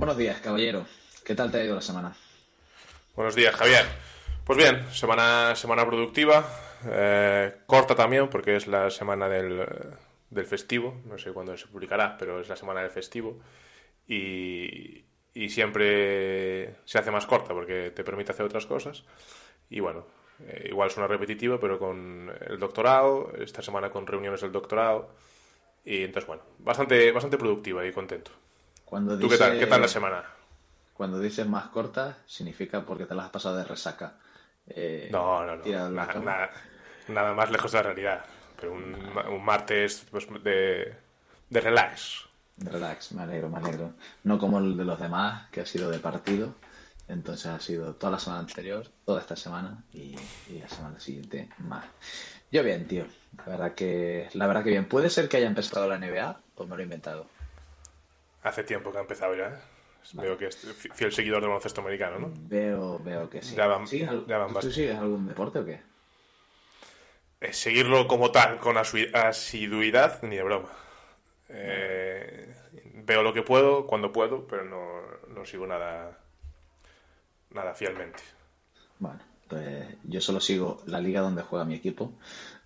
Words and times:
Buenos 0.00 0.16
días, 0.16 0.40
caballero. 0.40 0.86
¿Qué 1.26 1.34
tal 1.34 1.50
te 1.50 1.58
ha 1.58 1.64
ido 1.64 1.74
la 1.74 1.82
semana? 1.82 2.16
Buenos 3.14 3.34
días, 3.34 3.54
Javier. 3.54 3.84
Pues 4.46 4.56
bien, 4.56 4.90
semana, 4.90 5.54
semana 5.54 5.84
productiva, 5.84 6.42
eh, 6.86 7.56
corta 7.66 7.94
también 7.94 8.30
porque 8.30 8.56
es 8.56 8.66
la 8.66 8.88
semana 8.88 9.28
del, 9.28 9.62
del, 10.30 10.46
festivo, 10.46 11.02
no 11.04 11.18
sé 11.18 11.32
cuándo 11.32 11.54
se 11.54 11.66
publicará, 11.66 12.16
pero 12.16 12.40
es 12.40 12.48
la 12.48 12.56
semana 12.56 12.80
del 12.80 12.88
festivo 12.88 13.40
y, 14.08 15.04
y 15.34 15.50
siempre 15.50 16.76
se 16.86 16.96
hace 16.96 17.10
más 17.10 17.26
corta 17.26 17.52
porque 17.52 17.90
te 17.90 18.02
permite 18.02 18.32
hacer 18.32 18.46
otras 18.46 18.64
cosas 18.64 19.04
y 19.68 19.80
bueno, 19.80 20.06
eh, 20.46 20.68
igual 20.70 20.90
suena 20.90 21.08
repetitivo, 21.08 21.60
pero 21.60 21.78
con 21.78 22.32
el 22.48 22.58
doctorado, 22.58 23.32
esta 23.38 23.60
semana 23.60 23.90
con 23.90 24.06
reuniones 24.06 24.40
del 24.40 24.50
doctorado 24.50 25.10
y 25.84 26.04
entonces 26.04 26.26
bueno, 26.26 26.42
bastante, 26.58 27.12
bastante 27.12 27.36
productiva 27.36 27.84
y 27.86 27.92
contento. 27.92 28.30
Cuando 28.90 29.16
¿Tú 29.16 29.28
qué 29.28 29.38
tal? 29.38 29.56
¿Qué 29.56 29.68
tal 29.68 29.80
la 29.80 29.88
semana? 29.88 30.24
Cuando 30.94 31.20
dices 31.20 31.46
más 31.46 31.68
corta, 31.68 32.18
significa 32.26 32.84
porque 32.84 33.06
te 33.06 33.14
la 33.14 33.26
has 33.26 33.30
pasado 33.30 33.56
de 33.56 33.64
resaca. 33.64 34.14
Eh, 34.66 35.08
no, 35.12 35.46
no, 35.46 35.56
no. 35.56 35.90
Nada, 35.90 36.50
nada, 37.06 37.32
más 37.32 37.52
lejos 37.52 37.70
de 37.70 37.78
la 37.78 37.82
realidad. 37.84 38.24
Pero 38.60 38.72
un, 38.72 38.96
un 39.30 39.44
martes 39.44 40.04
pues, 40.10 40.26
de, 40.42 40.92
de 41.48 41.60
relax. 41.60 42.24
Relax, 42.56 43.12
me 43.12 43.22
alegro, 43.22 43.48
me 43.48 43.58
alegro. 43.58 43.92
No 44.24 44.40
como 44.40 44.58
el 44.58 44.76
de 44.76 44.84
los 44.84 44.98
demás, 44.98 45.48
que 45.50 45.60
ha 45.60 45.66
sido 45.66 45.88
de 45.88 46.00
partido. 46.00 46.56
Entonces 47.06 47.46
ha 47.46 47.60
sido 47.60 47.94
toda 47.94 48.10
la 48.10 48.18
semana 48.18 48.40
anterior, 48.40 48.88
toda 49.04 49.20
esta 49.20 49.36
semana 49.36 49.84
y, 49.92 50.16
y, 50.48 50.58
la 50.60 50.68
semana 50.68 50.98
siguiente 50.98 51.48
más. 51.58 51.84
Yo 52.50 52.64
bien, 52.64 52.88
tío. 52.88 53.06
La 53.38 53.44
verdad 53.44 53.74
que, 53.74 54.28
la 54.34 54.48
verdad 54.48 54.64
que 54.64 54.70
bien. 54.70 54.88
¿Puede 54.88 55.10
ser 55.10 55.28
que 55.28 55.36
haya 55.36 55.46
empezado 55.46 55.88
la 55.88 55.96
NBA 55.96 56.40
o 56.56 56.66
me 56.66 56.74
lo 56.74 56.80
he 56.80 56.84
inventado? 56.84 57.26
Hace 58.42 58.64
tiempo 58.64 58.90
que 58.90 58.98
ha 58.98 59.02
empezado 59.02 59.34
ya. 59.34 59.48
¿eh? 59.48 59.58
Vale. 60.14 60.28
Veo 60.28 60.38
que 60.38 60.46
es 60.46 60.56
fiel 60.94 61.12
seguidor 61.12 61.40
del 61.40 61.50
baloncesto 61.50 61.80
americano, 61.82 62.18
¿no? 62.18 62.32
Veo, 62.34 62.98
veo 62.98 63.28
que 63.28 63.42
sí. 63.42 63.54
Ya 63.54 63.66
van 63.66 63.84
¿Tú 63.84 64.70
sigues 64.70 64.96
algún 64.96 65.26
deporte 65.26 65.58
o 65.58 65.64
qué? 65.64 65.80
Eh, 67.40 67.52
seguirlo 67.52 68.06
como 68.06 68.30
tal, 68.30 68.58
con 68.58 68.76
asiduidad, 68.76 70.22
ni 70.22 70.36
de 70.36 70.42
broma. 70.42 70.68
Eh, 71.48 72.54
veo 72.94 73.22
lo 73.22 73.32
que 73.32 73.42
puedo, 73.42 73.86
cuando 73.86 74.12
puedo, 74.12 74.46
pero 74.46 74.64
no, 74.64 75.02
no 75.34 75.44
sigo 75.46 75.66
nada, 75.66 76.18
nada 77.50 77.74
fielmente. 77.74 78.22
Bueno, 78.98 79.20
pues 79.48 79.86
yo 80.04 80.20
solo 80.20 80.40
sigo 80.40 80.82
la 80.86 81.00
liga 81.00 81.22
donde 81.22 81.42
juega 81.42 81.64
mi 81.64 81.74
equipo, 81.74 82.12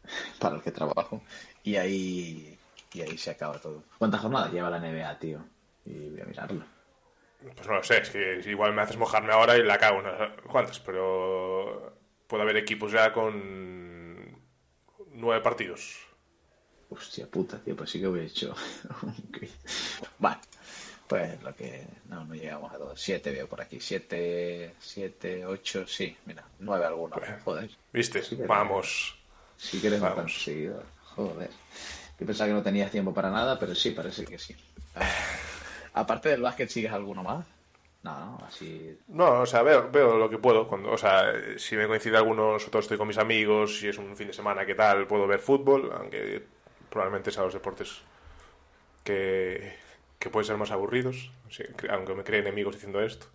para 0.41 0.57
el 0.57 0.63
que 0.63 0.73
trabajo, 0.73 1.23
y 1.63 1.77
ahí, 1.77 2.59
y 2.93 3.01
ahí 3.01 3.17
se 3.17 3.31
acaba 3.31 3.61
todo. 3.61 3.85
¿Cuántas 3.99 4.21
jornadas 4.21 4.53
lleva 4.53 4.71
la 4.71 4.81
NBA, 4.81 5.19
tío? 5.21 5.45
Y 5.85 6.11
voy 6.11 6.21
a 6.21 6.25
mirarlo. 6.25 6.65
Pues 7.55 7.69
no 7.69 7.75
lo 7.75 7.83
sé, 7.83 7.99
es 7.99 8.11
que 8.11 8.41
igual 8.47 8.73
me 8.73 8.83
haces 8.83 8.97
mojarme 8.97 9.33
ahora 9.33 9.57
y 9.57 9.63
la 9.63 9.79
cago 9.79 9.99
unas 9.99 10.41
cuantas, 10.45 10.81
pero 10.81 11.95
puede 12.27 12.43
haber 12.43 12.57
equipos 12.57 12.93
ya 12.93 13.13
con 13.13 14.39
nueve 15.13 15.43
partidos. 15.43 16.07
Hostia 16.89 17.27
puta, 17.27 17.59
tío, 17.59 17.77
pues 17.77 17.91
sí 17.91 18.01
que 18.01 18.07
hubiera 18.07 18.27
hecho. 18.27 18.55
bueno, 20.19 20.41
pues 21.07 21.43
lo 21.43 21.55
que. 21.55 21.87
No, 22.09 22.25
no 22.25 22.35
llegamos 22.35 22.73
a 22.73 22.79
todos. 22.79 23.01
Siete 23.01 23.31
veo 23.31 23.49
por 23.49 23.61
aquí. 23.61 23.81
Siete, 23.81 24.75
siete, 24.79 25.45
ocho, 25.45 25.87
sí, 25.87 26.17
mira, 26.27 26.45
nueve. 26.61 26.87
Pues, 27.13 27.43
Joder. 27.43 27.71
¿Viste? 27.93 28.23
Sí 28.23 28.37
que 28.37 28.47
Vamos. 28.47 29.19
Sí 29.57 29.81
que 29.81 29.89
eres 29.89 30.01
Vamos. 30.01 30.47
Joder. 31.15 31.51
Yo 32.19 32.27
pensaba 32.27 32.49
que 32.49 32.55
no 32.55 32.63
tenías 32.63 32.91
tiempo 32.91 33.13
para 33.13 33.31
nada, 33.31 33.59
pero 33.59 33.75
sí, 33.75 33.91
parece 33.91 34.25
que 34.25 34.39
sí. 34.39 34.57
Ah. 34.95 35.09
Aparte 35.95 36.29
del 36.29 36.43
básquet, 36.43 36.69
¿sigues 36.69 36.93
alguno 36.93 37.23
más? 37.23 37.47
No, 38.03 38.39
así. 38.47 38.99
No, 39.09 39.41
o 39.41 39.47
sea, 39.47 39.63
veo, 39.63 40.19
lo 40.19 40.29
que 40.29 40.39
puedo. 40.39 40.69
Cuando, 40.69 40.91
o 40.93 40.99
sea, 40.99 41.33
si 41.57 41.77
me 41.77 41.87
coincide 41.87 42.19
alguno, 42.19 42.59
sobre 42.59 42.81
estoy 42.81 42.99
con 42.99 43.09
mis 43.09 43.19
amigos, 43.19 43.79
si 43.79 43.89
es 43.89 43.97
un 43.99 44.15
fin 44.17 44.27
de 44.29 44.35
semana, 44.35 44.67
¿qué 44.67 44.75
tal? 44.75 45.07
Puedo 45.07 45.27
ver 45.27 45.41
fútbol, 45.41 45.91
aunque 45.99 46.43
probablemente 46.91 47.31
sean 47.31 47.47
los 47.47 47.55
deportes 47.55 48.03
que, 49.05 49.75
que 50.19 50.31
pueden 50.31 50.47
ser 50.47 50.57
más 50.57 50.71
aburridos, 50.71 51.31
aunque 51.91 52.15
me 52.15 52.25
creen 52.25 52.43
enemigos 52.47 52.75
diciendo 52.75 53.01
esto. 53.03 53.27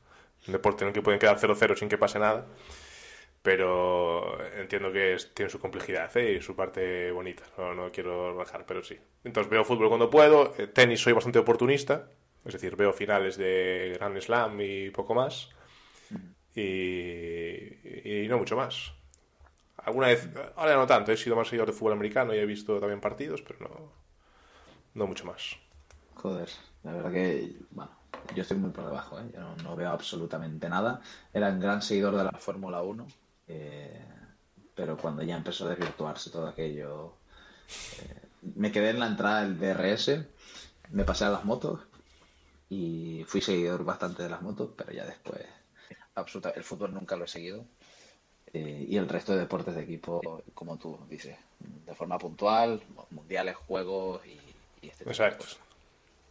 Un 0.48 0.54
deporte 0.54 0.84
en 0.84 0.90
el 0.90 0.94
que 0.94 1.02
pueden 1.02 1.20
quedar 1.20 1.38
0-0 1.40 1.76
sin 1.78 1.90
que 1.90 1.98
pase 1.98 2.20
nada. 2.20 2.46
Pero 3.42 4.38
entiendo 4.60 4.92
que 4.92 5.18
tiene 5.34 5.50
su 5.50 5.60
complejidad 5.60 6.16
¿eh? 6.18 6.34
y 6.34 6.42
su 6.42 6.56
parte 6.56 7.12
bonita. 7.12 7.44
No, 7.58 7.74
no 7.74 7.92
quiero 7.92 8.36
bajar, 8.36 8.66
pero 8.68 8.84
sí. 8.84 9.00
Entonces 9.24 9.50
veo 9.50 9.64
fútbol 9.64 9.88
cuando 9.88 10.10
puedo. 10.10 10.54
eh, 10.58 10.68
Tenis 10.68 11.02
soy 11.02 11.14
bastante 11.14 11.40
oportunista. 11.40 12.10
Es 12.46 12.54
decir, 12.54 12.76
veo 12.76 12.94
finales 12.94 13.38
de 13.38 13.96
Grand 13.96 14.20
Slam 14.20 14.60
y 14.62 14.90
poco 14.92 15.14
más. 15.14 15.50
Y, 16.56 18.24
y 18.24 18.28
no 18.28 18.38
mucho 18.38 18.56
más. 18.56 18.94
Alguna 19.78 20.08
vez, 20.08 20.28
ahora 20.56 20.76
no 20.76 20.88
tanto, 20.88 21.12
he 21.12 21.18
sido 21.18 21.36
más 21.36 21.48
seguidor 21.48 21.68
de 21.68 21.74
fútbol 21.74 21.94
americano 21.94 22.34
y 22.34 22.38
he 22.38 22.46
visto 22.46 22.80
también 22.80 23.00
partidos, 23.00 23.42
pero 23.42 23.60
no, 23.60 23.92
no 24.94 25.08
mucho 25.08 25.26
más. 25.26 25.58
Joder, 26.16 26.50
la 26.84 26.94
verdad 26.94 27.12
que, 27.12 27.56
bueno, 27.72 27.92
yo 28.36 28.42
estoy 28.42 28.58
muy 28.58 28.72
por 28.72 28.86
debajo, 28.86 29.20
¿eh? 29.20 29.24
Yo 29.34 29.40
no, 29.40 29.56
no 29.58 29.76
veo 29.76 29.90
absolutamente 29.90 30.68
nada. 30.70 31.02
Era 31.34 31.50
un 31.50 31.60
gran 31.60 31.82
seguidor 31.82 32.16
de 32.18 32.24
la 32.26 32.32
Fórmula 32.32 32.82
1, 32.82 33.08
eh, 33.48 34.06
pero 34.76 34.98
cuando 34.98 35.24
ya 35.24 35.38
empezó 35.38 35.66
a 35.66 35.70
desvirtuarse 35.70 36.30
todo 36.30 36.48
aquello, 36.48 37.14
eh, 38.02 38.22
me 38.56 38.72
quedé 38.72 38.92
en 38.92 39.00
la 39.00 39.08
entrada 39.08 39.42
del 39.42 39.58
DRS, 39.60 40.26
me 40.92 41.04
pasé 41.04 41.26
a 41.26 41.30
las 41.30 41.46
motos 41.46 41.80
y 42.70 43.24
fui 43.28 43.42
seguidor 43.42 43.84
bastante 43.84 44.24
de 44.24 44.30
las 44.30 44.42
motos, 44.42 44.70
pero 44.78 44.92
ya 44.92 45.06
después, 45.06 45.42
absoluta, 46.16 46.52
el 46.52 46.64
fútbol 46.64 46.94
nunca 46.94 47.16
lo 47.16 47.26
he 47.26 47.28
seguido. 47.28 47.66
Eh, 48.52 48.86
y 48.90 48.98
el 48.98 49.08
resto 49.08 49.34
de 49.34 49.40
deportes 49.40 49.76
de 49.76 49.84
equipo, 49.84 50.44
como 50.54 50.78
tú 50.78 51.00
dices, 51.08 51.38
de 51.60 51.94
forma 51.94 52.18
puntual, 52.18 52.82
mundiales, 53.12 53.56
juegos 53.56 54.26
y, 54.26 54.40
y 54.82 54.90
este 54.90 55.06
tipo 55.06 55.10
de 55.10 55.12
Exacto. 55.12 55.46
cosas. 55.46 55.60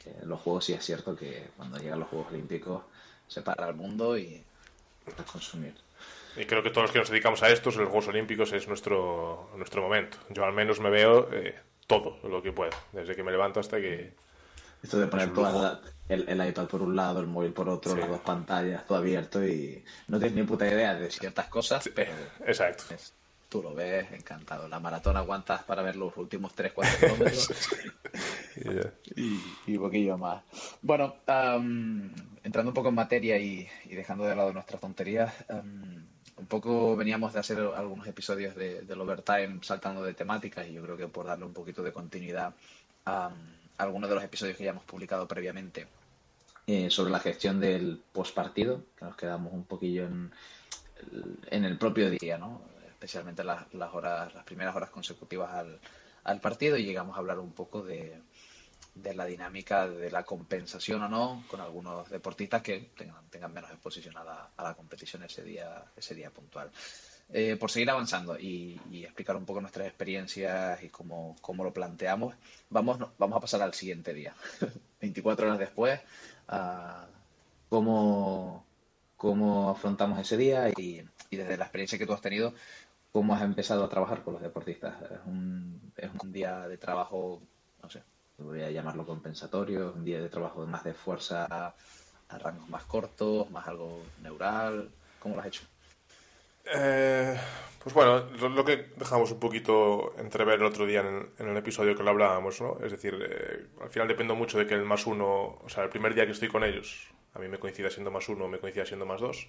Que 0.02 0.26
los 0.26 0.40
juegos 0.40 0.64
sí 0.64 0.72
es 0.72 0.84
cierto 0.84 1.14
que 1.16 1.48
cuando 1.56 1.78
llegan 1.78 2.00
los 2.00 2.08
Juegos 2.08 2.32
Olímpicos 2.32 2.82
se 3.26 3.42
para 3.42 3.68
el 3.68 3.74
mundo 3.74 4.16
y 4.16 4.42
a 5.16 5.22
consumir. 5.24 5.74
Y 6.36 6.44
creo 6.44 6.62
que 6.62 6.70
todos 6.70 6.84
los 6.84 6.92
que 6.92 6.98
nos 7.00 7.10
dedicamos 7.10 7.42
a 7.42 7.50
estos, 7.50 7.76
los 7.76 7.88
Juegos 7.88 8.08
Olímpicos, 8.08 8.52
es 8.52 8.68
nuestro, 8.68 9.50
nuestro 9.56 9.82
momento. 9.82 10.18
Yo 10.30 10.44
al 10.44 10.52
menos 10.52 10.78
me 10.80 10.90
veo 10.90 11.28
eh, 11.32 11.58
todo 11.86 12.18
lo 12.28 12.42
que 12.42 12.52
puedo, 12.52 12.70
desde 12.92 13.16
que 13.16 13.22
me 13.22 13.32
levanto 13.32 13.60
hasta 13.60 13.78
que... 13.78 14.14
Esto 14.82 14.98
de 14.98 15.06
poner 15.08 15.32
toda 15.32 15.52
la- 15.52 15.80
el, 16.08 16.28
el 16.28 16.48
iPad 16.48 16.66
por 16.66 16.82
un 16.82 16.96
lado, 16.96 17.20
el 17.20 17.26
móvil 17.26 17.52
por 17.52 17.68
otro, 17.68 17.92
Sí. 17.94 17.98
las 18.00 18.08
dos 18.08 18.20
pantallas, 18.20 18.86
todo 18.86 18.98
abierto 18.98 19.46
y 19.46 19.84
no 20.08 20.18
tienes 20.18 20.36
ni 20.36 20.42
puta 20.44 20.66
idea 20.66 20.94
de 20.94 21.10
ciertas 21.10 21.46
cosas, 21.48 21.84
Sí, 21.84 21.90
pero 21.94 22.12
Exacto. 22.46 22.84
es- 22.94 23.12
tú 23.48 23.62
lo 23.62 23.74
ves 23.74 24.12
encantado. 24.12 24.68
La 24.68 24.78
maratón 24.78 25.16
aguantas 25.16 25.62
para 25.62 25.80
ver 25.82 25.96
los 25.96 26.14
últimos 26.18 26.54
3-4 26.54 26.98
kilómetros 27.00 27.48
Y 28.56 28.74
ya. 28.74 28.92
y, 29.66 29.76
un 29.76 29.82
poquillo 29.82 30.18
más. 30.18 30.42
Bueno, 30.82 31.16
entrando 32.44 32.70
un 32.70 32.74
poco 32.74 32.88
en 32.90 32.94
materia 32.94 33.38
y, 33.38 33.66
y 33.86 33.94
dejando 33.94 34.24
de 34.24 34.34
lado 34.36 34.52
nuestras 34.52 34.80
tonterías, 34.80 35.32
un 36.36 36.46
poco 36.46 36.94
veníamos 36.96 37.32
de 37.32 37.40
hacer 37.40 37.58
algunos 37.74 38.06
episodios 38.06 38.54
de, 38.54 38.82
del 38.82 39.00
Overtime 39.00 39.60
saltando 39.62 40.02
de 40.02 40.12
temáticas 40.14 40.66
y 40.66 40.74
yo 40.74 40.82
creo 40.82 40.96
que 40.96 41.08
por 41.08 41.24
darle 41.26 41.44
un 41.46 41.52
poquito 41.54 41.82
de 41.82 41.92
continuidad 41.92 42.54
algunos 43.78 44.08
de 44.08 44.14
los 44.14 44.24
episodios 44.24 44.56
que 44.56 44.64
ya 44.64 44.70
hemos 44.70 44.84
publicado 44.84 45.26
previamente 45.26 45.86
eh, 46.66 46.90
sobre 46.90 47.10
la 47.10 47.20
gestión 47.20 47.60
del 47.60 48.02
postpartido, 48.12 48.84
que 48.96 49.04
nos 49.04 49.16
quedamos 49.16 49.52
un 49.52 49.64
poquillo 49.64 50.06
en, 50.06 50.30
en 51.50 51.64
el 51.64 51.78
propio 51.78 52.10
día, 52.10 52.36
¿no? 52.38 52.60
Especialmente 52.88 53.44
las, 53.44 53.72
las 53.74 53.94
horas, 53.94 54.34
las 54.34 54.44
primeras 54.44 54.74
horas 54.76 54.90
consecutivas 54.90 55.52
al, 55.54 55.80
al 56.24 56.40
partido 56.40 56.76
y 56.76 56.84
llegamos 56.84 57.16
a 57.16 57.20
hablar 57.20 57.38
un 57.38 57.52
poco 57.52 57.82
de, 57.82 58.20
de 59.02 59.14
la 59.14 59.24
dinámica 59.24 59.88
de 59.88 60.10
la 60.10 60.24
compensación 60.24 61.02
o 61.04 61.08
no 61.08 61.44
con 61.48 61.60
algunos 61.60 62.10
deportistas 62.10 62.62
que 62.62 62.90
tengan, 62.96 63.28
tengan 63.30 63.52
menos 63.52 63.70
exposición 63.70 64.16
a 64.16 64.24
la, 64.24 64.50
a 64.56 64.62
la 64.62 64.74
competición 64.74 65.22
ese 65.22 65.42
día, 65.42 65.84
ese 65.96 66.14
día 66.14 66.30
puntual. 66.30 66.70
Eh, 67.30 67.56
por 67.56 67.70
seguir 67.70 67.90
avanzando 67.90 68.38
y, 68.38 68.80
y 68.90 69.04
explicar 69.04 69.36
un 69.36 69.44
poco 69.44 69.60
nuestras 69.60 69.86
experiencias 69.86 70.82
y 70.82 70.88
cómo, 70.88 71.36
cómo 71.42 71.62
lo 71.62 71.74
planteamos, 71.74 72.34
vamos, 72.70 72.98
vamos 73.18 73.36
a 73.36 73.40
pasar 73.40 73.60
al 73.60 73.74
siguiente 73.74 74.14
día. 74.14 74.34
24 75.00 75.46
horas 75.46 75.58
después, 75.58 76.00
a 76.48 77.06
cómo, 77.68 78.64
cómo 79.16 79.70
afrontamos 79.70 80.18
ese 80.18 80.38
día 80.38 80.70
y, 80.70 81.02
desde 81.30 81.58
la 81.58 81.64
experiencia 81.64 81.98
que 81.98 82.06
tú 82.06 82.14
has 82.14 82.22
tenido, 82.22 82.54
cómo 83.12 83.34
has 83.34 83.42
empezado 83.42 83.84
a 83.84 83.90
trabajar 83.90 84.22
con 84.22 84.32
los 84.34 84.42
deportistas. 84.42 84.94
Es 85.02 85.20
un, 85.26 85.92
es 85.96 86.10
un 86.22 86.32
día 86.32 86.66
de 86.66 86.78
trabajo, 86.78 87.42
no 87.82 87.90
sé, 87.90 88.02
voy 88.38 88.62
a 88.62 88.70
llamarlo 88.70 89.04
compensatorio, 89.04 89.92
un 89.94 90.04
día 90.04 90.20
de 90.20 90.30
trabajo 90.30 90.66
más 90.66 90.84
de 90.84 90.94
fuerza 90.94 91.46
a 92.28 92.38
rangos 92.38 92.68
más 92.70 92.84
cortos, 92.84 93.50
más 93.50 93.66
algo 93.68 94.02
neural. 94.22 94.90
¿Cómo 95.20 95.34
lo 95.34 95.42
has 95.42 95.48
hecho? 95.48 95.62
Eh, 96.74 97.36
pues 97.82 97.94
bueno, 97.94 98.26
lo, 98.48 98.64
que 98.64 98.88
dejamos 98.96 99.30
un 99.30 99.40
poquito 99.40 100.14
entrever 100.18 100.56
el 100.56 100.64
otro 100.64 100.86
día 100.86 101.00
en, 101.00 101.30
en 101.38 101.48
el 101.48 101.56
episodio 101.56 101.94
que 101.94 102.02
lo 102.02 102.10
hablábamos, 102.10 102.60
¿no? 102.60 102.78
Es 102.84 102.92
decir, 102.92 103.18
eh, 103.20 103.66
al 103.80 103.88
final 103.88 104.08
dependo 104.08 104.34
mucho 104.34 104.58
de 104.58 104.66
que 104.66 104.74
el 104.74 104.84
más 104.84 105.06
uno, 105.06 105.58
o 105.62 105.68
sea, 105.68 105.84
el 105.84 105.88
primer 105.88 106.14
día 106.14 106.26
que 106.26 106.32
estoy 106.32 106.48
con 106.48 106.64
ellos, 106.64 107.08
a 107.34 107.38
mí 107.38 107.48
me 107.48 107.58
coincida 107.58 107.88
siendo 107.88 108.10
más 108.10 108.28
uno 108.28 108.44
o 108.44 108.48
me 108.48 108.58
coincida 108.58 108.84
siendo 108.84 109.06
más 109.06 109.20
dos. 109.20 109.48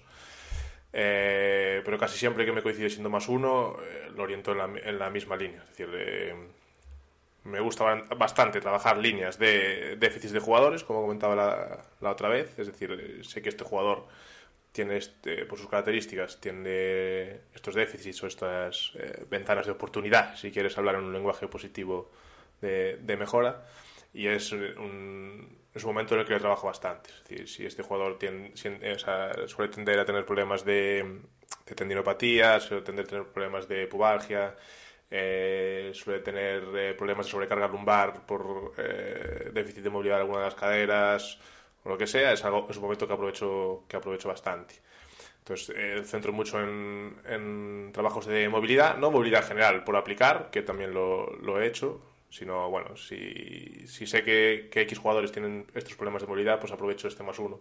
Eh, 0.92 1.82
pero 1.84 1.98
casi 1.98 2.18
siempre 2.18 2.44
que 2.44 2.52
me 2.52 2.62
coincide 2.62 2.90
siendo 2.90 3.10
más 3.10 3.28
uno, 3.28 3.76
lo 4.14 4.22
oriento 4.22 4.52
en 4.52 4.58
la, 4.58 4.64
en 4.64 4.98
la, 4.98 5.10
misma 5.10 5.36
línea. 5.36 5.62
Es 5.62 5.76
decir, 5.76 6.34
me 7.44 7.60
gusta 7.60 8.06
bastante 8.16 8.60
trabajar 8.60 8.98
líneas 8.98 9.38
de 9.38 9.96
déficits 9.96 10.32
de 10.32 10.40
jugadores, 10.40 10.82
como 10.82 11.02
comentaba 11.02 11.36
la, 11.36 11.84
la 12.00 12.10
otra 12.10 12.28
vez. 12.28 12.58
Es 12.58 12.66
decir, 12.66 13.20
sé 13.22 13.40
que 13.42 13.50
este 13.50 13.64
jugador 13.64 14.06
tiene, 14.72 14.96
este, 14.96 15.44
por 15.46 15.58
sus 15.58 15.68
características, 15.68 16.40
tiene 16.40 17.40
estos 17.54 17.74
déficits 17.74 18.22
o 18.22 18.26
estas 18.26 18.92
eh, 18.98 19.24
ventanas 19.28 19.66
de 19.66 19.72
oportunidad, 19.72 20.36
si 20.36 20.50
quieres 20.50 20.76
hablar 20.78 20.96
en 20.96 21.04
un 21.04 21.12
lenguaje 21.12 21.48
positivo 21.48 22.10
de, 22.60 22.98
de 23.00 23.16
mepora. 23.16 23.66
Y 24.12 24.26
es 24.26 24.50
un, 24.52 25.58
es 25.72 25.84
un 25.84 25.90
momento 25.90 26.14
en 26.14 26.20
el 26.20 26.26
que 26.26 26.32
yo 26.32 26.40
trabajo 26.40 26.66
bastante. 26.66 27.10
Es 27.10 27.28
decir, 27.28 27.48
si 27.48 27.66
este 27.66 27.82
jugador 27.82 28.18
tiene, 28.18 28.52
o 28.52 28.98
sea, 28.98 29.32
suele 29.46 29.72
tender 29.72 29.98
a 30.00 30.04
tener 30.04 30.24
problemas 30.24 30.64
de, 30.64 31.20
de 31.66 31.74
tendinopatía, 31.74 32.58
suele 32.58 32.82
tender 32.82 33.04
a 33.04 33.08
tener 33.08 33.26
problemas 33.26 33.68
de 33.68 33.86
pubalgia, 33.86 34.56
eh, 35.10 35.90
suele 35.94 36.20
tener 36.20 36.62
eh, 36.74 36.94
problemas 36.94 37.26
de 37.26 37.32
sobrecarga 37.32 37.68
lumbar 37.68 38.26
por 38.26 38.72
eh, 38.78 39.50
déficit 39.52 39.82
de 39.82 39.90
movilidad 39.90 40.16
de 40.16 40.20
alguna 40.22 40.38
de 40.40 40.44
las 40.44 40.54
caderas 40.54 41.38
o 41.84 41.88
lo 41.88 41.98
que 41.98 42.06
sea, 42.06 42.32
es, 42.32 42.44
algo, 42.44 42.66
es 42.68 42.76
un 42.76 42.82
momento 42.82 43.06
que 43.06 43.12
aprovecho, 43.12 43.84
que 43.88 43.96
aprovecho 43.96 44.28
bastante. 44.28 44.74
Entonces, 45.38 45.74
eh, 45.76 46.02
centro 46.04 46.32
mucho 46.32 46.60
en, 46.60 47.90
trabajos 47.92 48.26
de 48.26 48.48
movilidad, 48.48 48.98
no 48.98 49.10
movilidad 49.10 49.46
general 49.46 49.84
por 49.84 49.96
aplicar, 49.96 50.50
que 50.50 50.62
también 50.62 50.92
lo, 50.92 51.34
lo 51.36 51.60
he 51.60 51.66
hecho, 51.66 52.00
sino, 52.28 52.70
bueno, 52.70 52.96
si, 52.96 53.86
si 53.88 54.06
sé 54.06 54.22
que, 54.22 54.68
que, 54.70 54.82
X 54.82 54.98
jugadores 54.98 55.32
tienen 55.32 55.66
estos 55.74 55.94
problemas 55.94 56.22
de 56.22 56.28
movilidad, 56.28 56.60
pues 56.60 56.72
aprovecho 56.72 57.08
este 57.08 57.22
más 57.22 57.38
uno 57.38 57.60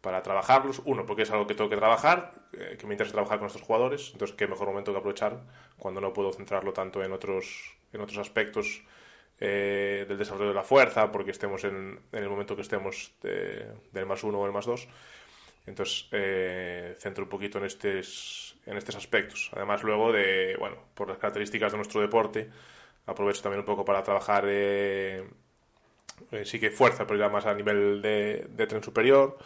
para 0.00 0.22
trabajarlos. 0.22 0.80
Uno, 0.84 1.04
porque 1.06 1.22
es 1.22 1.30
algo 1.30 1.46
que 1.46 1.54
tengo 1.54 1.70
que 1.70 1.76
trabajar, 1.76 2.32
eh, 2.52 2.76
que 2.78 2.86
me 2.86 2.94
interesa 2.94 3.12
trabajar 3.12 3.38
con 3.38 3.48
estos 3.48 3.62
jugadores, 3.62 4.10
entonces 4.12 4.36
qué 4.36 4.46
mejor 4.46 4.68
momento 4.68 4.92
que 4.92 4.98
aprovechar 4.98 5.40
cuando 5.76 6.00
no 6.00 6.12
puedo 6.12 6.32
centrarlo 6.32 6.72
tanto 6.72 7.02
en 7.02 7.12
otros, 7.12 7.76
en 7.92 8.00
otros 8.00 8.18
aspectos 8.18 8.82
eh, 9.40 10.04
del 10.06 10.18
desarrollo 10.18 10.48
de 10.48 10.54
la 10.54 10.62
fuerza, 10.62 11.10
porque 11.10 11.30
estemos 11.30 11.64
en, 11.64 11.98
en 12.12 12.22
el 12.22 12.28
momento 12.28 12.54
que 12.54 12.62
estemos 12.62 13.12
de, 13.22 13.66
del 13.92 14.06
más 14.06 14.22
uno 14.22 14.40
o 14.40 14.46
el 14.46 14.52
más 14.52 14.66
dos. 14.66 14.88
Entonces, 15.66 16.08
eh, 16.12 16.96
centro 16.98 17.24
un 17.24 17.30
poquito 17.30 17.58
en 17.58 17.64
estos, 17.64 18.56
en 18.66 18.76
estos 18.76 18.96
aspectos. 18.96 19.50
Además, 19.54 19.82
luego 19.82 20.12
de, 20.12 20.56
bueno, 20.58 20.76
por 20.94 21.08
las 21.08 21.18
características 21.18 21.72
de 21.72 21.78
nuestro 21.78 22.00
deporte, 22.00 22.50
aprovecho 23.06 23.42
también 23.42 23.60
un 23.60 23.66
poco 23.66 23.84
para 23.84 24.02
trabajar 24.02 24.44
eh, 24.48 25.24
eh, 26.32 26.44
sí 26.44 26.58
que 26.60 26.70
fuerza, 26.70 27.06
pero 27.06 27.18
ya 27.18 27.28
más 27.28 27.46
a 27.46 27.54
nivel 27.54 28.02
de, 28.02 28.46
de, 28.50 28.66
tren 28.66 28.82
superior. 28.82 29.38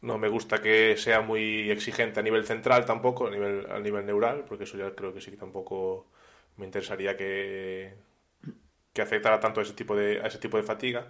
No 0.00 0.18
me 0.18 0.28
gusta 0.28 0.60
que 0.60 0.96
sea 0.98 1.22
muy 1.22 1.70
exigente 1.70 2.20
a 2.20 2.22
nivel 2.22 2.44
central 2.46 2.84
tampoco, 2.84 3.26
a 3.26 3.30
nivel, 3.30 3.66
a 3.70 3.78
nivel 3.80 4.04
neural, 4.04 4.44
porque 4.46 4.64
eso 4.64 4.76
ya 4.76 4.94
creo 4.94 5.14
que 5.14 5.20
sí 5.20 5.30
que 5.30 5.36
tampoco 5.38 6.06
me 6.56 6.66
interesaría 6.66 7.16
que, 7.16 7.94
que 8.94 9.02
afectara 9.02 9.40
tanto 9.40 9.60
a 9.60 9.64
ese 9.64 9.74
tipo 9.74 9.96
de, 9.96 10.20
a 10.22 10.28
ese 10.28 10.38
tipo 10.38 10.56
de 10.56 10.62
fatiga. 10.62 11.08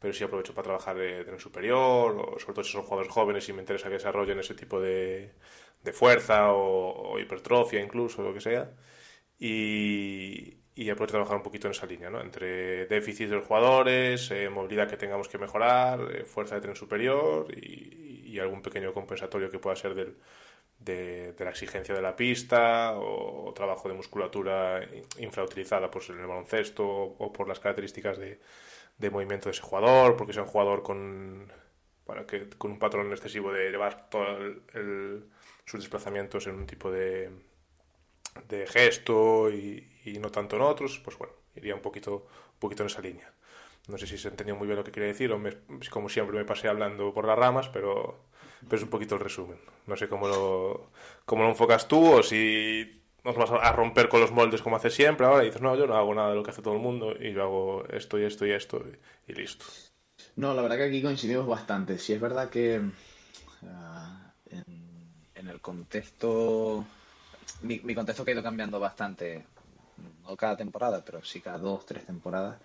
Pero 0.00 0.12
sí 0.14 0.24
aprovecho 0.24 0.54
para 0.54 0.64
trabajar 0.64 0.96
de 0.98 1.24
tren 1.24 1.38
superior, 1.40 2.34
o 2.36 2.38
sobre 2.38 2.54
todo 2.54 2.64
si 2.64 2.72
son 2.72 2.82
jugadores 2.82 3.12
jóvenes 3.12 3.48
y 3.48 3.52
me 3.52 3.60
interesa 3.60 3.88
que 3.88 3.94
desarrollen 3.94 4.38
ese 4.38 4.54
tipo 4.54 4.80
de, 4.80 5.32
de 5.82 5.92
fuerza 5.92 6.52
o, 6.52 7.18
hipertrofia 7.18 7.80
incluso, 7.80 8.22
lo 8.22 8.34
que 8.34 8.40
sea. 8.40 8.70
Y, 9.38 10.58
y 10.74 10.84
ya 10.84 10.96
poder 10.96 11.10
trabajar 11.10 11.36
un 11.36 11.42
poquito 11.42 11.68
en 11.68 11.72
esa 11.72 11.86
línea, 11.86 12.10
¿no? 12.10 12.20
Entre 12.20 12.86
déficits 12.86 13.30
de 13.30 13.36
los 13.36 13.46
jugadores, 13.46 14.30
eh, 14.30 14.48
movilidad 14.50 14.88
que 14.88 14.96
tengamos 14.96 15.28
que 15.28 15.38
mejorar, 15.38 16.00
eh, 16.12 16.24
fuerza 16.24 16.56
de 16.56 16.62
tren 16.62 16.76
superior 16.76 17.46
y, 17.54 18.38
algún 18.40 18.62
pequeño 18.62 18.92
compensatorio 18.92 19.48
que 19.48 19.60
pueda 19.60 19.76
ser 19.76 19.94
del, 19.94 20.16
de, 20.84 21.34
la 21.38 21.50
exigencia 21.50 21.94
de 21.94 22.02
la 22.02 22.16
pista 22.16 22.94
o, 22.96 23.52
trabajo 23.54 23.88
de 23.88 23.94
musculatura 23.94 24.80
infrautilizada 25.18 25.90
pues, 25.90 26.10
en 26.10 26.20
el 26.20 26.26
baloncesto 26.26 26.86
o, 26.86 27.32
por 27.32 27.48
las 27.48 27.60
características 27.60 28.18
de, 28.18 28.40
de, 28.98 29.10
movimiento 29.10 29.46
de 29.48 29.52
ese 29.52 29.62
jugador, 29.62 30.16
porque 30.16 30.32
sea 30.32 30.42
un 30.42 30.48
jugador 30.48 30.82
con, 30.82 31.52
bueno, 32.06 32.26
que, 32.26 32.48
con 32.50 32.72
un 32.72 32.78
patrón 32.78 33.10
excesivo 33.12 33.52
de 33.52 33.70
llevar 33.70 34.08
todos 34.10 34.54
sus 35.64 35.80
desplazamientos 35.80 36.46
en 36.46 36.56
un 36.56 36.66
tipo 36.66 36.90
de, 36.90 37.30
de 38.48 38.66
gesto 38.66 39.50
y, 39.50 40.00
y 40.04 40.18
no 40.18 40.30
tanto 40.30 40.56
en 40.56 40.62
otros, 40.62 41.00
pues 41.04 41.16
bueno, 41.18 41.34
iría 41.56 41.74
un 41.74 41.82
poquito, 41.82 42.26
un 42.54 42.58
poquito 42.58 42.82
en 42.82 42.88
esa 42.88 43.00
línea. 43.00 43.32
No 43.88 43.98
sé 43.98 44.06
si 44.06 44.16
se 44.16 44.28
entendió 44.28 44.56
muy 44.56 44.66
bien 44.66 44.78
lo 44.78 44.84
que 44.84 44.92
quería 44.92 45.08
decir 45.08 45.30
o 45.32 45.38
me, 45.38 45.52
como 45.90 46.08
siempre 46.08 46.36
me 46.38 46.44
pasé 46.44 46.68
hablando 46.68 47.12
por 47.12 47.26
las 47.26 47.38
ramas, 47.38 47.68
pero, 47.68 48.24
pero 48.68 48.76
es 48.76 48.82
un 48.82 48.90
poquito 48.90 49.14
el 49.14 49.20
resumen. 49.20 49.58
No 49.86 49.96
sé 49.96 50.08
cómo 50.08 50.28
lo, 50.28 50.90
cómo 51.24 51.42
lo 51.42 51.50
enfocas 51.50 51.88
tú 51.88 52.12
o 52.12 52.22
si 52.22 53.02
nos 53.24 53.36
vas 53.36 53.50
a 53.50 53.72
romper 53.72 54.08
con 54.08 54.20
los 54.20 54.32
moldes 54.32 54.60
como 54.60 54.76
haces 54.76 54.94
siempre 54.94 55.26
ahora 55.26 55.42
y 55.42 55.46
dices, 55.46 55.62
no, 55.62 55.74
yo 55.76 55.86
no 55.86 55.96
hago 55.96 56.14
nada 56.14 56.30
de 56.30 56.34
lo 56.36 56.42
que 56.42 56.50
hace 56.50 56.62
todo 56.62 56.74
el 56.74 56.80
mundo 56.80 57.14
y 57.18 57.32
yo 57.32 57.42
hago 57.42 57.84
esto 57.88 58.18
y 58.18 58.24
esto 58.24 58.46
y 58.46 58.52
esto 58.52 58.84
y, 59.26 59.32
listo. 59.32 59.64
No, 60.36 60.52
la 60.54 60.62
verdad 60.62 60.76
que 60.76 60.84
aquí 60.84 61.02
coincidimos 61.02 61.46
bastante. 61.46 61.98
Si 61.98 62.12
es 62.12 62.20
verdad 62.20 62.50
que 62.50 62.80
uh, 62.80 64.50
en, 64.50 65.48
el 65.48 65.60
contexto, 65.60 66.84
mi, 67.62 67.80
mi 67.80 67.94
contexto 67.94 68.24
ha 68.26 68.30
ido 68.30 68.42
cambiando 68.42 68.78
bastante 68.80 69.46
no 70.26 70.36
cada 70.36 70.56
temporada, 70.56 71.04
pero 71.04 71.22
sí 71.24 71.40
cada 71.40 71.58
dos, 71.58 71.86
tres 71.86 72.04
temporadas. 72.06 72.58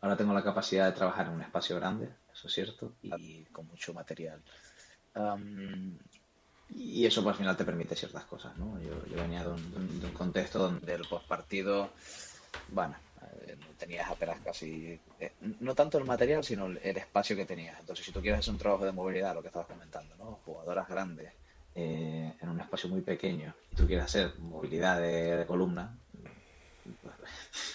Ahora 0.00 0.16
tengo 0.16 0.34
la 0.34 0.44
capacidad 0.44 0.86
de 0.86 0.92
trabajar 0.92 1.26
en 1.26 1.32
un 1.32 1.42
espacio 1.42 1.76
grande, 1.76 2.10
eso 2.32 2.48
es 2.48 2.52
cierto, 2.52 2.92
y 3.02 3.44
con 3.44 3.66
mucho 3.66 3.94
material. 3.94 4.42
Um, 5.14 5.96
y 6.70 7.06
eso 7.06 7.22
pues, 7.22 7.34
al 7.34 7.38
final 7.38 7.56
te 7.56 7.64
permite 7.64 7.94
ciertas 7.94 8.24
cosas, 8.24 8.56
¿no? 8.56 8.80
Yo, 8.80 9.06
yo 9.06 9.16
venía 9.16 9.44
de 9.44 9.50
un, 9.50 10.12
contexto 10.12 10.58
donde 10.58 10.94
el 10.94 11.06
postpartido, 11.06 11.90
bueno, 12.68 12.96
eh, 13.22 13.56
tenías 13.78 14.10
apenas 14.10 14.40
casi, 14.40 14.98
eh, 15.20 15.32
no 15.60 15.74
tanto 15.74 15.98
el 15.98 16.04
material, 16.04 16.42
sino 16.42 16.66
el, 16.66 16.96
espacio 16.96 17.36
que 17.36 17.44
tenías. 17.44 17.78
Entonces, 17.78 18.04
si 18.04 18.12
tú 18.12 18.20
quieres 18.20 18.40
hacer 18.40 18.52
un 18.52 18.58
trabajo 18.58 18.84
de 18.84 18.92
movilidad, 18.92 19.34
lo 19.34 19.42
que 19.42 19.48
estabas 19.48 19.68
comentando, 19.68 20.16
¿no? 20.16 20.40
Jugadoras 20.44 20.88
grandes, 20.88 21.32
eh, 21.74 22.32
en 22.40 22.48
un 22.48 22.60
espacio 22.60 22.88
muy 22.88 23.02
pequeño, 23.02 23.54
y 23.70 23.76
tú 23.76 23.86
quieres 23.86 24.06
hacer 24.06 24.38
movilidad 24.38 25.00
de, 25.00 25.44
columna, 25.46 25.96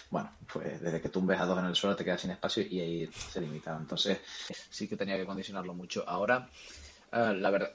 bueno, 0.10 0.32
pues 0.52 0.82
desde 0.82 1.02
que 1.02 1.10
tumbes 1.10 1.40
a 1.40 1.46
dos 1.46 1.58
en 1.60 1.66
el 1.66 1.76
suelo 1.76 1.96
te 1.96 2.04
quedas 2.04 2.22
sin 2.22 2.32
espacio 2.32 2.64
y 2.64 2.80
ahí 2.80 3.10
se 3.12 3.42
limitaba. 3.42 3.78
Entonces 3.78 4.20
sí 4.70 4.88
que 4.88 4.98
tenía 4.98 5.18
que 5.18 5.26
condicionarlo 5.26 5.74
mucho. 5.74 6.08
Ahora, 6.08 6.50
uh, 7.14 7.34
la 7.34 7.50
verdad, 7.50 7.72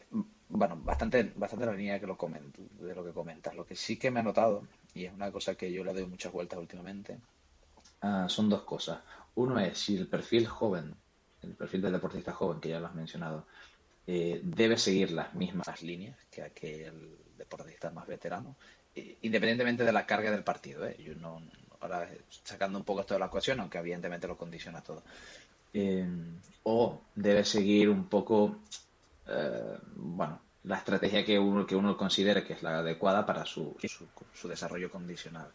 bueno, 0.49 0.81
bastante, 0.83 1.33
bastante 1.37 1.67
la 1.67 1.73
línea 1.73 2.01
que 2.01 2.07
lo 2.07 2.17
comento, 2.17 2.63
de 2.81 2.95
lo 2.95 3.05
que 3.05 3.13
comentas. 3.13 3.55
Lo 3.55 3.67
que 3.67 3.77
sí 3.77 3.97
que 3.99 4.11
me 4.11 4.21
ha 4.21 4.23
notado, 4.23 4.67
y 4.95 5.05
es 5.05 5.13
una 5.13 5.31
cosa 5.31 5.55
que 5.55 5.73
yo 5.73 5.85
le 5.85 5.93
doy 5.93 6.07
muchas 6.07 6.33
vueltas 6.33 6.59
últimamente, 6.59 7.19
uh, 8.03 8.29
son 8.29 8.49
dos 8.49 8.63
cosas. 8.63 9.01
Uno 9.37 9.59
es 9.59 9.79
si 9.79 9.97
el 9.97 10.07
perfil 10.07 10.47
joven, 10.47 10.95
el 11.43 11.55
perfil 11.55 11.83
del 11.83 11.93
deportista 11.93 12.33
joven, 12.33 12.61
que 12.61 12.71
ya 12.71 12.81
lo 12.81 12.87
has 12.87 12.95
mencionado, 12.95 13.47
eh, 14.07 14.41
debe 14.43 14.77
seguir 14.77 15.13
las 15.13 15.35
mismas 15.35 15.83
líneas 15.83 16.17
que 16.31 16.43
aquel 16.43 17.17
deportista 17.37 17.91
más 17.91 18.07
veterano 18.07 18.55
independientemente 18.95 19.85
de 19.85 19.93
la 19.93 20.07
carga 20.07 20.31
del 20.31 20.45
partido. 20.45 20.87
¿eh? 20.87 20.97
Yo 20.99 21.15
no, 21.15 21.43
ahora 21.81 22.09
sacando 22.29 22.79
un 22.79 22.85
poco 22.85 23.01
esto 23.01 23.15
de 23.15 23.21
la 23.21 23.27
ecuación, 23.27 23.61
aunque 23.61 23.79
evidentemente 23.79 24.29
lo 24.29 24.37
condiciona 24.37 24.83
todo. 24.83 25.03
Eh, 25.73 26.07
o 26.63 27.01
debe 27.15 27.45
seguir 27.45 27.89
un 27.91 28.05
poco, 28.09 28.59
eh, 29.29 29.79
bueno, 29.97 30.41
la 30.65 30.79
estrategia 30.79 31.25
que 31.25 31.39
uno, 31.39 31.67
que 31.67 31.77
uno 31.77 31.97
considere 31.97 32.45
que 32.45 32.55
es 32.55 32.63
la 32.63 32.79
adecuada 32.79 33.25
para 33.27 33.45
su, 33.45 33.77
su, 33.87 34.07
su 34.33 34.49
desarrollo 34.49 34.91
condicional. 34.91 35.49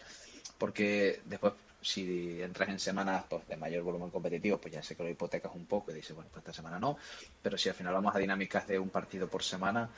Porque 0.57 1.21
después, 1.25 1.53
si 1.81 2.41
entras 2.41 2.69
en 2.69 2.79
semanas 2.79 3.25
pues, 3.29 3.47
de 3.47 3.55
mayor 3.55 3.83
volumen 3.83 4.09
competitivo, 4.09 4.57
pues 4.57 4.73
ya 4.73 4.83
sé 4.83 4.95
que 4.95 5.03
lo 5.03 5.09
hipotecas 5.09 5.53
un 5.55 5.65
poco 5.65 5.91
y 5.91 5.95
dices, 5.95 6.15
bueno, 6.15 6.29
pues 6.31 6.43
esta 6.43 6.53
semana 6.53 6.79
no. 6.79 6.97
Pero 7.41 7.57
si 7.57 7.69
al 7.69 7.75
final 7.75 7.93
vamos 7.93 8.15
a 8.15 8.19
dinámicas 8.19 8.67
de 8.67 8.77
un 8.77 8.89
partido 8.89 9.27
por 9.27 9.43
semana, 9.43 9.89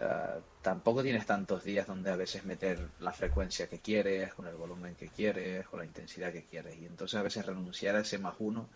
Uh, 0.00 0.40
tampoco 0.62 1.02
tienes 1.02 1.26
tantos 1.26 1.62
días 1.62 1.86
donde 1.86 2.10
a 2.10 2.16
veces 2.16 2.44
meter 2.44 2.88
la 3.00 3.12
frecuencia 3.12 3.68
que 3.68 3.80
quieres, 3.80 4.32
con 4.32 4.46
el 4.46 4.54
volumen 4.54 4.94
que 4.94 5.08
quieres, 5.08 5.66
con 5.68 5.80
la 5.80 5.84
intensidad 5.84 6.32
que 6.32 6.44
quieres. 6.44 6.78
Y 6.78 6.86
entonces 6.86 7.18
a 7.18 7.22
veces 7.22 7.44
renunciar 7.44 7.96
a 7.96 8.00
ese 8.00 8.18
más 8.18 8.34
uno 8.38 8.68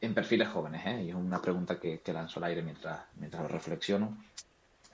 en 0.00 0.14
perfiles 0.14 0.48
jóvenes, 0.48 0.86
¿eh? 0.86 1.02
y 1.04 1.08
es 1.10 1.14
una 1.14 1.40
pregunta 1.40 1.78
que, 1.80 2.00
que, 2.00 2.12
lanzo 2.12 2.38
al 2.40 2.44
aire 2.44 2.62
mientras, 2.62 3.00
mientras 3.16 3.42
lo 3.42 3.48
reflexiono. 3.48 4.16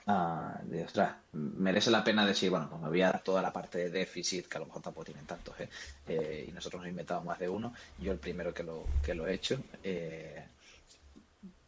Uh, 0.05 0.61
de 0.65 0.83
ostras, 0.83 1.15
merece 1.31 1.89
la 1.89 2.03
pena 2.03 2.25
decir, 2.25 2.49
bueno, 2.49 2.67
pues 2.69 2.81
me 2.81 2.89
voy 2.89 3.01
a 3.01 3.11
dar 3.11 3.23
toda 3.23 3.41
la 3.41 3.53
parte 3.53 3.77
de 3.77 3.89
déficit, 3.89 4.47
que 4.47 4.57
a 4.57 4.59
lo 4.59 4.65
mejor 4.65 4.81
tampoco 4.81 5.05
tienen 5.05 5.25
tantos, 5.25 5.57
¿eh? 5.61 5.69
Eh, 6.07 6.45
y 6.49 6.51
nosotros 6.51 6.81
nos 6.81 6.89
inventamos 6.89 7.23
más 7.23 7.39
de 7.39 7.47
uno, 7.47 7.73
yo 7.99 8.11
el 8.11 8.19
primero 8.19 8.53
que 8.53 8.63
lo, 8.63 8.83
que 9.01 9.13
lo 9.13 9.25
he 9.25 9.33
hecho, 9.33 9.63
eh, 9.81 10.45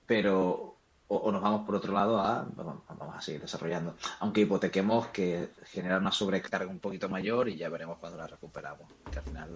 pero 0.06 0.76
o, 1.08 1.16
o, 1.16 1.32
nos 1.32 1.42
vamos 1.42 1.66
por 1.66 1.76
otro 1.76 1.94
lado 1.94 2.20
a 2.20 2.46
vamos, 2.56 2.84
vamos, 2.90 3.16
a 3.16 3.22
seguir 3.22 3.42
desarrollando. 3.42 3.96
Aunque 4.20 4.42
hipotequemos 4.42 5.08
que 5.08 5.50
genera 5.66 5.98
una 5.98 6.12
sobrecarga 6.12 6.68
un 6.70 6.80
poquito 6.80 7.08
mayor 7.08 7.48
y 7.48 7.56
ya 7.56 7.70
veremos 7.70 8.00
cuando 8.00 8.18
la 8.18 8.28
recuperamos. 8.28 8.92
Que 9.12 9.20
al 9.20 9.24
final, 9.24 9.50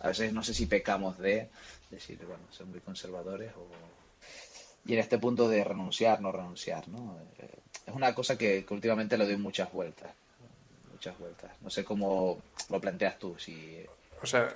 a 0.00 0.08
veces 0.08 0.32
no 0.32 0.42
sé 0.42 0.54
si 0.54 0.66
pecamos 0.66 1.18
de 1.18 1.48
decir, 1.90 2.18
bueno, 2.26 2.42
ser 2.50 2.66
muy 2.66 2.80
conservadores 2.80 3.52
o, 3.56 3.66
y 4.86 4.94
en 4.94 4.98
este 4.98 5.18
punto 5.18 5.48
de 5.48 5.62
renunciar, 5.62 6.20
no 6.20 6.32
renunciar, 6.32 6.88
¿no? 6.88 7.18
Eh, 7.38 7.48
es 7.86 7.94
una 7.94 8.14
cosa 8.14 8.38
que, 8.38 8.64
últimamente 8.70 9.18
le 9.18 9.26
doy 9.26 9.36
muchas 9.36 9.70
vueltas, 9.72 10.10
muchas 10.90 11.18
vueltas. 11.18 11.50
No 11.60 11.70
sé 11.70 11.84
cómo 11.84 12.40
lo 12.70 12.80
planteas 12.80 13.18
tú, 13.18 13.36
si... 13.38 13.84
O 14.22 14.26
sea, 14.26 14.52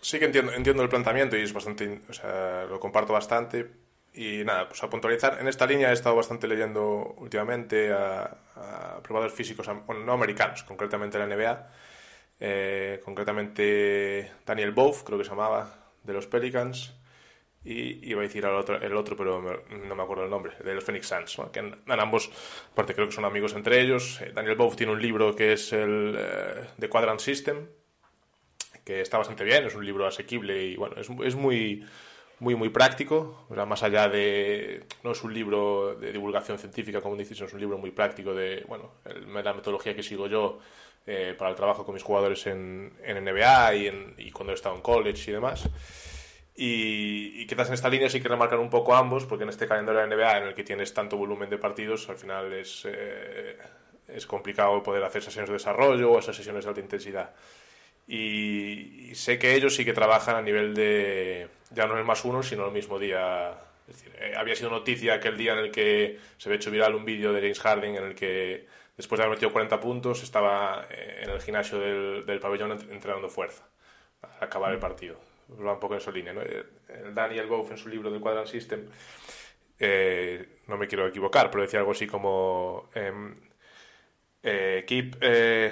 sí 0.00 0.18
que 0.18 0.24
entiendo, 0.24 0.52
entiendo 0.52 0.82
el 0.82 0.88
planteamiento 0.88 1.36
y 1.36 1.42
es 1.42 1.52
bastante, 1.52 2.00
o 2.08 2.12
sea, 2.12 2.64
lo 2.64 2.80
comparto 2.80 3.12
bastante. 3.12 3.70
Y 4.14 4.44
nada, 4.44 4.66
pues 4.66 4.82
a 4.82 4.88
puntualizar, 4.88 5.38
en 5.40 5.46
esta 5.46 5.66
línea 5.66 5.90
he 5.90 5.92
estado 5.92 6.16
bastante 6.16 6.48
leyendo 6.48 7.14
últimamente 7.18 7.92
a, 7.92 8.38
a 8.54 9.02
probadores 9.02 9.34
físicos, 9.34 9.68
no 9.68 10.12
americanos, 10.12 10.62
concretamente 10.62 11.18
la 11.18 11.26
NBA, 11.26 11.70
eh, 12.40 13.00
concretamente 13.04 14.30
Daniel 14.44 14.72
Bove, 14.72 14.98
creo 15.04 15.18
que 15.18 15.24
se 15.24 15.30
llamaba, 15.30 15.92
de 16.02 16.12
los 16.12 16.26
Pelicans, 16.26 16.94
y 17.64 18.08
iba 18.08 18.20
a 18.20 18.22
decir 18.22 18.44
el 18.44 18.54
otro, 18.54 18.80
el 18.80 18.96
otro 18.96 19.16
pero 19.16 19.64
no 19.68 19.96
me 19.96 20.02
acuerdo 20.02 20.24
el 20.24 20.30
nombre, 20.30 20.52
de 20.64 20.74
los 20.74 20.84
Phoenix 20.84 21.08
Suns, 21.08 21.36
que 21.52 21.58
en, 21.58 21.74
ambos, 21.88 22.30
aparte 22.72 22.94
creo 22.94 23.08
que 23.08 23.14
son 23.14 23.24
amigos 23.24 23.54
entre 23.54 23.80
ellos. 23.80 24.20
Eh, 24.20 24.32
Daniel 24.32 24.54
Bove 24.54 24.76
tiene 24.76 24.92
un 24.92 25.02
libro 25.02 25.34
que 25.34 25.54
es 25.54 25.72
el 25.72 26.16
eh, 26.16 26.68
The 26.78 26.88
Quadrant 26.88 27.20
System, 27.20 27.66
que 28.84 29.00
está 29.00 29.18
bastante 29.18 29.42
bien, 29.42 29.64
es 29.64 29.74
un 29.74 29.84
libro 29.84 30.06
asequible 30.06 30.64
y 30.64 30.76
bueno, 30.76 30.94
es, 30.96 31.08
es 31.24 31.34
muy 31.34 31.84
muy 32.38 32.54
muy 32.54 32.68
práctico, 32.68 33.46
más 33.48 33.82
allá 33.82 34.08
de 34.08 34.84
no 35.02 35.12
es 35.12 35.22
un 35.22 35.32
libro 35.32 35.94
de 35.94 36.12
divulgación 36.12 36.58
científica 36.58 37.00
como 37.00 37.16
dices, 37.16 37.40
es 37.40 37.52
un 37.52 37.60
libro 37.60 37.78
muy 37.78 37.90
práctico 37.90 38.34
de 38.34 38.64
bueno, 38.68 38.92
la 39.04 39.54
metodología 39.54 39.94
que 39.94 40.02
sigo 40.02 40.26
yo 40.26 40.58
eh, 41.06 41.34
para 41.38 41.50
el 41.50 41.56
trabajo 41.56 41.84
con 41.84 41.94
mis 41.94 42.02
jugadores 42.02 42.46
en, 42.46 42.92
NBA 43.06 43.74
y, 43.76 43.86
en, 43.86 44.14
y 44.18 44.30
cuando 44.32 44.52
he 44.52 44.54
estado 44.54 44.74
en 44.74 44.82
college 44.82 45.30
y 45.30 45.34
demás. 45.34 45.68
Y, 46.56 47.42
y, 47.42 47.46
quizás 47.46 47.68
en 47.68 47.74
esta 47.74 47.88
línea 47.88 48.08
sí 48.08 48.20
que 48.20 48.28
remarcar 48.28 48.58
un 48.58 48.70
poco 48.70 48.94
ambos, 48.94 49.24
porque 49.24 49.44
en 49.44 49.50
este 49.50 49.68
calendario 49.68 50.00
de 50.00 50.16
NBA 50.16 50.38
en 50.38 50.44
el 50.48 50.54
que 50.54 50.64
tienes 50.64 50.92
tanto 50.94 51.16
volumen 51.16 51.50
de 51.50 51.58
partidos, 51.58 52.08
al 52.08 52.16
final 52.16 52.52
es, 52.54 52.86
eh, 52.86 53.56
es 54.08 54.26
complicado 54.26 54.82
poder 54.82 55.04
hacer 55.04 55.22
sesiones 55.22 55.48
de 55.48 55.54
desarrollo 55.54 56.12
o 56.12 56.18
esas 56.18 56.34
sesiones 56.34 56.64
de 56.64 56.70
alta 56.70 56.80
intensidad. 56.80 57.34
Y, 58.08 59.14
sé 59.14 59.38
que 59.38 59.54
ellos 59.54 59.74
sí 59.74 59.84
que 59.84 59.92
trabajan 59.92 60.36
a 60.36 60.42
nivel 60.42 60.74
de, 60.74 61.48
ya 61.70 61.86
no 61.86 61.94
en 61.94 62.00
el 62.00 62.04
más 62.04 62.24
uno, 62.24 62.42
sino 62.42 62.66
el 62.66 62.72
mismo 62.72 62.98
día. 62.98 63.54
Es 63.88 63.96
decir, 63.96 64.12
eh, 64.20 64.34
había 64.36 64.56
sido 64.56 64.70
noticia 64.70 65.14
aquel 65.14 65.36
día 65.36 65.52
en 65.52 65.58
el 65.58 65.70
que 65.70 66.18
se 66.38 66.48
había 66.48 66.56
hecho 66.56 66.70
viral 66.70 66.94
un 66.94 67.04
vídeo 67.04 67.32
de 67.32 67.40
James 67.40 67.60
Harden 67.60 67.96
en 67.96 68.04
el 68.04 68.14
que 68.14 68.66
después 68.96 69.18
de 69.18 69.24
haber 69.24 69.36
metido 69.36 69.52
40 69.52 69.78
puntos 69.80 70.22
estaba 70.22 70.86
eh, 70.90 71.20
en 71.22 71.30
el 71.30 71.40
gimnasio 71.40 71.78
del, 71.78 72.26
del 72.26 72.40
pabellón 72.40 72.72
entrenando 72.72 73.28
fuerza 73.28 73.64
para 74.20 74.34
acabar 74.40 74.72
el 74.72 74.78
partido 74.78 75.18
va 75.50 75.72
un 75.72 75.80
poco 75.80 75.94
en 75.94 76.00
esa 76.00 76.10
línea. 76.10 76.34
Eh, 76.42 76.64
Daniel 77.12 77.46
Boff 77.46 77.70
en 77.70 77.78
su 77.78 77.88
libro 77.88 78.10
del 78.10 78.20
Quadrant 78.20 78.48
System, 78.48 78.86
eh, 79.78 80.60
no 80.66 80.76
me 80.76 80.86
quiero 80.86 81.06
equivocar, 81.06 81.50
pero 81.50 81.62
decía 81.62 81.80
algo 81.80 81.92
así 81.92 82.06
como 82.06 82.88
em, 82.94 83.34
eh, 84.42 84.84
keep 84.86 85.16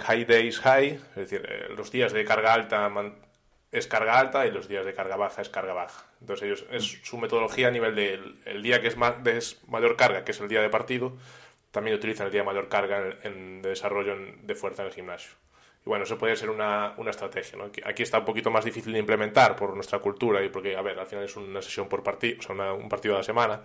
high 0.02 0.24
days 0.24 0.60
high, 0.60 1.00
es 1.10 1.30
decir, 1.30 1.48
los 1.76 1.90
días 1.90 2.12
de 2.12 2.24
carga 2.24 2.52
alta 2.52 2.88
es 3.74 3.88
carga 3.88 4.18
alta 4.18 4.46
y 4.46 4.52
los 4.52 4.68
días 4.68 4.86
de 4.86 4.94
carga 4.94 5.16
baja 5.16 5.42
es 5.42 5.48
carga 5.48 5.74
baja. 5.74 6.06
Entonces 6.20 6.46
ellos 6.46 6.66
es 6.70 7.00
su 7.02 7.18
metodología 7.18 7.68
a 7.68 7.70
nivel 7.70 7.94
del 7.94 8.36
el 8.44 8.62
día 8.62 8.80
que 8.80 8.86
es, 8.86 8.96
más, 8.96 9.22
de 9.22 9.42
mayor 9.66 9.96
carga, 9.96 10.24
que 10.24 10.30
es 10.30 10.40
el 10.40 10.48
día 10.48 10.62
de 10.62 10.70
partido, 10.70 11.16
también 11.72 11.96
utilizan 11.96 12.26
el 12.26 12.32
día 12.32 12.42
de 12.42 12.46
mayor 12.46 12.68
carga 12.68 13.16
en, 13.24 13.60
de 13.62 13.70
desarrollo 13.70 14.16
de 14.42 14.54
fuerza 14.54 14.82
en 14.82 14.88
el 14.88 14.94
gimnasio. 14.94 15.32
Y 15.84 15.88
bueno, 15.88 16.04
eso 16.04 16.16
puede 16.16 16.36
ser 16.36 16.50
una, 16.50 16.94
una 16.98 17.10
estrategia. 17.10 17.58
¿no? 17.58 17.70
Aquí 17.84 18.02
está 18.02 18.20
un 18.20 18.24
poquito 18.24 18.50
más 18.50 18.64
difícil 18.64 18.92
de 18.92 19.00
implementar 19.00 19.56
por 19.56 19.74
nuestra 19.74 19.98
cultura 19.98 20.42
y 20.42 20.48
porque, 20.48 20.76
a 20.76 20.82
ver, 20.82 20.98
al 20.98 21.06
final 21.06 21.24
es 21.24 21.36
una 21.36 21.60
sesión 21.60 21.88
por 21.88 22.02
partido, 22.02 22.38
o 22.38 22.42
sea, 22.42 22.72
un 22.72 22.88
partido 22.88 23.14
a 23.14 23.18
la 23.18 23.24
semana. 23.24 23.60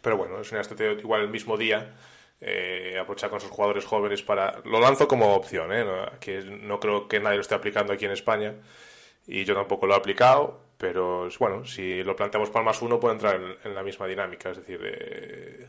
Pero 0.00 0.16
bueno, 0.16 0.40
es 0.40 0.50
una 0.50 0.62
estrategia 0.62 0.98
igual 0.98 1.20
el 1.22 1.28
mismo 1.28 1.56
día. 1.56 1.94
Eh, 2.40 2.96
aprovechar 3.00 3.30
con 3.30 3.40
sus 3.40 3.50
jugadores 3.50 3.84
jóvenes 3.84 4.22
para... 4.22 4.60
Lo 4.64 4.80
lanzo 4.80 5.08
como 5.08 5.34
opción, 5.34 5.72
¿eh? 5.72 5.84
Que 6.20 6.42
no 6.42 6.78
creo 6.78 7.08
que 7.08 7.18
nadie 7.18 7.36
lo 7.36 7.42
esté 7.42 7.54
aplicando 7.54 7.92
aquí 7.92 8.04
en 8.04 8.12
España 8.12 8.54
y 9.26 9.44
yo 9.44 9.54
tampoco 9.54 9.86
lo 9.86 9.94
he 9.94 9.96
aplicado, 9.96 10.60
pero 10.78 11.28
bueno, 11.38 11.64
si 11.66 12.02
lo 12.02 12.16
planteamos 12.16 12.50
para 12.50 12.60
el 12.60 12.66
más 12.66 12.80
uno 12.80 13.00
puede 13.00 13.14
entrar 13.14 13.40
en, 13.64 13.74
la 13.74 13.82
misma 13.82 14.06
dinámica, 14.06 14.50
es 14.50 14.58
decir, 14.58 14.80
eh, 14.84 15.66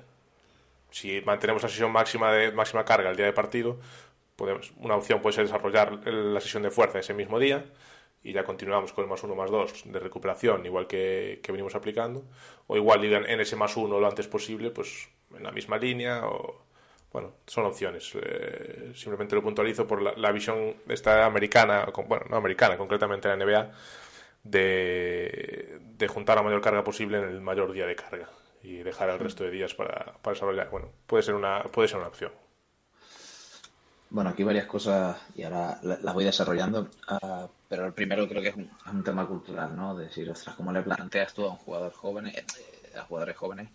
si 0.91 1.21
mantenemos 1.21 1.63
la 1.63 1.69
sesión 1.69 1.91
máxima 1.91 2.31
de 2.31 2.51
máxima 2.51 2.85
carga 2.85 3.09
el 3.09 3.17
día 3.17 3.25
de 3.25 3.33
partido, 3.33 3.79
una 4.77 4.95
opción 4.95 5.21
puede 5.21 5.35
ser 5.35 5.45
desarrollar 5.45 6.07
la 6.07 6.39
sesión 6.39 6.63
de 6.63 6.71
fuerza 6.71 6.99
ese 6.99 7.13
mismo 7.13 7.39
día 7.39 7.65
y 8.23 8.31
ya 8.31 8.43
continuamos 8.43 8.93
con 8.93 9.03
el 9.03 9.09
más 9.09 9.23
uno 9.23 9.35
más 9.35 9.51
dos 9.51 9.83
de 9.85 9.99
recuperación, 9.99 10.65
igual 10.65 10.87
que, 10.87 11.41
venimos 11.47 11.75
aplicando, 11.75 12.23
o 12.67 12.77
igual 12.77 13.03
en 13.03 13.41
ese 13.41 13.55
más 13.55 13.75
uno 13.75 13.99
lo 13.99 14.07
antes 14.07 14.27
posible, 14.27 14.71
pues 14.71 15.09
en 15.35 15.43
la 15.43 15.51
misma 15.51 15.77
línea, 15.77 16.25
o 16.25 16.65
bueno, 17.11 17.33
son 17.45 17.65
opciones. 17.65 18.11
Eh, 18.15 18.91
simplemente 18.95 19.35
lo 19.35 19.43
puntualizo 19.43 19.87
por 19.87 20.01
la, 20.01 20.31
visión 20.31 20.75
esta 20.87 21.25
americana, 21.25 21.87
bueno, 22.07 22.25
no 22.29 22.37
americana, 22.37 22.77
concretamente 22.77 23.27
la 23.27 23.35
NBA, 23.35 23.71
de, 24.43 25.79
de, 25.97 26.07
juntar 26.07 26.37
la 26.37 26.43
mayor 26.43 26.61
carga 26.61 26.83
posible 26.83 27.17
en 27.17 27.25
el 27.25 27.41
mayor 27.41 27.71
día 27.73 27.85
de 27.85 27.95
carga 27.95 28.29
y 28.63 28.77
dejar 28.77 29.09
el 29.09 29.19
resto 29.19 29.43
de 29.43 29.51
días 29.51 29.73
para, 29.73 30.13
para 30.21 30.33
desarrollar. 30.33 30.69
Bueno, 30.69 30.89
puede 31.05 31.23
ser 31.23 31.35
una, 31.35 31.63
puede 31.63 31.87
ser 31.87 31.97
una 31.97 32.07
opción. 32.07 32.31
Bueno, 34.11 34.31
aquí 34.31 34.43
varias 34.43 34.65
cosas 34.65 35.17
y 35.35 35.43
ahora 35.43 35.79
las 35.83 36.13
voy 36.13 36.23
desarrollando, 36.23 36.89
uh, 37.11 37.47
pero 37.67 37.85
el 37.85 37.93
primero 37.93 38.27
creo 38.27 38.41
que 38.41 38.49
es 38.49 38.55
un, 38.55 39.03
tema 39.03 39.27
cultural, 39.27 39.75
¿no? 39.75 39.95
De 39.95 40.05
decir, 40.05 40.27
ostras, 40.31 40.55
¿cómo 40.55 40.71
le 40.71 40.81
planteas 40.81 41.31
tú 41.33 41.45
a 41.45 41.51
un 41.51 41.57
jugador 41.57 41.93
joven, 41.93 42.27
eh, 42.27 42.43
a 42.97 43.03
jugadores 43.03 43.37
jóvenes, 43.37 43.69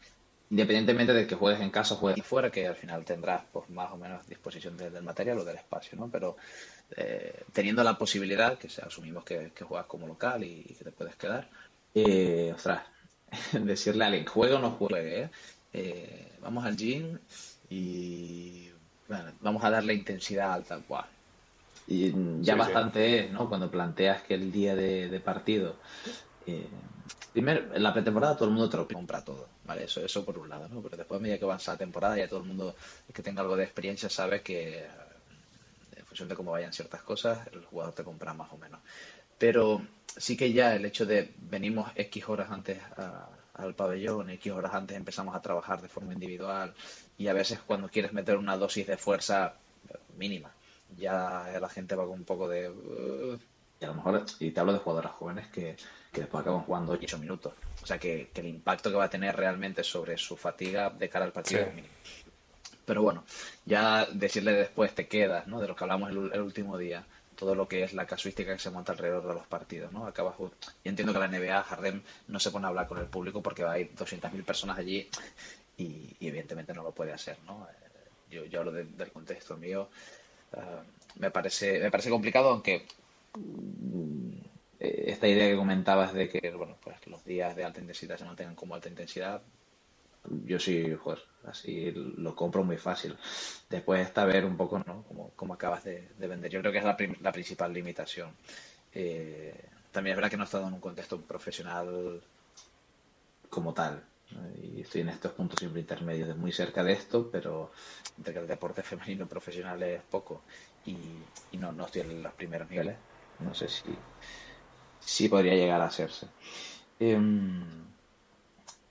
independientemente 0.51 1.13
de 1.13 1.27
que 1.27 1.35
juegues 1.35 1.61
en 1.61 1.71
casa 1.71 1.95
o 1.95 1.97
juegues 1.99 2.25
fuera, 2.25 2.51
que 2.51 2.67
al 2.67 2.77
final 2.77 3.05
tendrás 3.05 3.43
pues, 3.53 3.69
más 3.71 3.91
o 3.93 3.97
menos 3.97 4.27
disposición 4.27 4.77
del 4.77 5.03
material 5.03 5.39
o 5.39 5.45
del 5.45 5.57
espacio, 5.57 5.99
¿no? 5.99 6.09
Pero 6.09 6.37
eh, 6.97 7.45
teniendo 7.53 7.83
la 7.83 7.99
posibilidad, 7.99 8.59
que 8.59 8.69
asumimos 8.83 9.25
que, 9.25 9.53
que, 9.55 9.65
juegas 9.65 9.87
como 9.87 10.07
local 10.07 10.45
y, 10.45 10.63
que 10.79 10.85
te 10.85 10.93
puedes 10.93 11.17
quedar, 11.17 11.49
eh, 11.95 12.53
ostras, 12.55 12.83
decirle 13.53 14.05
a 14.05 14.07
alguien, 14.09 14.27
juegue 14.27 14.55
o 14.55 14.59
no 14.59 14.73
juegue, 14.73 15.23
¿eh? 15.23 15.31
eh 15.73 16.29
vamos 16.41 16.65
al 16.65 16.77
gym 16.77 17.19
y 17.71 18.71
vamos 19.41 19.65
a 19.65 19.71
darle 19.71 19.95
intensidad 19.95 20.53
alta. 20.53 20.79
cual 20.87 21.07
Y 21.87 22.13
ya 22.43 22.55
bastante 22.55 23.21
es, 23.21 23.33
¿no? 23.33 23.49
Cuando 23.49 23.71
planteas 23.71 24.23
que 24.23 24.35
el 24.35 24.53
día 24.53 24.75
de, 24.75 25.21
partido. 25.21 25.77
Eh, 26.47 26.67
primero, 27.33 27.75
en 27.75 27.83
la 27.83 27.93
pretemporada 27.93 28.37
todo 28.37 28.49
el 28.49 28.55
mundo 28.55 28.69
te 28.69 28.77
lo 28.77 28.87
compra 28.87 29.25
todo, 29.25 29.49
¿vale? 29.65 29.85
Eso, 29.85 30.05
eso 30.05 30.25
por 30.25 30.39
un 30.39 30.49
lado, 30.49 30.69
¿no? 30.69 30.81
Pero 30.83 30.97
después, 30.97 31.19
a 31.19 31.23
medida 31.23 31.39
que 31.39 31.45
avanza 31.45 31.73
la 31.73 31.79
temporada, 31.79 32.17
ya 32.17 32.29
todo 32.29 32.41
el 32.41 32.47
mundo 32.47 32.75
que 33.13 33.23
tenga 33.23 33.43
algo 33.43 33.57
de 33.57 33.65
experiencia 33.65 34.09
sabe 34.09 34.43
que 34.43 34.79
eh, 34.79 34.89
en 35.97 36.07
función 36.07 36.29
de 36.29 36.37
cómo 36.37 36.53
vayan 36.53 36.73
ciertas 36.73 37.03
cosas, 37.03 37.47
el 37.53 37.65
jugador 37.65 37.95
te 37.95 38.05
compra 38.05 38.35
más 38.35 38.53
o 38.53 38.59
menos. 38.59 38.81
Pero 39.39 39.83
sí 40.17 40.37
que 40.37 40.53
ya 40.53 40.75
el 40.75 40.85
hecho 40.85 41.07
de 41.07 41.33
venimos 41.39 41.91
X 41.97 42.29
horas 42.29 42.51
antes 42.51 42.79
al 43.55 43.75
pabellón, 43.75 44.31
X 44.31 44.53
horas 44.53 44.75
antes 44.75 44.97
empezamos 44.97 45.35
a 45.35 45.43
trabajar 45.43 45.83
de 45.83 45.89
forma 45.89 46.13
individual, 46.13 46.75
y 47.19 47.29
a 47.29 47.33
veces 47.33 47.61
cuando 47.67 47.89
quieres 47.89 48.13
meter 48.13 48.37
una 48.37 48.57
dosis 48.57 48.87
de 48.87 48.97
fuerza 48.97 49.55
mínima, 50.17 50.53
ya 50.97 51.59
la 51.61 51.69
gente 51.69 51.95
va 51.95 52.05
con 52.05 52.15
un 52.15 52.25
poco 52.25 52.49
de... 52.49 52.71
Y 53.81 53.85
a 53.85 53.89
lo 53.89 53.95
mejor, 53.95 54.25
y 54.39 54.51
te 54.51 54.61
hablo 54.61 54.73
de 54.73 54.79
jugadoras 54.79 55.13
jóvenes 55.13 55.49
que, 55.49 55.77
después 56.13 56.43
acaban 56.43 56.63
jugando 56.63 56.93
8 56.93 57.19
minutos. 57.19 57.53
O 57.85 57.87
sea 57.87 57.99
que, 57.99 58.31
el 58.35 58.47
impacto 58.47 58.91
que 58.91 58.97
va 58.97 59.05
a 59.05 59.11
tener 59.11 59.37
realmente 59.37 59.85
sobre 59.85 60.17
su 60.17 60.39
fatiga 60.39 60.89
de 60.89 61.11
cara 61.11 61.27
al 61.27 61.33
partido 61.33 61.61
es 61.61 61.75
mínimo. 61.75 61.93
Pero 62.87 63.03
bueno, 63.03 63.25
ya 63.67 64.07
decirle 64.11 64.55
después 64.55 64.95
te 64.95 65.07
quedas, 65.07 65.47
¿no? 65.47 65.61
De 65.61 65.69
lo 65.69 65.77
que 65.77 65.85
hablamos 65.85 66.11
el, 66.11 66.41
último 66.41 66.79
día, 66.79 67.05
todo 67.37 67.55
lo 67.55 67.69
que 67.69 67.83
es 67.83 67.93
la 67.93 68.07
casuística 68.07 68.55
que 68.55 68.59
se 68.59 68.71
monta 68.71 68.93
alrededor 68.93 69.29
de 69.29 69.35
los 69.35 69.47
partidos, 69.47 69.93
¿no? 69.93 70.07
Acabas, 70.07 70.35
y 70.83 70.89
entiendo 70.89 71.13
que 71.13 71.19
la 71.19 71.29
NBA, 71.29 71.63
Harden, 71.63 72.03
no 72.29 72.41
se 72.41 72.51
pone 72.51 72.65
a 72.65 72.69
hablar 72.71 72.89
con 72.89 72.97
el 72.97 73.07
público 73.07 73.43
porque 73.43 73.65
hay 73.65 73.85
200.000 73.85 74.45
personas 74.45 74.79
allí 74.79 75.07
y, 75.77 76.17
evidentemente 76.23 76.73
no 76.73 76.85
lo 76.85 76.93
puede 76.93 77.13
hacer, 77.13 77.37
¿no? 77.45 77.69
Eh, 78.31 78.49
yo, 78.51 78.61
hablo 78.61 78.73
del 78.73 79.13
contexto 79.13 79.59
mío. 79.59 79.91
Eh, 80.55 80.59
me, 81.17 81.31
parece, 81.31 81.81
me 81.81 81.91
parece 81.91 82.09
complicado, 82.09 82.49
aunque 82.49 82.87
mm, 84.85 85.09
esta 85.11 85.29
idea 85.29 85.49
que 85.49 85.57
comentabas 85.57 86.13
de 86.13 86.29
que 86.29 86.51
bueno, 86.53 86.77
pues 86.83 87.07
los 87.07 87.25
días 87.25 87.57
de 87.57 87.65
alta 87.65 87.81
intensidad 87.81 88.19
se 88.19 88.25
mantengan 88.25 88.55
como 88.55 88.75
alta 88.75 88.89
intensidad, 88.89 89.43
yo 90.45 90.59
sí, 90.59 90.95
joder, 90.95 91.21
así 91.47 91.93
lo 91.93 92.35
compro 92.35 92.65
muy 92.65 92.79
fácil. 92.79 93.17
Después 93.69 94.01
está 94.01 94.25
ver 94.25 94.45
un 94.45 94.57
poco, 94.57 94.79
¿no? 94.79 95.05
Cómo, 95.37 95.55
acabas 95.55 95.85
de, 95.85 96.09
vender. 96.19 96.51
Yo 96.51 96.61
creo 96.61 96.73
que 96.73 96.79
es 96.79 96.85
la, 96.85 96.97
la 97.21 97.33
principal 97.33 97.73
limitación. 97.73 98.31
Eh, 98.93 99.55
también 99.93 100.13
es 100.13 100.17
verdad 100.17 100.31
que 100.31 100.37
no 100.37 100.45
he 100.45 100.47
estado 100.47 100.67
en 100.69 100.75
un 100.75 100.81
contexto 100.81 101.21
profesional 101.21 102.23
como 103.51 103.75
tal. 103.75 104.03
Y 104.63 104.81
estoy 104.81 105.03
en 105.03 105.11
estos 105.11 105.33
puntos 105.33 105.59
siempre 105.59 105.81
intermedios, 105.81 106.29
de 106.29 106.35
muy 106.35 106.51
cerca 106.51 106.83
de 106.83 106.93
esto, 106.93 107.31
pero 107.31 107.71
entre 108.17 108.33
que 108.33 108.41
el 108.41 108.49
deporte 108.49 108.83
femenino 108.83 109.27
profesional 109.27 109.83
es 109.83 110.03
poco 110.03 110.43
y, 110.87 110.97
no, 111.57 111.73
no 111.73 111.87
estoy 111.87 112.03
en 112.03 112.23
los 112.23 112.33
primeros 112.33 112.69
niveles, 112.69 112.97
no 113.41 113.55
sé 113.55 113.69
si, 113.69 113.85
si 115.05 115.29
podría 115.29 115.55
llegar 115.55 115.81
a 115.81 115.87
hacerse. 115.87 116.29
Em, 116.99 117.63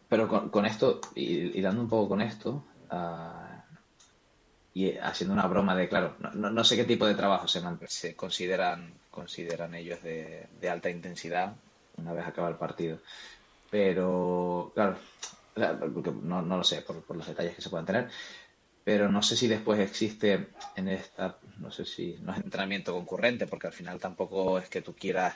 pero 0.08 0.51
con, 0.51 0.65
esto, 0.65 1.01
y, 1.15 1.60
dando 1.62 1.82
un 1.82 1.89
poco 1.89 2.10
con 2.10 2.22
esto, 2.22 2.63
ah, 2.89 3.63
y 4.74 4.98
haciendo 4.98 5.34
una 5.34 5.48
broma 5.48 5.75
de, 5.75 5.88
claro, 5.88 6.15
no, 6.34 6.63
sé 6.63 6.75
qué 6.75 6.84
tipo 6.84 7.05
de 7.05 7.15
trabajo 7.15 7.48
se, 7.48 7.62
se 7.88 8.15
consideran, 8.15 8.93
consideran 9.12 9.75
ellos 9.75 10.01
de, 10.03 10.48
alta 10.70 10.89
intensidad 10.89 11.55
una 11.98 12.13
vez 12.13 12.25
acaba 12.25 12.50
el 12.50 12.55
partido. 12.55 13.00
Pero, 13.70 14.72
claro, 14.74 14.98
no, 16.24 16.41
no 16.41 16.58
lo 16.58 16.63
sé 16.63 16.82
por, 16.82 17.01
por 17.03 17.17
los 17.17 17.27
detalles 17.27 17.55
que 17.55 17.62
se 17.62 17.70
puedan 17.70 17.86
tener, 17.86 18.10
pero 18.84 19.10
no 19.10 19.22
sé 19.22 19.38
si 19.38 19.48
después 19.48 19.79
existe 19.79 20.48
en 20.75 20.89
esta, 20.89 21.38
no 21.58 21.72
sé 21.72 21.86
si 21.86 22.17
no 22.22 22.34
es 22.34 22.39
entrenamiento 22.39 22.93
concurrente, 22.93 23.48
porque 23.48 23.67
al 23.67 23.74
final 23.74 24.00
tampoco 24.00 24.60
es 24.60 24.70
que 24.70 24.82
tú 24.82 24.93
quieras 24.93 25.36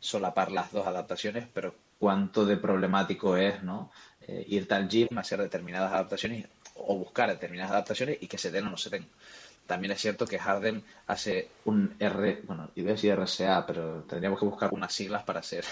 solapar 0.00 0.52
las 0.52 0.72
dos 0.72 0.86
adaptaciones, 0.86 1.46
pero 1.52 1.74
cuánto 1.98 2.44
de 2.44 2.56
problemático 2.56 3.36
es, 3.36 3.62
¿no? 3.62 3.90
Eh, 4.28 4.44
irte 4.48 4.74
al 4.74 4.88
gym, 4.88 5.08
hacer 5.18 5.40
determinadas 5.40 5.92
adaptaciones 5.92 6.46
o 6.74 6.96
buscar 6.96 7.28
determinadas 7.30 7.72
adaptaciones 7.72 8.18
y 8.20 8.26
que 8.26 8.38
se 8.38 8.50
den 8.50 8.66
o 8.66 8.70
no 8.70 8.76
se 8.76 8.90
den. 8.90 9.06
También 9.66 9.92
es 9.92 10.00
cierto 10.00 10.26
que 10.26 10.38
Harden 10.38 10.82
hace 11.08 11.48
un 11.64 11.96
R, 11.98 12.42
bueno, 12.46 12.70
iba 12.76 12.90
a 12.90 12.92
decir 12.92 13.12
RCA, 13.12 13.66
pero 13.66 14.04
tendríamos 14.08 14.38
que 14.38 14.46
buscar 14.46 14.72
unas 14.72 14.92
siglas 14.92 15.24
para 15.24 15.40
hacer 15.40 15.64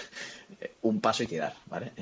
eh, 0.59 0.75
un 0.81 0.99
paso 0.99 1.23
y 1.23 1.27
tirar, 1.27 1.53
¿vale? 1.65 1.93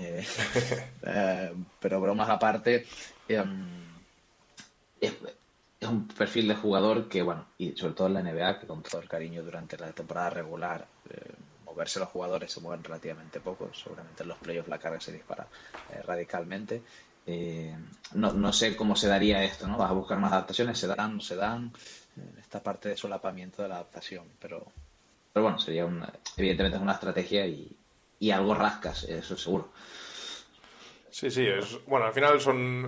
Eh, 1.05 1.53
pero 1.79 1.99
bromas 1.99 2.29
aparte, 2.29 2.85
em, 3.27 3.67
es, 5.01 5.13
un 5.81 6.07
perfil 6.07 6.47
de 6.47 6.55
jugador 6.55 7.09
que, 7.09 7.21
bueno, 7.21 7.45
y 7.57 7.73
sobre 7.73 7.93
todo 7.93 8.07
en 8.07 8.13
la 8.13 8.23
NBA, 8.23 8.61
que 8.61 8.67
con 8.67 8.81
todo 8.81 9.01
el 9.01 9.09
cariño 9.09 9.43
durante 9.43 9.77
la 9.77 9.91
temporada 9.91 10.29
regular, 10.29 10.87
eh, 11.09 11.33
moverse 11.73 11.99
los 11.99 12.09
jugadores 12.09 12.51
se 12.51 12.61
mueven 12.61 12.83
relativamente 12.83 13.39
poco, 13.39 13.71
seguramente 13.73 14.23
en 14.23 14.29
los 14.29 14.37
playoffs 14.37 14.69
la 14.69 14.77
carga 14.77 14.99
se 14.99 15.11
dispara 15.11 15.47
eh, 15.89 16.01
radicalmente. 16.03 16.83
Eh, 17.25 17.75
no, 18.13 18.33
no, 18.33 18.53
sé 18.53 18.75
cómo 18.75 18.95
se 18.95 19.07
daría 19.07 19.43
esto, 19.43 19.67
¿no? 19.67 19.77
Vas 19.77 19.89
a 19.89 19.93
buscar 19.93 20.19
más 20.19 20.31
adaptaciones, 20.31 20.77
se 20.77 20.87
dan, 20.87 21.15
no 21.15 21.21
se 21.21 21.35
dan, 21.35 21.73
en 22.17 22.37
esta 22.37 22.61
parte 22.61 22.89
de 22.89 22.97
solapamiento 22.97 23.63
de 23.63 23.69
la 23.69 23.75
adaptación, 23.75 24.25
pero, 24.39 24.65
pero 25.31 25.43
bueno, 25.43 25.57
sería 25.59 25.85
una, 25.85 26.11
evidentemente 26.37 26.77
una 26.77 26.93
estrategia 26.93 27.47
y, 27.47 27.75
y 28.19 28.31
algo 28.31 28.53
rascas, 28.53 29.05
eso 29.05 29.37
seguro. 29.37 29.69
Sí, 31.09 31.31
sí, 31.31 31.45
es, 31.45 31.83
bueno, 31.85 32.07
al 32.07 32.13
final 32.13 32.39
son 32.41 32.87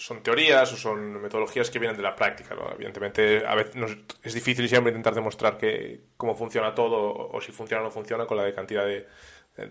son 0.00 0.22
teorías 0.22 0.72
o 0.72 0.76
son 0.76 1.20
metodologías 1.20 1.68
que 1.68 1.78
vienen 1.78 1.96
de 1.96 2.02
la 2.02 2.16
práctica. 2.16 2.54
¿no? 2.54 2.72
Evidentemente, 2.72 3.44
a 3.46 3.54
veces 3.54 3.74
es 4.22 4.32
difícil 4.32 4.66
siempre 4.66 4.90
intentar 4.92 5.14
demostrar 5.14 5.58
que 5.58 6.00
cómo 6.16 6.34
funciona 6.34 6.74
todo 6.74 7.28
o, 7.30 7.40
si 7.40 7.52
funciona 7.52 7.82
o 7.82 7.84
no 7.84 7.90
funciona 7.90 8.24
con 8.24 8.38
la 8.38 8.50
cantidad 8.54 8.86
de, 8.86 9.06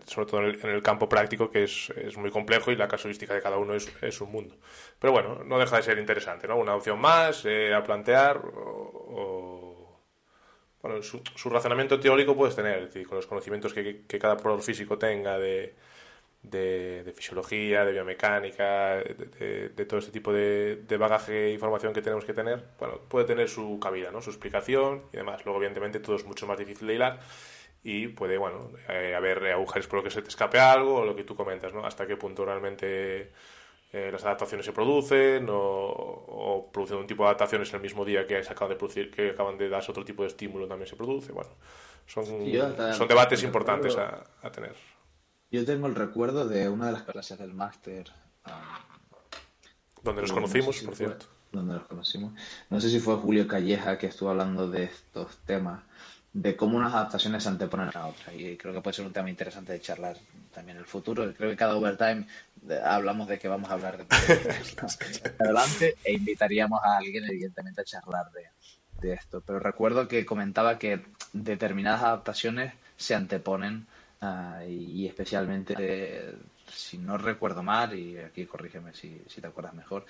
sobre 0.05 0.27
todo 0.27 0.41
en 0.41 0.69
el, 0.69 0.83
campo 0.83 1.09
práctico, 1.09 1.49
que 1.49 1.63
es, 1.63 1.89
es, 1.95 2.15
muy 2.15 2.29
complejo 2.29 2.71
y 2.71 2.75
la 2.75 2.87
casuística 2.87 3.33
de 3.33 3.41
cada 3.41 3.57
uno 3.57 3.73
es, 3.73 3.91
es, 4.03 4.21
un 4.21 4.31
mundo. 4.31 4.55
Pero 4.99 5.13
bueno, 5.13 5.43
no 5.43 5.57
deja 5.57 5.77
de 5.77 5.83
ser 5.83 5.97
interesante, 5.97 6.47
¿no? 6.47 6.57
Una 6.57 6.75
opción 6.75 6.99
más 6.99 7.43
eh, 7.45 7.73
a 7.73 7.81
plantear 7.83 8.37
o, 8.37 9.99
bueno, 10.83 11.01
su, 11.01 11.23
su, 11.35 11.49
razonamiento 11.49 11.99
teórico 11.99 12.35
puedes 12.37 12.55
tener, 12.55 12.91
con 13.07 13.15
los 13.15 13.25
conocimientos 13.25 13.73
que, 13.73 14.05
cada 14.19 14.37
probador 14.37 14.63
físico 14.63 14.99
tenga 14.99 15.39
de 15.39 15.73
de, 16.41 17.11
fisiología, 17.15 17.85
de 17.85 17.91
biomecánica, 17.91 18.95
de, 18.97 19.85
todo 19.87 19.99
este 19.99 20.11
tipo 20.11 20.31
de, 20.31 20.97
bagaje 20.97 21.47
e 21.47 21.53
información 21.53 21.93
que 21.93 22.01
tenemos 22.01 22.25
que 22.25 22.33
tener, 22.33 22.63
bueno, 22.79 22.99
puede 23.07 23.25
tener 23.25 23.49
su 23.49 23.79
cabida, 23.79 24.11
¿no? 24.11 24.21
Su 24.21 24.29
explicación 24.29 25.03
y 25.13 25.17
demás. 25.17 25.43
Luego, 25.45 25.59
evidentemente, 25.59 25.99
todo 25.99 26.15
es 26.15 26.25
mucho 26.25 26.47
más 26.47 26.57
difícil 26.57 26.87
de 26.87 26.95
hilar 26.95 27.19
y 27.83 28.07
puede, 28.09 28.37
bueno, 28.37 28.71
eh, 28.89 29.15
haber 29.15 29.45
agujeros 29.47 29.87
por 29.87 29.99
lo 29.99 30.03
que 30.03 30.11
se 30.11 30.21
te 30.21 30.29
escape 30.29 30.59
algo 30.59 30.95
o 30.95 31.05
lo 31.05 31.15
que 31.15 31.23
tú 31.23 31.35
comentas, 31.35 31.73
¿no? 31.73 31.85
Hasta 31.85 32.07
qué 32.07 32.17
punto 32.17 32.45
realmente 32.45 33.31
eh, 33.91 34.09
las 34.11 34.23
adaptaciones 34.23 34.65
se 34.65 34.73
producen 34.73 35.47
o, 35.49 36.69
producen 36.71 36.97
un 36.97 37.07
tipo 37.07 37.23
de 37.23 37.29
adaptaciones 37.29 37.73
el 37.73 37.81
mismo 37.81 38.05
día 38.05 38.25
que 38.25 38.37
acaban 38.37 38.69
de 38.69 38.75
producir, 38.75 39.11
que 39.11 39.31
acaban 39.31 39.57
de 39.57 39.69
darse 39.69 39.91
otro 39.91 40.05
tipo 40.05 40.23
de 40.23 40.29
estímulo 40.29 40.67
también 40.67 40.87
se 40.87 40.95
produce. 40.95 41.31
Bueno, 41.31 41.51
son, 42.05 42.25
son 42.25 43.07
debates 43.07 43.43
importantes 43.43 43.97
a 43.97 44.51
tener. 44.51 44.73
Yo 45.51 45.65
tengo 45.65 45.87
el 45.87 45.95
recuerdo 45.95 46.47
de 46.47 46.69
una 46.69 46.87
de 46.87 46.91
las 46.93 47.03
clases 47.03 47.39
del 47.39 47.53
máster. 47.53 48.11
donde 50.03 50.21
nos 50.21 50.31
conocimos, 50.31 50.79
por 50.81 50.95
cierto. 50.95 51.25
Donde 51.51 51.73
nos 51.73 51.87
conocimos. 51.87 52.33
No 52.69 52.79
sé 52.79 52.89
si 52.89 52.99
fue 52.99 53.15
Julio 53.15 53.47
Calleja 53.47 53.97
que 53.97 54.07
estuvo 54.07 54.29
hablando 54.29 54.69
de 54.69 54.83
estos 54.83 55.37
temas, 55.47 55.81
de 56.33 56.55
cómo 56.55 56.77
unas 56.77 56.93
adaptaciones 56.93 57.41
se 57.41 57.49
anteponen 57.49 57.89
a 57.95 58.05
otras. 58.05 58.35
Y 58.35 58.57
creo 58.57 58.73
que 58.73 58.81
puede 58.81 58.95
ser 58.95 59.07
un 59.07 59.13
tema 59.13 59.29
interesante 59.31 59.73
de 59.73 59.81
charlar 59.81 60.17
también 60.53 60.77
en 60.77 60.83
el 60.83 60.87
futuro. 60.87 61.33
Creo 61.33 61.49
que 61.49 61.57
cada 61.57 61.75
overtime 61.75 62.27
hablamos 62.83 63.27
de 63.27 63.39
que 63.39 63.47
vamos 63.47 63.71
a 63.71 63.73
hablar 63.73 63.97
de, 63.97 64.05
adelante 65.39 65.95
e 66.03 66.13
invitaríamos 66.13 66.79
a 66.83 66.97
alguien, 66.97 67.25
evidentemente, 67.25 67.81
a 67.81 67.85
charlar 67.85 68.31
de, 68.31 68.43
de 69.01 69.13
esto. 69.15 69.41
Pero 69.41 69.59
recuerdo 69.59 70.07
que 70.07 70.27
comentaba 70.27 70.77
que 70.77 71.03
determinadas 71.33 72.03
adaptaciones 72.03 72.73
se 72.97 73.15
anteponen 73.15 73.87
Ah, 74.21 74.63
y, 74.67 75.07
especialmente, 75.07 76.35
si 76.67 76.97
no 76.97 77.17
recuerdo 77.17 77.63
mal, 77.63 77.97
y 77.97 78.17
aquí 78.17 78.45
corrígeme 78.45 78.93
si, 78.93 79.21
si 79.27 79.39
te 79.39 79.47
acuerdas 79.47 79.73
mejor, 79.73 80.05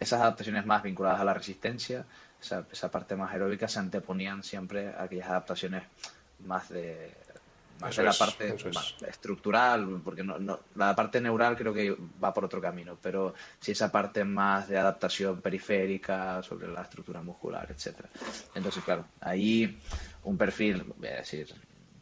esas 0.00 0.20
adaptaciones 0.20 0.66
más 0.66 0.82
vinculadas 0.82 1.20
a 1.20 1.24
la 1.24 1.34
resistencia, 1.34 2.04
esa, 2.40 2.66
esa 2.72 2.90
parte 2.90 3.14
más 3.14 3.30
aeróbica, 3.32 3.68
se 3.68 3.78
anteponían 3.78 4.42
siempre 4.42 4.88
a 4.88 5.04
aquellas 5.04 5.28
adaptaciones 5.28 5.84
más 6.40 6.68
de, 6.70 7.14
más 7.80 7.96
de 7.96 8.02
la 8.02 8.12
parte 8.12 8.54
estructural, 9.08 10.00
porque 10.04 10.24
no, 10.24 10.38
no, 10.38 10.60
la 10.74 10.94
parte 10.96 11.20
neural 11.20 11.56
creo 11.56 11.72
que 11.72 11.96
va 12.22 12.34
por 12.34 12.44
otro 12.44 12.60
camino, 12.60 12.98
pero 13.00 13.34
si 13.60 13.72
esa 13.72 13.92
parte 13.92 14.24
más 14.24 14.68
de 14.68 14.78
adaptación 14.78 15.40
periférica 15.40 16.42
sobre 16.42 16.66
la 16.68 16.82
estructura 16.82 17.22
muscular, 17.22 17.68
etcétera. 17.70 18.08
Entonces, 18.54 18.82
claro, 18.82 19.06
ahí 19.20 19.80
un 20.24 20.36
perfil, 20.36 20.84
voy 20.96 21.08
a 21.08 21.16
decir, 21.16 21.52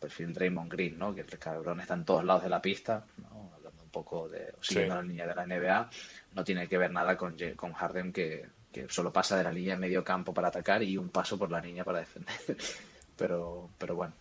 perfil 0.01 0.35
Raymond 0.35 0.73
Green, 0.73 0.99
¿no? 0.99 1.15
Que 1.15 1.21
el 1.21 1.39
cabrón 1.39 1.81
está 1.81 1.95
en 1.95 2.05
todos 2.05 2.25
lados 2.25 2.43
de 2.43 2.49
la 2.49 2.63
pista, 2.63 3.05
¿no? 3.19 3.53
Hablando 3.55 3.83
un 3.83 3.91
poco 3.91 4.29
de, 4.29 4.55
siguiendo 4.61 4.97
la 4.97 5.03
línea 5.03 5.27
de 5.27 5.35
la 5.35 5.47
NBA, 5.47 5.91
no 6.35 6.45
tiene 6.45 6.69
que 6.69 6.79
ver 6.79 6.91
nada 6.91 7.17
con, 7.17 7.37
con 7.57 7.73
Harden 7.73 8.13
que, 8.13 8.47
que 8.73 8.89
solo 8.89 9.13
pasa 9.13 9.37
de 9.37 9.45
la 9.45 9.53
línea 9.53 9.75
de 9.75 9.81
medio 9.81 10.03
campo 10.03 10.33
para 10.33 10.49
atacar 10.49 10.83
y 10.83 10.97
un 10.97 11.11
paso 11.11 11.39
por 11.39 11.51
la 11.51 11.61
línea 11.61 11.85
para 11.85 12.01
defender. 12.01 12.35
pero, 13.17 13.69
pero 13.77 13.95
bueno, 13.95 14.15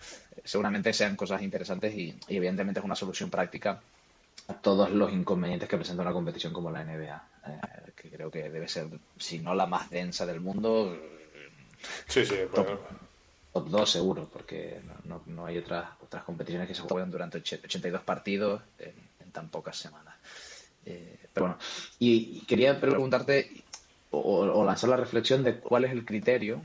seguramente 0.44 0.92
sean 0.94 1.16
cosas 1.16 1.42
interesantes 1.42 1.96
y, 1.96 2.16
evidentemente 2.28 2.80
es 2.80 2.86
una 2.86 2.96
solución 2.96 3.30
práctica 3.30 3.80
a 4.48 4.54
todos 4.56 4.90
los 4.92 5.12
inconvenientes 5.14 5.70
que 5.70 5.78
presenta 5.78 6.02
una 6.02 6.12
competición 6.12 6.52
como 6.52 6.72
la 6.72 6.84
NBA, 6.84 7.28
eh, 7.48 7.92
que 7.96 8.10
creo 8.10 8.32
que 8.32 8.50
debe 8.50 8.68
ser, 8.68 8.88
si 9.18 9.40
no 9.40 9.54
la 9.54 9.68
más 9.68 9.90
densa 9.90 10.26
del 10.26 10.42
mundo, 10.42 10.98
sí, 12.08 12.26
sí, 12.26 12.36
top 12.54 12.80
2 13.54 13.90
seguro, 13.90 14.30
porque 14.32 14.82
no, 15.06 15.22
no, 15.26 15.46
hay 15.46 15.58
otras, 15.58 15.90
otras 16.02 16.24
competiciones 16.24 16.68
que 16.68 16.76
se 16.76 16.82
juegan 16.82 17.12
durante 17.12 17.40
82 17.40 18.02
partidos 18.02 18.62
en, 18.78 19.32
tan 19.32 19.50
pocas 19.50 19.78
semanas. 19.78 20.16
Eh, 20.86 21.20
pero 21.34 21.48
bueno, 21.48 21.60
y, 22.00 22.42
quería 22.46 22.80
preguntarte 22.80 23.64
o, 24.12 24.64
lanzar 24.66 24.90
la 24.90 24.98
reflexión 24.98 25.44
de 25.44 25.60
cuál 25.60 25.86
es 25.86 25.92
el 25.92 26.06
criterio, 26.06 26.62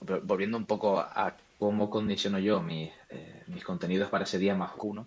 volviendo 0.00 0.56
un 0.56 0.66
poco 0.66 0.98
a 0.98 1.34
cómo 1.58 1.88
condiciono 1.90 2.38
yo 2.38 2.60
mis, 2.60 2.90
eh, 3.10 3.42
mis 3.46 3.62
contenidos 3.62 4.08
para 4.08 4.24
ese 4.24 4.38
día 4.38 4.54
más 4.54 4.72
uno, 4.78 5.06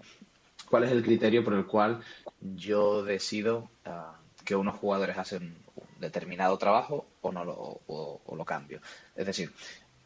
cuál 0.70 0.86
es 0.86 0.92
el 0.92 1.04
criterio 1.04 1.44
por 1.44 1.54
el 1.54 1.66
cual 1.66 2.02
yo 2.40 3.04
decido 3.04 3.70
ah, 3.86 4.16
que 4.46 4.56
unos 4.56 4.76
jugadores 4.76 5.18
hacen 5.18 5.56
determinado 6.00 6.58
trabajo 6.58 7.06
o 7.22 7.32
no 7.32 7.44
lo, 7.44 7.82
o 7.88 8.36
lo 8.36 8.46
cambio. 8.46 8.80
Es 9.16 9.26
decir, 9.26 9.52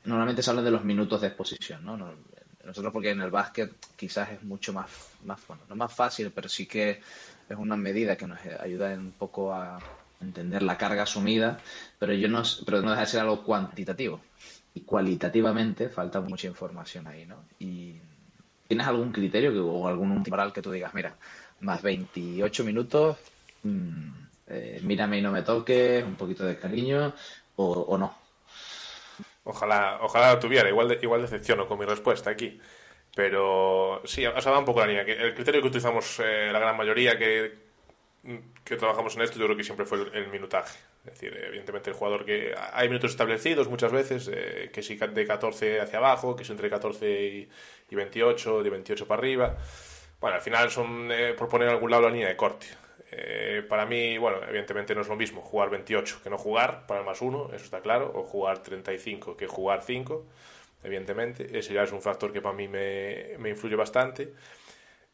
normalmente 0.09 0.43
se 0.43 0.49
habla 0.49 0.63
de 0.63 0.71
los 0.71 0.83
minutos 0.83 1.21
de 1.21 1.27
exposición, 1.27 1.85
¿no? 1.85 1.97
Nosotros 2.65 2.91
porque 2.91 3.11
en 3.11 3.21
el 3.21 3.31
básquet 3.31 3.71
quizás 3.95 4.31
es 4.31 4.43
mucho 4.43 4.73
más, 4.73 4.89
más 5.23 5.39
bueno, 5.47 5.63
no 5.69 5.75
más 5.75 5.93
fácil, 5.93 6.31
pero 6.31 6.49
sí 6.49 6.65
que 6.65 7.01
es 7.49 7.57
una 7.57 7.77
medida 7.77 8.15
que 8.15 8.27
nos 8.27 8.39
ayuda 8.59 8.93
un 8.93 9.13
poco 9.13 9.53
a 9.53 9.79
entender 10.21 10.61
la 10.63 10.77
carga 10.77 11.03
asumida, 11.03 11.59
pero 11.97 12.13
yo 12.13 12.27
no, 12.27 12.43
pero 12.65 12.81
no 12.81 12.89
deja 12.89 13.01
de 13.01 13.07
ser 13.07 13.21
algo 13.21 13.43
cuantitativo. 13.43 14.19
Y 14.73 14.81
cualitativamente 14.81 15.89
falta 15.89 16.21
mucha 16.21 16.47
información 16.47 17.07
ahí, 17.07 17.25
¿no? 17.25 17.37
Y 17.57 17.95
¿tienes 18.67 18.85
algún 18.85 19.11
criterio 19.11 19.65
o 19.65 19.87
algún 19.87 20.11
umbral 20.11 20.53
que 20.53 20.61
tú 20.61 20.71
digas, 20.71 20.93
mira, 20.93 21.15
más 21.61 21.81
28 21.81 22.63
minutos, 22.63 23.17
mmm, 23.63 24.09
mírame 24.83 25.19
y 25.19 25.21
no 25.21 25.31
me 25.31 25.41
toques, 25.41 26.03
un 26.03 26.15
poquito 26.15 26.45
de 26.45 26.57
cariño, 26.57 27.13
o 27.55 27.97
no? 27.97 28.18
Ojalá, 29.49 29.97
ojalá 30.01 30.33
lo 30.33 30.39
tuviera, 30.39 30.69
igual, 30.69 30.99
igual 31.01 31.23
decepciono 31.23 31.67
con 31.67 31.79
mi 31.79 31.85
respuesta 31.85 32.29
aquí. 32.29 32.59
Pero 33.15 34.01
sí, 34.05 34.23
o 34.25 34.39
sea, 34.39 34.51
va 34.51 34.59
un 34.59 34.65
poco 34.65 34.81
la 34.81 34.87
línea. 34.87 35.01
El 35.01 35.33
criterio 35.33 35.61
que 35.61 35.67
utilizamos 35.67 36.19
eh, 36.19 36.49
la 36.53 36.59
gran 36.59 36.77
mayoría 36.77 37.17
que, 37.17 37.51
que 38.63 38.75
trabajamos 38.75 39.15
en 39.15 39.23
esto, 39.23 39.39
yo 39.39 39.45
creo 39.45 39.57
que 39.57 39.63
siempre 39.63 39.87
fue 39.87 40.07
el, 40.13 40.27
minutaje. 40.27 40.77
Es 41.05 41.13
decir, 41.13 41.35
evidentemente 41.35 41.89
el 41.89 41.95
jugador 41.95 42.25
que... 42.25 42.53
Hay 42.73 42.89
minutos 42.89 43.09
establecidos 43.09 43.67
muchas 43.67 43.91
veces, 43.91 44.29
eh, 44.31 44.69
que 44.71 44.83
si 44.83 44.95
de 44.95 45.25
14 45.25 45.81
hacia 45.81 45.97
abajo, 45.97 46.35
que 46.35 46.45
si 46.45 46.51
entre 46.51 46.69
14 46.69 47.49
y, 47.89 47.95
28, 47.95 48.61
de 48.61 48.69
28 48.69 49.07
para 49.07 49.19
arriba. 49.19 49.57
Bueno, 50.21 50.35
al 50.35 50.41
final 50.43 50.69
son, 50.69 51.11
eh, 51.11 51.33
por 51.33 51.49
poner 51.49 51.69
algún 51.69 51.89
lado, 51.89 52.03
la 52.03 52.11
línea 52.11 52.27
de 52.27 52.37
corte. 52.37 52.67
Eh, 53.11 53.63
para 53.67 53.85
mí, 53.85 54.17
bueno, 54.17 54.37
evidentemente 54.47 54.93
no 54.93 55.01
es 55.01 55.07
lo 55.07 55.15
mismo 55.15 55.41
jugar 55.41 55.69
28 55.69 56.21
que 56.23 56.29
no 56.29 56.37
jugar 56.37 56.85
para 56.85 56.99
el 56.99 57.05
más 57.05 57.21
uno, 57.21 57.49
eso 57.53 57.65
está 57.65 57.81
claro, 57.81 58.11
o 58.13 58.23
jugar 58.23 58.59
35 58.59 59.35
que 59.35 59.47
jugar 59.47 59.81
5, 59.83 60.25
evidentemente. 60.83 61.57
Ese 61.57 61.73
ya 61.73 61.83
es 61.83 61.91
un 61.91 62.01
factor 62.01 62.31
que 62.31 62.41
para 62.41 62.55
mí 62.55 62.67
me, 62.67 63.35
me 63.39 63.49
influye 63.49 63.75
bastante. 63.75 64.33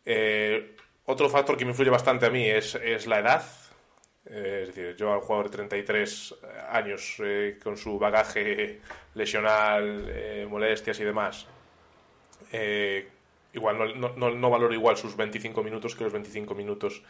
Eh, 0.06 0.76
otro 1.06 1.30
factor 1.30 1.58
que 1.58 1.66
me 1.66 1.72
influye 1.72 1.90
bastante 1.90 2.28
a 2.28 2.30
mí 2.30 2.48
es, 2.48 2.76
es 2.76 3.08
la 3.08 3.20
edad. 3.20 3.44
Eh, 4.28 4.62
es 4.64 4.76
decir, 4.76 4.96
yo 4.96 5.14
al 5.14 5.22
jugador 5.22 5.50
de 5.50 5.58
33 5.58 6.36
años 6.70 7.18
eh, 7.24 7.60
con 7.64 7.78
su 7.78 7.98
bagaje 7.98 8.82
lesional, 9.14 10.48
molestias 10.50 11.00
y 11.00 11.04
demás, 11.04 11.48
igual 13.54 14.00
no, 14.00 14.10
no, 14.16 14.32
no, 14.32 14.50
valoro 14.50 14.74
igual 14.74 14.98
sus 14.98 15.16
25 15.16 15.64
minutos 15.64 15.96
que 15.96 16.04
los 16.04 16.14
25 16.14 16.54
minutos 16.56 17.04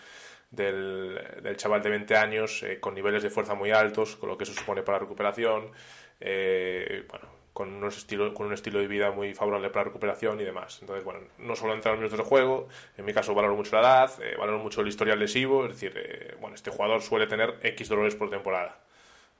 del, 0.51 1.55
chaval 1.57 1.81
de 1.81 1.89
20 1.89 2.15
años 2.15 2.65
con 2.79 2.93
niveles 2.95 3.23
de 3.23 3.29
fuerza 3.29 3.55
muy 3.55 3.71
altos, 3.71 4.15
con 4.15 4.29
lo 4.29 4.37
que 4.37 4.43
eso 4.43 4.53
supone 4.53 4.83
para 4.83 4.97
la 4.97 5.03
recuperación. 5.03 5.71
bueno, 6.19 7.35
con, 7.55 7.73
unos 7.73 7.95
estilos, 7.97 8.33
con 8.33 8.47
un 8.47 8.53
estilo 8.53 8.79
de 8.79 8.87
vida 8.87 9.11
muy 9.11 9.33
favorable 9.33 9.69
para 9.69 9.85
la 9.85 9.85
recuperación 9.85 10.41
y 10.41 10.43
demás. 10.43 10.79
Entonces, 10.81 11.05
bueno, 11.05 11.21
no 11.37 11.55
solo 11.55 11.73
entrar 11.73 11.95
en 11.95 12.01
los 12.01 12.09
minutos 12.11 12.25
de 12.25 12.29
juego, 12.29 12.67
en 12.97 13.05
mi 13.05 13.13
caso 13.13 13.33
valoro 13.33 13.55
mucho 13.55 13.77
la 13.77 13.81
edad, 13.81 14.11
eh, 14.21 14.35
valoro 14.37 14.59
mucho 14.59 14.81
el 14.81 14.89
historial 14.89 15.17
lesivo, 15.17 15.63
es 15.65 15.71
decir, 15.71 15.93
eh, 15.95 16.35
bueno, 16.41 16.53
este 16.53 16.69
jugador 16.69 17.01
suele 17.01 17.27
tener 17.27 17.57
X 17.63 17.87
dolores 17.87 18.13
por 18.13 18.29
temporada. 18.29 18.77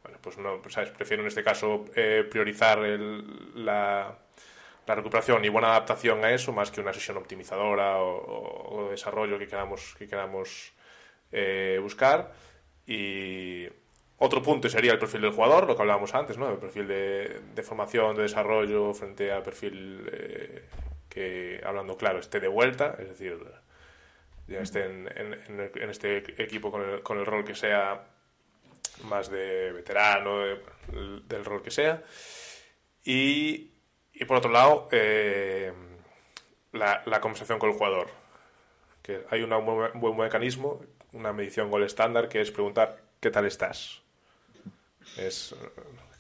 Bueno, 0.02 0.18
pues 0.22 0.38
no, 0.38 0.62
pues, 0.62 0.76
¿sabes? 0.76 0.91
Prefiero 0.91 1.24
en 1.24 1.28
este 1.28 1.44
caso 1.44 1.84
eh, 1.94 2.26
priorizar 2.32 2.80
el, 2.86 3.65
la, 3.65 4.18
la, 4.88 4.96
recuperación 4.96 5.44
y 5.44 5.50
buena 5.50 5.72
adaptación 5.72 6.24
a 6.24 6.32
eso 6.32 6.54
más 6.54 6.72
que 6.72 6.80
una 6.80 6.94
sesión 6.94 7.18
optimizadora 7.18 7.98
o, 7.98 8.86
o 8.86 8.89
desarrollo 8.91 9.38
que 9.38 9.48
queramos, 9.48 9.94
que 9.98 10.08
queramos 10.08 10.72
eh, 11.32 11.80
buscar. 11.82 12.34
Y 12.88 13.68
otro 14.18 14.42
punto 14.42 14.70
sería 14.70 14.94
el 14.94 15.00
perfil 15.00 15.22
del 15.22 15.32
jugador, 15.32 15.68
lo 15.68 15.76
que 15.76 15.82
hablábamos 15.82 16.14
antes, 16.16 16.38
¿no? 16.38 16.50
El 16.50 16.58
perfil 16.58 16.88
de, 16.88 17.64
formación, 17.64 18.16
de 18.16 18.24
desarrollo, 18.24 18.94
frente 18.94 19.32
al 19.32 19.44
perfil 19.44 20.10
eh, 20.12 20.66
que, 21.10 21.62
hablando 21.66 21.98
claro, 21.98 22.20
esté 22.20 22.40
de 22.40 22.48
vuelta, 22.48 22.96
es 23.00 23.10
decir, 23.10 23.38
ya 24.48 24.60
esté 24.60 24.86
en, 24.86 25.10
en, 25.16 25.72
en 25.74 25.90
este 25.90 26.18
equipo 26.42 26.72
con 26.72 27.18
el, 27.18 27.26
rol 27.26 27.44
que 27.44 27.56
sea 27.56 28.06
más 29.04 29.30
de 29.30 29.72
veterano, 29.74 30.40
de, 30.40 30.62
del 31.28 31.44
rol 31.44 31.62
que 31.62 31.72
sea. 31.72 32.02
Y, 33.04 33.72
y 34.14 34.26
por 34.26 34.38
otro 34.38 34.52
lado, 34.52 34.88
eh, 34.92 35.74
la, 36.72 37.04
la, 37.06 37.20
conversación 37.20 37.60
con 37.60 37.70
el 37.70 37.76
jugador. 37.76 38.08
Que 39.02 39.26
hay 39.30 39.42
un 39.44 39.50
buen, 39.66 40.00
buen 40.00 40.18
mecanismo, 40.18 40.82
una 41.15 41.34
medición 41.34 41.71
gol 41.71 41.84
estándar, 41.84 42.30
que 42.30 42.41
es 42.41 42.51
preguntar 42.51 43.01
¿qué 43.19 43.32
tal 43.32 43.45
estás? 43.45 44.01
Es, 45.17 45.56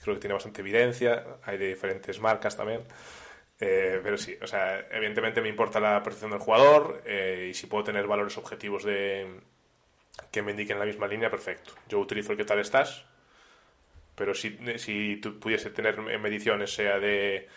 creo 0.01 0.15
que 0.15 0.21
tiene 0.21 0.33
bastante 0.33 0.61
evidencia, 0.61 1.25
hay 1.43 1.57
de 1.57 1.67
diferentes 1.67 2.19
marcas 2.19 2.57
también. 2.57 2.81
Eh, 3.59 4.01
pero 4.03 4.17
sí, 4.17 4.37
o 4.41 4.47
sea, 4.47 4.85
evidentemente 4.91 5.41
me 5.41 5.47
importa 5.47 5.79
la 5.79 6.03
percepción 6.03 6.31
del 6.31 6.39
jugador 6.39 7.01
eh, 7.05 7.47
y 7.51 7.53
si 7.53 7.67
puedo 7.67 7.85
tener 7.85 8.05
valores 8.05 8.37
objetivos 8.37 8.83
de 8.83 9.39
que 10.31 10.41
me 10.41 10.51
indiquen 10.51 10.79
la 10.79 10.85
misma 10.85 11.07
línea, 11.07 11.29
perfecto. 11.29 11.73
Yo 11.87 11.99
utilizo 11.99 12.31
el 12.31 12.37
qué 12.37 12.45
tal 12.45 12.59
estás, 12.59 13.05
pero 14.15 14.33
si, 14.33 14.57
si 14.77 15.17
tú 15.17 15.39
pudiese 15.39 15.69
tener 15.69 15.99
mediciones, 16.01 16.73
sea 16.73 16.99
de 16.99 17.47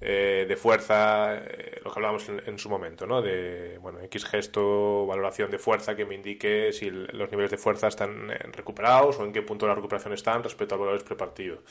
eh, 0.00 0.44
de 0.48 0.56
fuerza, 0.56 1.36
eh, 1.36 1.80
lo 1.84 1.90
que 1.90 1.98
hablábamos 1.98 2.28
en, 2.28 2.42
en, 2.46 2.58
su 2.58 2.68
momento, 2.68 3.06
¿no? 3.06 3.22
De, 3.22 3.78
bueno, 3.80 4.00
X 4.00 4.24
gesto, 4.24 5.06
valoración 5.06 5.50
de 5.50 5.58
fuerza 5.58 5.96
que 5.96 6.04
me 6.04 6.14
indique 6.14 6.72
si 6.72 6.90
los 6.90 7.30
niveles 7.30 7.50
de 7.50 7.58
fuerza 7.58 7.88
están 7.88 8.28
recuperados 8.52 9.18
o 9.18 9.24
en 9.24 9.32
qué 9.32 9.42
punto 9.42 9.66
de 9.66 9.70
la 9.70 9.76
recuperación 9.76 10.12
están 10.12 10.42
respecto 10.42 10.74
a 10.74 10.78
valores 10.78 11.02
prepartido. 11.02 11.62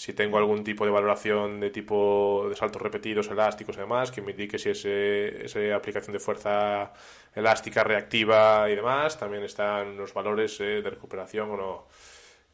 Si 0.00 0.14
tengo 0.14 0.38
algún 0.38 0.64
tipo 0.64 0.86
de 0.86 0.90
valoración 0.90 1.60
de 1.60 1.68
tipo 1.68 2.46
de 2.48 2.56
saltos 2.56 2.80
repetidos, 2.80 3.28
elásticos 3.28 3.76
y 3.76 3.80
demás, 3.80 4.10
que 4.10 4.22
me 4.22 4.30
indique 4.30 4.58
si 4.58 4.70
ese, 4.70 5.44
esa 5.44 5.76
aplicación 5.76 6.14
de 6.14 6.20
fuerza 6.20 6.92
elástica, 7.34 7.84
reactiva 7.84 8.70
y 8.70 8.76
demás, 8.76 9.18
también 9.18 9.42
están 9.42 9.98
los 9.98 10.14
valores 10.14 10.58
eh, 10.60 10.80
de 10.82 10.88
recuperación 10.88 11.50
o 11.50 11.56
no. 11.58 11.86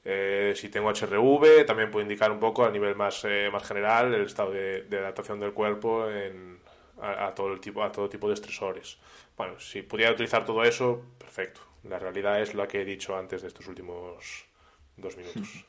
Eh, 0.09 0.53
si 0.55 0.69
tengo 0.69 0.89
HRV, 0.89 1.67
también 1.67 1.91
puedo 1.91 2.05
indicar 2.05 2.31
un 2.31 2.39
poco 2.39 2.65
a 2.65 2.71
nivel 2.71 2.95
más, 2.95 3.25
eh, 3.25 3.51
más 3.53 3.67
general 3.67 4.15
el 4.15 4.27
estado 4.27 4.53
de, 4.53 4.83
de 4.83 4.99
adaptación 4.99 5.41
del 5.41 5.53
cuerpo 5.53 6.09
en, 6.09 6.61
a, 7.01 7.27
a, 7.27 7.35
todo 7.35 7.53
el 7.53 7.59
tipo, 7.61 7.83
a 7.83 7.91
todo 7.91 8.09
tipo 8.09 8.29
de 8.29 8.35
estresores. 8.35 8.99
Bueno, 9.37 9.59
si 9.59 9.83
pudiera 9.83 10.13
utilizar 10.13 10.45
todo 10.47 10.63
eso, 10.63 11.03
perfecto. 11.19 11.61
La 11.83 11.99
realidad 11.99 12.41
es 12.41 12.55
la 12.55 12.69
que 12.69 12.83
he 12.83 12.85
dicho 12.85 13.17
antes 13.17 13.43
de 13.43 13.49
estos 13.49 13.67
últimos 13.67 14.47
dos 14.97 15.17
minutos. 15.17 15.65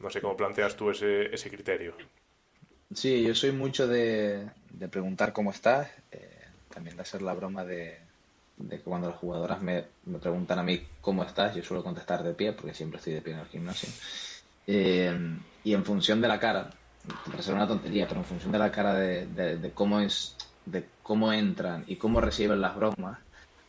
No 0.00 0.08
sé 0.08 0.22
cómo 0.22 0.38
planteas 0.38 0.74
tú 0.74 0.88
ese, 0.88 1.26
ese 1.34 1.50
criterio. 1.50 1.94
Sí, 2.94 3.22
yo 3.22 3.34
soy 3.34 3.52
mucho 3.52 3.86
de, 3.86 4.48
de 4.70 4.88
preguntar 4.88 5.34
cómo 5.34 5.50
estás, 5.50 5.90
eh, 6.10 6.46
también 6.72 6.96
de 6.96 7.02
hacer 7.02 7.20
la 7.20 7.34
broma 7.34 7.64
de, 7.66 7.98
de 8.56 8.76
que 8.78 8.82
cuando 8.82 9.08
las 9.08 9.18
jugadoras 9.18 9.60
me, 9.60 9.84
me, 10.04 10.18
preguntan 10.18 10.58
a 10.58 10.62
mí 10.62 10.86
cómo 11.00 11.24
estás, 11.24 11.54
yo 11.54 11.62
suelo 11.62 11.82
contestar 11.82 12.22
de 12.22 12.34
pie, 12.34 12.52
porque 12.52 12.74
siempre 12.74 12.98
estoy 12.98 13.14
de 13.14 13.22
pie 13.22 13.32
en 13.34 13.40
el 13.40 13.46
gimnasio. 13.46 13.88
Eh, 14.66 15.38
y 15.64 15.74
en 15.74 15.84
función 15.84 16.20
de 16.20 16.28
la 16.28 16.38
cara, 16.38 16.70
parece 17.26 17.52
una 17.52 17.66
tontería, 17.66 18.06
pero 18.06 18.20
en 18.20 18.26
función 18.26 18.52
de 18.52 18.58
la 18.58 18.70
cara 18.70 18.94
de, 18.94 19.26
de, 19.26 19.70
cómo 19.72 20.00
es, 20.00 20.36
de 20.66 20.86
cómo 21.02 21.32
entran 21.32 21.84
y 21.86 21.96
cómo 21.96 22.20
reciben 22.20 22.60
las 22.60 22.76
bromas, 22.76 23.18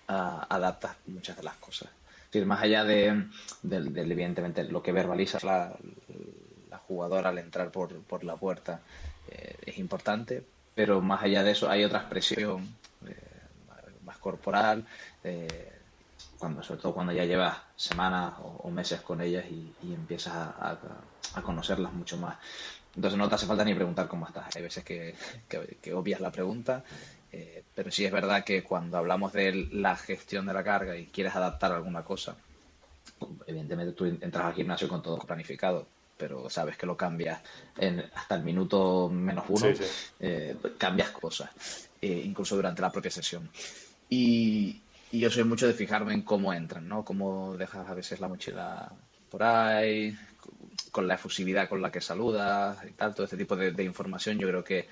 uh, 0.10 0.46
adaptas 0.50 0.98
muchas 1.08 1.38
de 1.38 1.44
las 1.44 1.56
cosas. 1.56 1.90
Es 2.26 2.32
decir, 2.32 2.46
más 2.48 2.62
allá 2.62 2.84
de, 2.84 3.28
de, 3.62 4.02
evidentemente 4.02 4.64
lo 4.64 4.82
que 4.82 4.92
verbaliza 4.92 5.40
la, 5.44 5.76
la, 6.70 6.78
jugadora 6.80 7.30
al 7.30 7.38
entrar 7.38 7.72
por, 7.72 8.02
por 8.02 8.24
la 8.24 8.36
puerta 8.36 8.82
eh, 9.30 9.56
es 9.66 9.78
importante, 9.78 10.44
pero 10.74 11.00
más 11.02 11.22
allá 11.22 11.44
de 11.44 11.52
eso 11.52 11.70
hay 11.70 11.84
otra 11.84 12.00
expresión 12.00 12.68
corporal, 14.24 14.86
eh, 15.24 15.72
cuando, 16.40 16.64
sobre 16.64 16.82
todo 16.82 16.94
cuando 16.94 17.14
ya 17.14 17.26
llevas 17.26 17.58
semanas 17.76 18.34
o, 18.40 18.62
o 18.64 18.72
meses 18.72 19.02
con 19.02 19.22
ellas 19.22 19.46
y, 19.50 19.74
y 19.84 19.94
empiezas 19.94 20.34
a, 20.34 20.50
a, 20.60 20.78
a, 21.36 21.42
conocerlas 21.42 21.94
mucho 21.94 22.18
más. 22.18 22.38
Entonces 22.96 23.18
no 23.18 23.28
te 23.28 23.36
hace 23.36 23.46
falta 23.46 23.66
ni 23.66 23.74
preguntar 23.74 24.08
cómo 24.08 24.26
estás. 24.26 24.56
Hay 24.56 24.62
veces 24.62 24.84
que, 24.84 25.16
que, 25.50 25.78
que 25.82 25.94
obvias 25.94 26.22
la 26.22 26.32
pregunta, 26.32 26.84
eh, 27.32 27.64
pero 27.74 27.92
sí 27.92 28.06
es 28.06 28.12
verdad 28.12 28.44
que 28.44 28.64
cuando 28.64 28.98
hablamos 28.98 29.34
de 29.34 29.68
la 29.72 29.96
gestión 29.96 30.46
de 30.46 30.54
la 30.54 30.64
carga 30.64 30.96
y 30.96 31.08
quieres 31.08 31.36
adaptar 31.36 31.72
alguna 31.72 32.04
cosa, 32.04 32.36
evidentemente 33.48 33.94
tú 33.94 34.06
entras 34.06 34.46
al 34.46 34.54
gimnasio 34.54 34.88
con 34.88 35.02
todo 35.02 35.18
planificado, 35.18 35.88
pero 36.18 36.50
sabes 36.50 36.78
que 36.78 36.86
lo 36.86 36.96
cambias 36.96 37.42
en, 37.78 38.04
hasta 38.14 38.36
el 38.36 38.44
minuto 38.44 39.10
menos 39.10 39.46
uno, 39.48 39.68
sí, 39.68 39.76
sí. 39.76 39.84
Eh, 40.20 40.56
cambias 40.78 41.10
cosas, 41.10 41.50
eh, 42.02 42.22
incluso 42.24 42.56
durante 42.56 42.82
la 42.82 42.92
propia 42.92 43.12
sesión. 43.12 43.50
Y, 44.10 44.82
yo 45.12 45.30
soy 45.30 45.44
mucho 45.44 45.68
de 45.68 45.74
fijarme 45.74 46.14
en 46.14 46.24
cómo 46.24 46.54
entran, 46.54 46.88
¿no? 46.88 47.06
Cómo 47.06 47.56
dejas 47.56 47.88
a 47.88 47.94
veces 47.94 48.20
la 48.20 48.28
mochila 48.28 48.92
por 49.30 49.44
ahí, 49.44 50.18
con 50.92 51.08
la 51.08 51.16
efusividad 51.16 51.70
con 51.70 51.82
la 51.82 51.92
que 51.92 52.02
saludas 52.02 52.78
y 52.88 52.94
tal, 52.94 53.14
todo 53.14 53.26
este 53.26 53.38
tipo 53.38 53.56
de, 53.56 53.84
información 53.84 54.40
yo 54.40 54.48
creo 54.48 54.64
que 54.64 54.88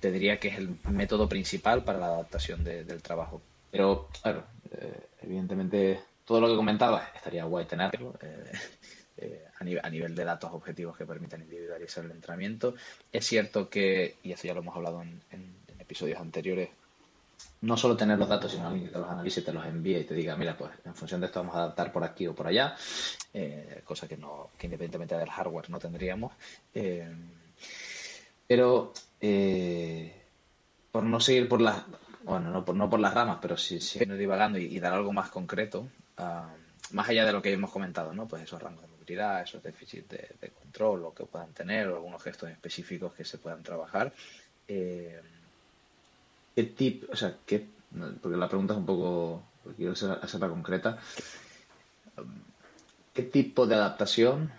te 0.00 0.10
diría 0.10 0.38
que 0.40 0.48
es 0.48 0.58
el 0.58 0.76
método 0.90 1.28
principal 1.28 1.84
para 1.84 1.98
la 1.98 2.06
adaptación 2.06 2.64
de, 2.64 2.84
del 2.84 3.02
trabajo. 3.02 3.40
Pero, 3.70 4.08
claro, 4.20 4.44
eh, 4.72 5.06
evidentemente 5.22 6.00
todo 6.24 6.40
lo 6.40 6.48
que 6.48 6.56
comentaba 6.56 7.08
estaría 7.14 7.44
guay 7.44 7.66
tenerlo. 7.66 8.14
Eh, 8.20 8.52
eh, 9.16 9.44
a, 9.60 9.90
nivel, 9.90 10.14
de 10.14 10.24
datos 10.24 10.50
objetivos 10.52 10.96
que 10.96 11.06
permitan 11.06 11.40
individualizar 11.40 12.04
el 12.04 12.10
entrenamiento. 12.10 12.74
Es 13.12 13.24
cierto 13.24 13.70
que, 13.70 14.16
y 14.24 14.32
eso 14.32 14.46
ya 14.46 14.54
lo 14.54 14.60
hemos 14.60 14.74
hablado 14.74 15.02
en, 15.02 15.22
en 15.30 15.54
episodios 15.78 16.20
anteriores, 16.20 16.70
no 17.64 17.76
solo 17.76 17.96
tener 17.96 18.18
los 18.18 18.28
datos, 18.28 18.52
sino 18.52 18.66
alguien 18.66 18.86
que 18.86 18.92
te 18.92 18.98
los 18.98 19.08
analice 19.08 19.42
te 19.42 19.52
los 19.52 19.64
envíe 19.64 19.98
y 19.98 20.04
te 20.04 20.14
diga, 20.14 20.36
mira, 20.36 20.56
pues 20.56 20.70
en 20.84 20.94
función 20.94 21.20
de 21.20 21.26
esto 21.26 21.40
vamos 21.40 21.56
a 21.56 21.60
adaptar 21.60 21.90
por 21.92 22.04
aquí 22.04 22.26
o 22.26 22.34
por 22.34 22.46
allá, 22.46 22.76
eh, 23.32 23.80
cosa 23.84 24.06
que, 24.06 24.16
no, 24.16 24.50
que 24.58 24.66
independientemente 24.66 25.16
del 25.16 25.30
hardware 25.30 25.70
no 25.70 25.78
tendríamos. 25.78 26.32
Eh, 26.74 27.10
pero 28.46 28.92
eh, 29.20 30.22
por 30.92 31.04
no 31.04 31.18
seguir 31.20 31.48
por 31.48 31.62
las, 31.62 31.84
bueno, 32.24 32.50
no 32.50 32.64
por, 32.64 32.74
no 32.74 32.90
por 32.90 33.00
las 33.00 33.14
ramas, 33.14 33.38
pero 33.40 33.56
sí, 33.56 33.80
sí 33.80 33.98
divagando 34.04 34.58
y, 34.58 34.78
dar 34.78 34.92
algo 34.92 35.12
más 35.12 35.30
concreto, 35.30 35.88
uh, 36.18 36.94
más 36.94 37.08
allá 37.08 37.24
de 37.24 37.32
lo 37.32 37.40
que 37.40 37.52
hemos 37.52 37.70
comentado, 37.70 38.12
¿no? 38.12 38.28
Pues 38.28 38.42
esos 38.42 38.62
rangos 38.62 38.82
de 38.82 38.88
movilidad, 38.88 39.42
esos 39.42 39.62
déficits 39.62 40.08
de, 40.08 40.28
de 40.38 40.50
control, 40.50 41.00
lo 41.00 41.14
que 41.14 41.24
puedan 41.24 41.52
tener, 41.54 41.88
o 41.88 41.96
algunos 41.96 42.22
gestos 42.22 42.50
específicos 42.50 43.14
que 43.14 43.24
se 43.24 43.38
puedan 43.38 43.62
trabajar. 43.62 44.12
¿Qué 46.54 46.64
tip, 46.64 47.10
o 47.10 47.16
sea, 47.16 47.36
qué, 47.44 47.66
porque 48.22 48.36
la 48.36 48.48
pregunta 48.48 48.74
es 48.74 48.78
un 48.78 48.86
poco, 48.86 49.42
quiero 49.76 49.92
hacerla 49.92 50.48
concreta, 50.48 50.98
¿qué 53.12 53.22
tipo 53.22 53.66
de 53.66 53.74
adaptación 53.74 54.52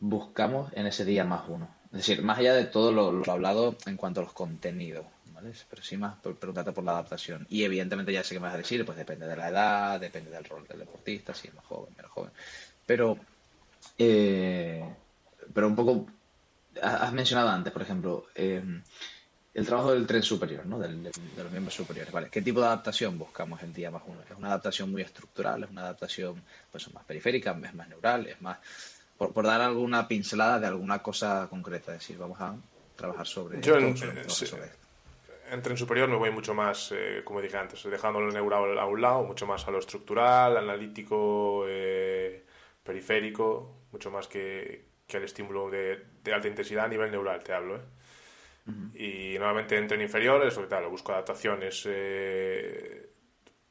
buscamos 0.00 0.72
en 0.74 0.86
ese 0.86 1.04
día 1.04 1.24
más 1.24 1.42
uno? 1.48 1.68
Es 1.86 1.98
decir, 1.98 2.22
más 2.22 2.38
allá 2.38 2.54
de 2.54 2.64
todo 2.64 2.92
lo, 2.92 3.12
lo 3.12 3.32
hablado 3.32 3.76
en 3.86 3.96
cuanto 3.96 4.20
a 4.20 4.24
los 4.24 4.32
contenidos, 4.32 5.06
¿vale? 5.32 5.52
Pero 5.70 5.82
sí 5.82 5.96
más 5.96 6.16
preguntarte 6.18 6.72
por 6.72 6.84
la 6.84 6.92
adaptación. 6.92 7.46
Y 7.50 7.64
evidentemente 7.64 8.12
ya 8.12 8.24
sé 8.24 8.34
que 8.34 8.40
me 8.40 8.46
vas 8.46 8.54
a 8.54 8.58
decir, 8.58 8.84
pues 8.84 8.98
depende 8.98 9.26
de 9.26 9.36
la 9.36 9.48
edad, 9.48 10.00
depende 10.00 10.30
del 10.30 10.44
rol 10.44 10.66
del 10.66 10.80
deportista, 10.80 11.34
si 11.34 11.48
es 11.48 11.54
más 11.54 11.64
joven, 11.64 11.94
menos 11.96 12.10
joven. 12.10 12.32
Pero, 12.86 13.18
eh, 13.98 14.84
pero 15.52 15.68
un 15.68 15.76
poco, 15.76 16.06
has 16.82 17.12
mencionado 17.12 17.48
antes, 17.50 17.72
por 17.72 17.82
ejemplo, 17.82 18.26
em, 18.34 18.82
el 19.54 19.64
trabajo 19.64 19.92
del 19.92 20.06
tren 20.06 20.22
superior, 20.22 20.66
¿no? 20.66 20.80
de 20.80 20.88
los 20.88 21.50
miembros 21.52 21.74
superiores. 21.74 22.12
¿vale? 22.12 22.28
¿Qué 22.28 22.42
tipo 22.42 22.60
de 22.60 22.66
adaptación 22.66 23.16
buscamos 23.16 23.62
el 23.62 23.72
día 23.72 23.90
más 23.90 24.02
uno? 24.06 24.18
¿Es 24.28 24.36
una 24.36 24.48
adaptación 24.48 24.90
muy 24.90 25.02
estructural? 25.02 25.62
¿Es 25.62 25.70
una 25.70 25.82
adaptación 25.82 26.42
pues, 26.72 26.92
más 26.92 27.04
periférica? 27.04 27.56
¿Es 27.64 27.74
más 27.74 27.88
neural? 27.88 28.26
¿Es 28.26 28.42
más...? 28.42 28.58
Por, 29.16 29.32
por 29.32 29.46
dar 29.46 29.60
alguna 29.60 30.08
pincelada 30.08 30.58
de 30.58 30.66
alguna 30.66 31.00
cosa 31.00 31.46
concreta, 31.48 31.92
es 31.92 32.00
decir, 32.00 32.18
vamos 32.18 32.40
a 32.40 32.56
trabajar 32.96 33.26
sobre, 33.28 33.60
Yo 33.60 33.76
en, 33.76 33.94
tren 35.62 35.76
superior 35.76 36.08
me 36.08 36.16
voy 36.16 36.32
mucho 36.32 36.52
más, 36.52 36.90
eh, 36.92 37.20
como 37.22 37.40
dije 37.40 37.56
antes, 37.56 37.84
dejándolo 37.84 38.32
neural 38.32 38.76
a 38.76 38.86
un 38.86 39.00
lado, 39.00 39.22
mucho 39.22 39.46
más 39.46 39.68
a 39.68 39.70
lo 39.70 39.78
estructural, 39.78 40.56
analítico, 40.56 41.64
eh, 41.68 42.44
periférico, 42.82 43.72
mucho 43.92 44.10
más 44.10 44.26
que, 44.26 44.84
que 45.06 45.18
el 45.18 45.24
estímulo 45.24 45.70
de, 45.70 46.02
alta 46.32 46.48
intensidad 46.48 46.86
a 46.86 46.88
nivel 46.88 47.12
neural, 47.12 47.42
te 47.44 47.52
hablo. 47.52 47.76
¿eh? 47.76 47.80
Y 48.94 49.36
nuevamente 49.38 49.76
en 49.76 49.86
tren 49.86 50.00
inferior, 50.00 50.44
eso 50.46 50.66
tal, 50.66 50.86
busco 50.88 51.12
adaptaciones 51.12 51.84
eh, 51.86 53.10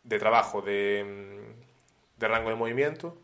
de 0.04 0.20
trabajo 0.20 0.62
de, 0.62 1.56
de 2.18 2.28
rango 2.28 2.50
de 2.50 2.56
movimiento 2.56 3.18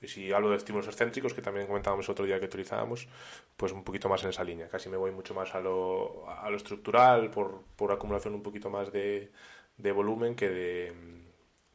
y 0.00 0.06
si 0.06 0.32
hablo 0.32 0.50
de 0.50 0.56
estímulos 0.56 0.86
excéntricos, 0.86 1.34
que 1.34 1.42
también 1.42 1.66
comentábamos 1.66 2.08
otro 2.08 2.24
día 2.24 2.38
que 2.38 2.46
utilizábamos, 2.46 3.08
pues 3.56 3.72
un 3.72 3.82
poquito 3.82 4.08
más 4.08 4.22
en 4.22 4.30
esa 4.30 4.44
línea. 4.44 4.68
Casi 4.68 4.88
me 4.88 4.96
voy 4.96 5.10
mucho 5.10 5.34
más 5.34 5.54
a 5.54 5.60
lo, 5.60 6.28
a 6.30 6.48
lo 6.50 6.56
estructural, 6.56 7.30
por, 7.30 7.64
por 7.74 7.90
acumulación 7.90 8.34
un 8.34 8.42
poquito 8.42 8.70
más 8.70 8.92
de, 8.92 9.32
de 9.76 9.92
volumen 9.92 10.36
que 10.36 10.48
de, 10.48 10.92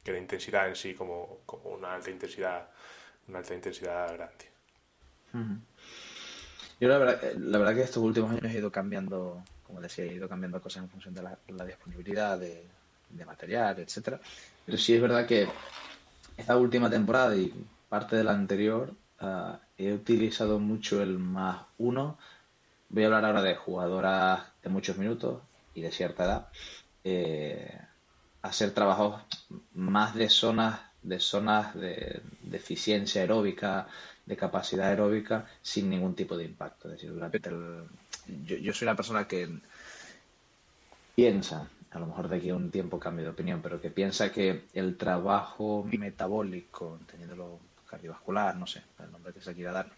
que 0.04 0.14
de 0.14 0.20
intensidad 0.20 0.70
en 0.70 0.76
sí, 0.76 0.94
como, 0.94 1.40
como 1.46 1.72
una 1.72 1.94
alta 1.94 2.12
intensidad, 2.12 2.70
una 3.28 3.40
alta 3.40 3.56
intensidad 3.56 4.14
grande. 4.14 4.54
Yo 6.80 6.88
la 6.88 6.98
verdad, 6.98 7.76
que 7.76 7.82
estos 7.82 8.04
últimos 8.04 8.32
años 8.32 8.46
he 8.46 8.58
ido 8.58 8.72
cambiando, 8.72 9.44
como 9.66 9.82
decía, 9.82 10.06
he 10.06 10.14
ido 10.14 10.28
cambiando 10.28 10.62
cosas 10.62 10.84
en 10.84 10.90
función 10.90 11.14
de 11.14 11.24
la, 11.24 11.66
disponibilidad 11.66 12.38
de, 12.38 12.66
de 13.10 13.26
material, 13.26 13.80
etcétera. 13.80 14.20
Pero 14.66 14.78
sí 14.78 14.94
es 14.94 15.02
verdad 15.02 15.26
que 15.26 15.48
esta 16.38 16.58
última 16.58 16.90
temporada 16.90 17.36
y 17.36 17.54
parte 17.90 18.16
de 18.16 18.24
la 18.24 18.34
anterior, 18.34 18.94
ah, 19.20 19.60
he 19.78 19.94
utilizado 19.94 20.60
mucho 20.60 21.02
el 21.02 21.20
más 21.20 21.62
uno. 21.78 22.18
Voy 22.90 23.04
a 23.04 23.06
hablar 23.08 23.26
ahora 23.26 23.42
de 23.42 23.56
jugadoras 23.56 24.42
de 24.64 24.70
muchos 24.70 24.98
minutos 24.98 25.42
y 25.74 25.82
de 25.82 25.92
cierta 25.92 26.26
edad. 26.26 26.48
Eh, 27.04 27.80
hacer 28.42 28.72
trabajos 28.72 29.22
más 29.74 30.16
de 30.16 30.30
zonas 30.30 30.80
de 31.04 31.20
zonas 31.20 31.76
de, 31.76 32.22
eficiencia 32.52 33.22
aeróbica, 33.22 33.88
de 34.26 34.38
capacidad 34.38 34.88
aeróbica, 34.88 35.46
sin 35.62 35.90
ningún 35.90 36.16
tipo 36.16 36.38
de 36.38 36.46
impacto. 36.46 36.90
Es 36.90 37.02
decir, 37.02 37.14
yo, 38.46 38.56
yo 38.58 38.74
soy 38.74 38.86
una 38.86 38.96
persona 38.96 39.28
que 39.28 39.50
piensa 41.16 41.68
a 41.94 42.00
lo 42.00 42.08
mejor 42.08 42.28
de 42.28 42.38
aquí 42.38 42.50
a 42.50 42.56
un 42.56 42.72
tiempo 42.72 43.00
cambio 43.00 43.26
de 43.26 43.32
opinión, 43.32 43.62
pero 43.62 43.80
que 43.80 43.92
piensa 43.92 44.32
que 44.32 44.66
el 44.74 44.98
trabajo 44.98 45.88
metabólico, 45.92 47.00
teniéndolo 47.10 47.60
cardiovascular, 47.88 48.56
no 48.56 48.66
sé, 48.66 48.82
el 49.00 49.12
nombre 49.12 49.32
que 49.32 49.42
se 49.42 49.54
quiera 49.54 49.72
dar, 49.72 49.92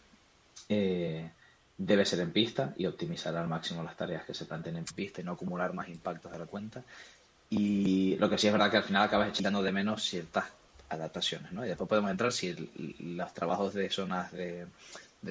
eh, 0.67 1.31
debe 1.77 2.05
ser 2.05 2.19
en 2.19 2.31
pista 2.31 2.73
y 2.77 2.85
optimizar 2.85 3.35
al 3.35 3.47
máximo 3.47 3.83
las 3.83 3.95
tareas 3.95 4.25
que 4.25 4.33
se 4.33 4.45
planteen 4.45 4.77
en 4.77 4.85
pista 4.85 5.21
y 5.21 5.23
no 5.23 5.33
acumular 5.33 5.73
más 5.73 5.87
impactos 5.87 6.31
de 6.31 6.39
la 6.39 6.45
cuenta. 6.45 6.83
Y 7.49 8.17
lo 8.17 8.29
que 8.29 8.37
sí 8.37 8.47
es 8.47 8.53
verdad 8.53 8.71
que 8.71 8.77
al 8.77 8.83
final 8.83 9.03
acabas 9.03 9.29
echando 9.29 9.61
de 9.63 9.71
menos 9.71 10.03
ciertas 10.03 10.45
adaptaciones, 10.95 11.51
¿no? 11.51 11.65
Y 11.65 11.69
después 11.69 11.87
podemos 11.87 12.11
entrar 12.11 12.31
si 12.31 12.53
los 12.99 13.33
trabajos 13.33 13.73
de 13.73 13.89
zonas 13.89 14.31
de, 14.31 14.67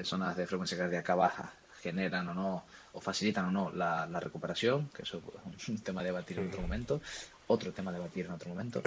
zonas 0.03 0.35
de 0.35 0.47
frecuencia 0.47 0.77
cardíaca 0.77 1.15
baja 1.15 1.53
generan 1.81 2.27
o 2.29 2.33
no, 2.33 2.65
o 2.93 3.01
facilitan 3.01 3.45
o 3.45 3.51
no 3.51 3.71
la, 3.71 4.07
recuperación, 4.19 4.89
que 4.89 5.03
eso 5.03 5.21
es 5.57 5.69
un 5.69 5.79
tema 5.79 6.01
de 6.01 6.07
debatir 6.07 6.39
en 6.39 6.47
otro 6.47 6.61
momento, 6.61 7.01
otro 7.47 7.71
tema 7.71 7.91
de 7.91 7.99
debatir 7.99 8.25
en 8.25 8.31
otro 8.31 8.49
momento. 8.49 8.81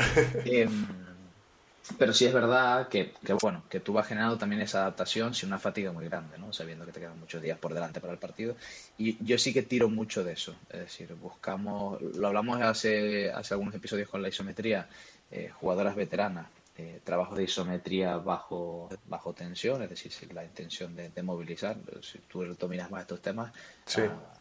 Pero 1.96 2.12
sí 2.12 2.26
es 2.26 2.34
verdad 2.34 2.88
que, 2.88 3.14
bueno, 3.40 3.62
que 3.70 3.80
tú 3.80 3.92
vas 3.94 4.06
generando 4.06 4.36
también 4.36 4.60
esa 4.60 4.80
adaptación 4.80 5.34
sin 5.34 5.48
una 5.48 5.58
fatiga 5.58 5.90
muy 5.92 6.04
grande, 6.04 6.36
¿no? 6.36 6.52
Sabiendo 6.52 6.84
que 6.84 6.92
te 6.92 7.00
quedan 7.00 7.18
muchos 7.18 7.40
días 7.40 7.58
por 7.58 7.72
delante 7.72 8.00
para 8.00 8.12
el 8.12 8.18
partido. 8.18 8.56
Y 8.98 9.24
yo 9.24 9.38
sí 9.38 9.54
que 9.54 9.62
tiro 9.62 9.88
mucho 9.88 10.22
de 10.22 10.32
eso. 10.32 10.54
Es 10.68 10.80
decir, 10.80 11.14
buscamos, 11.14 12.00
lo 12.02 12.26
hablamos 12.26 12.60
hace, 12.60 13.30
hace 13.30 13.54
algunos 13.54 13.74
episodios 13.74 14.08
con 14.08 14.20
la 14.20 14.28
isometría, 14.28 14.88
eh, 15.30 15.50
jugadoras 15.60 15.96
veteranas, 15.96 16.46
eh, 16.78 17.00
trabajos 17.04 17.36
de 17.36 17.44
isometría 17.44 18.16
bajo, 18.16 18.88
bajo 19.06 19.34
tensión, 19.34 19.82
es 19.82 19.90
decir, 19.90 20.32
la 20.32 20.44
intención 20.44 20.96
de, 20.96 21.22
movilizar. 21.22 21.76
Si 22.00 22.18
tú 22.20 22.44
dominas 22.58 22.90
más 22.90 23.02
estos 23.02 23.20
temas, 23.20 23.52
sí. 23.84 24.02
Ah, 24.02 24.34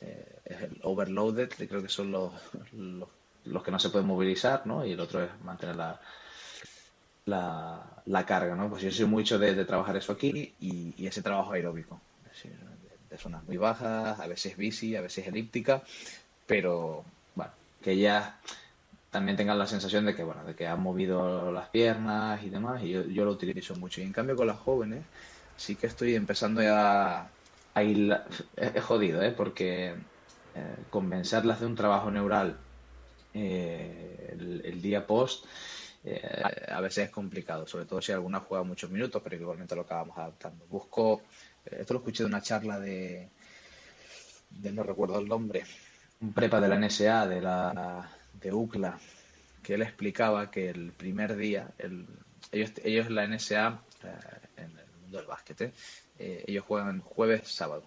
eh, 0.00 0.38
es 0.44 0.62
el 0.62 0.80
overloaded, 0.82 1.50
que 1.50 1.68
creo 1.68 1.82
que 1.82 1.88
son 1.88 2.10
los, 2.10 2.32
los, 2.72 3.08
los 3.44 3.62
que 3.62 3.70
no 3.70 3.78
se 3.78 3.90
pueden 3.90 4.08
movilizar, 4.08 4.66
¿no? 4.66 4.84
Y 4.84 4.92
el 4.92 5.00
otro 5.00 5.22
es 5.22 5.30
mantener 5.42 5.76
la 5.76 6.00
la, 7.26 8.24
carga, 8.26 8.54
¿no? 8.54 8.68
Pues 8.68 8.82
yo 8.82 8.90
soy 8.90 9.06
mucho 9.06 9.38
de, 9.38 9.64
trabajar 9.64 9.96
eso 9.96 10.12
aquí 10.12 10.54
y, 10.60 11.06
ese 11.06 11.22
trabajo 11.22 11.52
aeróbico. 11.52 12.00
de, 13.10 13.18
zonas 13.18 13.44
muy 13.44 13.56
bajas, 13.56 14.20
a 14.20 14.26
veces 14.26 14.56
bici, 14.56 14.96
a 14.96 15.00
veces 15.00 15.26
elíptica, 15.26 15.82
pero 16.46 17.04
bueno, 17.34 17.52
que 17.82 17.98
ya 17.98 18.40
también 19.10 19.36
tengan 19.36 19.58
la 19.58 19.66
sensación 19.66 20.06
de 20.06 20.14
que, 20.14 20.22
bueno, 20.22 20.44
de 20.44 20.54
que 20.54 20.66
han 20.66 20.80
movido 20.80 21.50
las 21.52 21.68
piernas 21.68 22.42
y 22.44 22.50
demás, 22.50 22.82
y 22.82 22.92
yo, 22.92 23.24
lo 23.24 23.32
utilizo 23.32 23.74
mucho. 23.76 24.00
Y 24.00 24.04
en 24.04 24.12
cambio 24.12 24.36
con 24.36 24.46
las 24.46 24.58
jóvenes 24.58 25.04
sí 25.56 25.76
que 25.76 25.88
estoy 25.88 26.14
empezando 26.14 26.62
ya 26.62 27.28
a 27.74 27.82
ir... 27.82 28.16
Es, 28.56 28.82
jodido, 28.84 29.22
¿eh? 29.22 29.32
Porque 29.32 29.88
eh, 29.88 30.76
convencerlas 30.90 31.60
de 31.60 31.66
un 31.66 31.74
trabajo 31.74 32.10
neural 32.10 32.56
eh, 33.34 34.36
el 34.64 34.82
día 34.82 35.06
post 35.06 35.44
eh, 36.02 36.42
a 36.68 36.80
veces 36.80 37.06
es 37.06 37.10
complicado, 37.10 37.66
sobre 37.66 37.84
todo 37.84 38.00
si 38.00 38.12
alguna 38.12 38.40
juega 38.40 38.64
muchos 38.64 38.90
minutos, 38.90 39.20
pero 39.22 39.36
igualmente 39.36 39.74
lo 39.74 39.82
acabamos 39.82 40.16
adaptando. 40.16 40.64
Busco, 40.66 41.22
esto 41.64 41.94
lo 41.94 42.00
escuché 42.00 42.22
de 42.22 42.28
una 42.28 42.40
charla 42.40 42.78
de 42.78 43.28
no 44.50 44.82
recuerdo 44.82 45.18
el 45.18 45.28
nombre, 45.28 45.64
un 46.20 46.32
prepa 46.32 46.60
de 46.60 46.68
la 46.68 46.78
NSA, 46.78 47.26
de 47.26 47.40
la 47.40 48.10
de 48.40 48.52
UCLA, 48.52 48.98
que 49.62 49.74
él 49.74 49.82
explicaba 49.82 50.50
que 50.50 50.70
el 50.70 50.92
primer 50.92 51.36
día, 51.36 51.70
el, 51.78 52.06
ellos, 52.52 52.72
ellos 52.82 53.10
la 53.10 53.26
NSA, 53.26 53.82
eh, 54.04 54.08
en 54.56 54.78
el 54.78 54.86
mundo 55.02 55.18
del 55.18 55.26
básquet, 55.26 55.72
ellos 56.18 56.64
juegan 56.66 57.00
jueves, 57.00 57.48
sábado. 57.48 57.84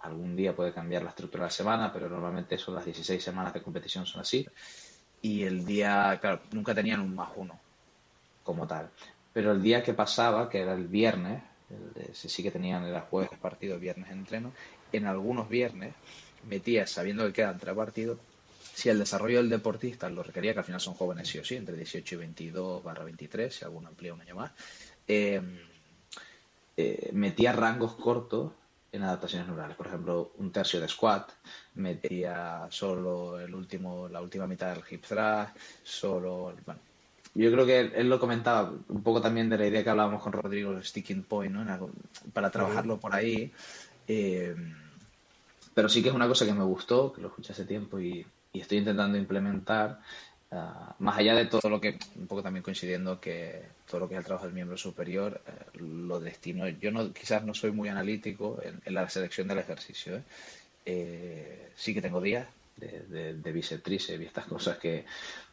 algún 0.00 0.36
día 0.36 0.54
puede 0.54 0.72
cambiar 0.72 1.02
la 1.02 1.10
estructura 1.10 1.44
de 1.44 1.48
la 1.48 1.50
semana, 1.50 1.92
pero 1.92 2.08
normalmente 2.08 2.56
son 2.56 2.76
las 2.76 2.84
16 2.84 3.22
semanas 3.22 3.52
de 3.52 3.62
competición 3.62 4.06
son 4.06 4.20
así 4.20 4.46
y 5.22 5.44
el 5.44 5.64
día, 5.64 6.16
claro, 6.20 6.40
nunca 6.52 6.74
tenían 6.74 7.00
un 7.00 7.14
más 7.14 7.30
uno 7.36 7.58
como 8.42 8.66
tal. 8.66 8.90
Pero 9.32 9.52
el 9.52 9.62
día 9.62 9.82
que 9.82 9.94
pasaba, 9.94 10.48
que 10.48 10.60
era 10.60 10.74
el 10.74 10.86
viernes, 10.86 11.42
el 11.70 12.14
sí 12.14 12.42
que 12.42 12.50
tenían, 12.50 12.84
el 12.84 13.00
jueves 13.02 13.38
partido, 13.38 13.78
viernes 13.78 14.10
entreno, 14.10 14.52
en 14.92 15.06
algunos 15.06 15.48
viernes 15.48 15.94
metías, 16.48 16.90
sabiendo 16.90 17.26
que 17.26 17.32
quedan 17.32 17.58
tres 17.58 17.74
partidos, 17.74 18.18
si 18.78 18.88
el 18.88 19.00
desarrollo 19.00 19.38
del 19.38 19.50
deportista 19.50 20.08
lo 20.08 20.22
requería, 20.22 20.52
que 20.52 20.60
al 20.60 20.64
final 20.64 20.80
son 20.80 20.94
jóvenes 20.94 21.26
sí 21.26 21.36
o 21.40 21.44
sí, 21.44 21.56
entre 21.56 21.74
18 21.74 22.14
y 22.14 22.18
22 22.18 22.84
barra 22.84 23.02
23, 23.02 23.52
si 23.52 23.64
alguno 23.64 23.88
amplía 23.88 24.14
un 24.14 24.20
año 24.20 24.36
más, 24.36 24.52
eh, 25.08 25.42
eh, 26.76 27.10
metía 27.12 27.50
rangos 27.52 27.96
cortos 27.96 28.52
en 28.92 29.02
adaptaciones 29.02 29.48
neurales. 29.48 29.76
Por 29.76 29.88
ejemplo, 29.88 30.30
un 30.38 30.52
tercio 30.52 30.80
de 30.80 30.86
squat, 30.86 31.28
metía 31.74 32.68
solo 32.70 33.40
el 33.40 33.52
último, 33.52 34.08
la 34.08 34.22
última 34.22 34.46
mitad 34.46 34.72
del 34.72 34.84
hip 34.88 35.04
thrust, 35.04 35.56
solo, 35.82 36.54
bueno, 36.64 36.80
yo 37.34 37.50
creo 37.50 37.66
que 37.66 37.80
él 37.80 38.08
lo 38.08 38.20
comentaba 38.20 38.72
un 38.90 39.02
poco 39.02 39.20
también 39.20 39.50
de 39.50 39.58
la 39.58 39.66
idea 39.66 39.82
que 39.82 39.90
hablábamos 39.90 40.22
con 40.22 40.32
Rodrigo, 40.32 40.70
el 40.70 40.84
sticking 40.84 41.24
point, 41.24 41.52
¿no? 41.52 41.90
para 42.32 42.52
trabajarlo 42.52 43.00
por 43.00 43.12
ahí. 43.12 43.52
Eh, 44.06 44.54
pero 45.74 45.88
sí 45.88 46.00
que 46.00 46.10
es 46.10 46.14
una 46.14 46.28
cosa 46.28 46.46
que 46.46 46.54
me 46.54 46.62
gustó, 46.62 47.12
que 47.12 47.20
lo 47.20 47.26
escuché 47.26 47.52
hace 47.52 47.64
tiempo 47.64 47.98
y, 47.98 48.24
y 48.58 48.60
estoy 48.60 48.78
intentando 48.78 49.16
implementar 49.16 50.00
Ah, 50.50 50.94
más 51.00 51.18
allá 51.18 51.34
de 51.34 51.44
todo 51.44 51.68
lo 51.68 51.78
que, 51.78 51.98
un 52.16 52.26
poco 52.26 52.42
también 52.42 52.62
coincidiendo 52.62 53.20
que 53.20 53.62
todo 53.86 54.00
lo 54.00 54.08
que 54.08 54.14
es 54.14 54.18
el 54.18 54.24
trabajo 54.24 54.46
del 54.46 54.54
miembro 54.54 54.78
superior, 54.78 55.42
eh, 55.46 55.78
lo 55.78 56.20
destino, 56.20 56.66
yo 56.68 56.90
no, 56.90 57.12
quizás 57.12 57.44
no 57.44 57.52
soy 57.52 57.70
muy 57.70 57.90
analítico 57.90 58.58
en, 58.62 58.94
la 58.94 59.08
selección 59.10 59.46
del 59.46 59.58
ejercicio. 59.58 60.16
¿eh? 60.16 60.22
Eh, 60.86 61.72
sí 61.76 61.92
que 61.92 62.00
tengo 62.00 62.20
días 62.22 62.48
de, 62.76 63.02
de, 63.08 63.34
de 63.34 63.58
y 63.58 64.24
estas 64.24 64.46
cosas 64.46 64.78
que, 64.78 65.04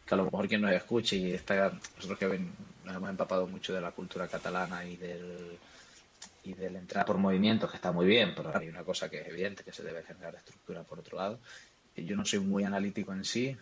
a 0.10 0.15
lo 0.15 0.26
mejor 0.26 0.48
quien 0.48 0.62
nos 0.62 0.72
escuche 0.72 1.18
y 1.18 1.34
está, 1.34 1.74
nosotros 1.98 2.18
que 2.18 2.39
nos 2.86 2.96
hemos 2.96 3.10
empapado 3.10 3.48
mucho 3.48 3.74
de 3.74 3.82
la 3.82 3.91
cultura 3.91 4.28
catalana 4.28 4.86
y 4.86 4.96
del 4.96 5.58
y 6.44 6.54
del 6.54 6.76
entrar 6.76 7.06
por 7.08 7.18
movimientos, 7.18 7.72
que 7.72 7.78
está 7.78 7.91
muy 7.91 8.06
bien, 8.06 8.34
pero 8.36 8.56
hay 8.56 8.70
una 8.70 8.84
cosa 8.84 9.10
que 9.10 9.20
es 9.22 9.28
evidente, 9.28 9.63
que 9.63 9.74
se 9.74 9.82
debe 9.82 10.04
generar 10.04 10.36
estructura 10.36 10.84
por 10.84 11.00
otro 11.00 11.18
lado, 11.18 11.39
yo 11.96 12.16
no 12.16 12.26
soy 12.26 12.40
muy 12.40 12.64
analítico 12.64 13.14
en 13.14 13.24
sí, 13.24 13.56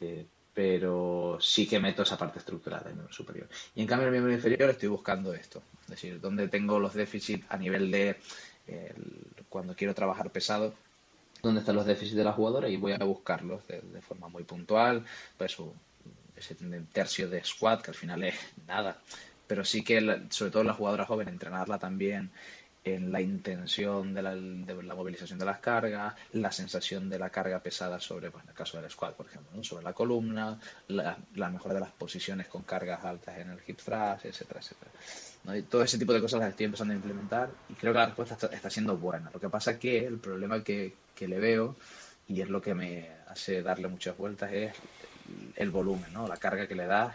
eh, 0.00 0.26
pero 0.54 1.38
sí 1.40 1.66
que 1.68 1.78
meto 1.78 2.02
esa 2.02 2.18
parte 2.18 2.40
estructural 2.40 2.82
del 2.82 2.94
miembro 2.94 3.12
superior. 3.12 3.48
Y 3.74 3.82
en 3.82 3.86
cambio, 3.86 4.08
en 4.08 4.14
el 4.14 4.20
miembro 4.20 4.34
inferior 4.34 4.70
estoy 4.70 4.88
buscando 4.88 5.32
esto, 5.32 5.62
es 5.82 5.88
decir, 5.88 6.20
donde 6.20 6.48
tengo 6.48 6.80
los 6.80 6.94
déficits 6.94 7.44
a 7.48 7.56
nivel 7.56 7.90
de 7.90 8.16
cuando 9.48 9.74
quiero 9.74 9.94
trabajar 9.94 10.30
pesado, 10.30 10.74
dónde 11.42 11.60
están 11.60 11.76
los 11.76 11.86
déficits 11.86 12.16
de 12.16 12.24
la 12.24 12.32
jugadora 12.32 12.68
y 12.68 12.76
voy 12.76 12.92
a 12.92 13.04
buscarlos 13.04 13.66
de, 13.66 13.80
forma 14.02 14.28
muy 14.28 14.44
puntual, 14.44 15.04
pues 15.36 15.56
ese 16.36 16.56
tercio 16.92 17.28
de 17.28 17.44
squat 17.44 17.82
que 17.82 17.90
al 17.90 17.96
final 17.96 18.24
es 18.24 18.34
nada, 18.66 18.98
pero 19.46 19.64
sí 19.64 19.82
que 19.82 20.26
sobre 20.30 20.50
todo 20.50 20.64
la 20.64 20.74
jugadora 20.74 21.06
joven 21.06 21.28
entrenarla 21.28 21.78
también 21.78 22.30
en 22.94 23.12
la 23.12 23.20
intención 23.20 24.14
de 24.14 24.22
la, 24.22 24.94
movilización 24.94 25.38
de 25.38 25.44
las 25.44 25.58
cargas, 25.58 26.14
la 26.32 26.52
sensación 26.52 27.08
de 27.08 27.18
la 27.18 27.30
carga 27.30 27.60
pesada 27.60 28.00
sobre, 28.00 28.30
pues 28.30 28.44
en 28.44 28.50
el 28.50 28.56
caso 28.56 28.80
del 28.80 28.90
squat, 28.90 29.14
por 29.14 29.26
ejemplo, 29.26 29.62
sobre 29.64 29.84
la 29.84 29.92
columna, 29.92 30.58
la, 30.88 31.50
mejora 31.50 31.74
de 31.74 31.80
las 31.80 31.92
posiciones 31.92 32.48
con 32.48 32.62
cargas 32.62 33.04
altas 33.04 33.38
en 33.38 33.50
el 33.50 33.58
hip 33.66 33.78
thrust, 33.78 34.24
etcétera, 34.24 34.60
etcétera. 34.60 34.90
Y 35.56 35.62
todo 35.62 35.82
ese 35.82 35.98
tipo 35.98 36.12
de 36.12 36.20
cosas 36.20 36.40
las 36.40 36.50
estoy 36.50 36.66
empezando 36.66 36.92
a 36.92 36.96
implementar 36.96 37.50
y 37.68 37.74
creo 37.74 37.92
que 37.92 37.98
la 37.98 38.06
respuesta 38.06 38.48
está, 38.52 38.70
siendo 38.70 38.96
buena. 38.96 39.30
Lo 39.32 39.40
que 39.40 39.48
pasa 39.48 39.78
que 39.78 40.06
el 40.06 40.18
problema 40.18 40.62
que, 40.62 40.94
que, 41.14 41.26
le 41.26 41.38
veo, 41.38 41.76
y 42.26 42.42
es 42.42 42.48
lo 42.48 42.60
que 42.60 42.74
me 42.74 43.08
hace 43.28 43.62
darle 43.62 43.88
muchas 43.88 44.16
vueltas, 44.16 44.52
es 44.52 44.74
el, 45.56 45.70
volumen, 45.70 46.12
¿no? 46.12 46.28
la 46.28 46.36
carga 46.36 46.66
que 46.66 46.74
le 46.74 46.86
das 46.86 47.14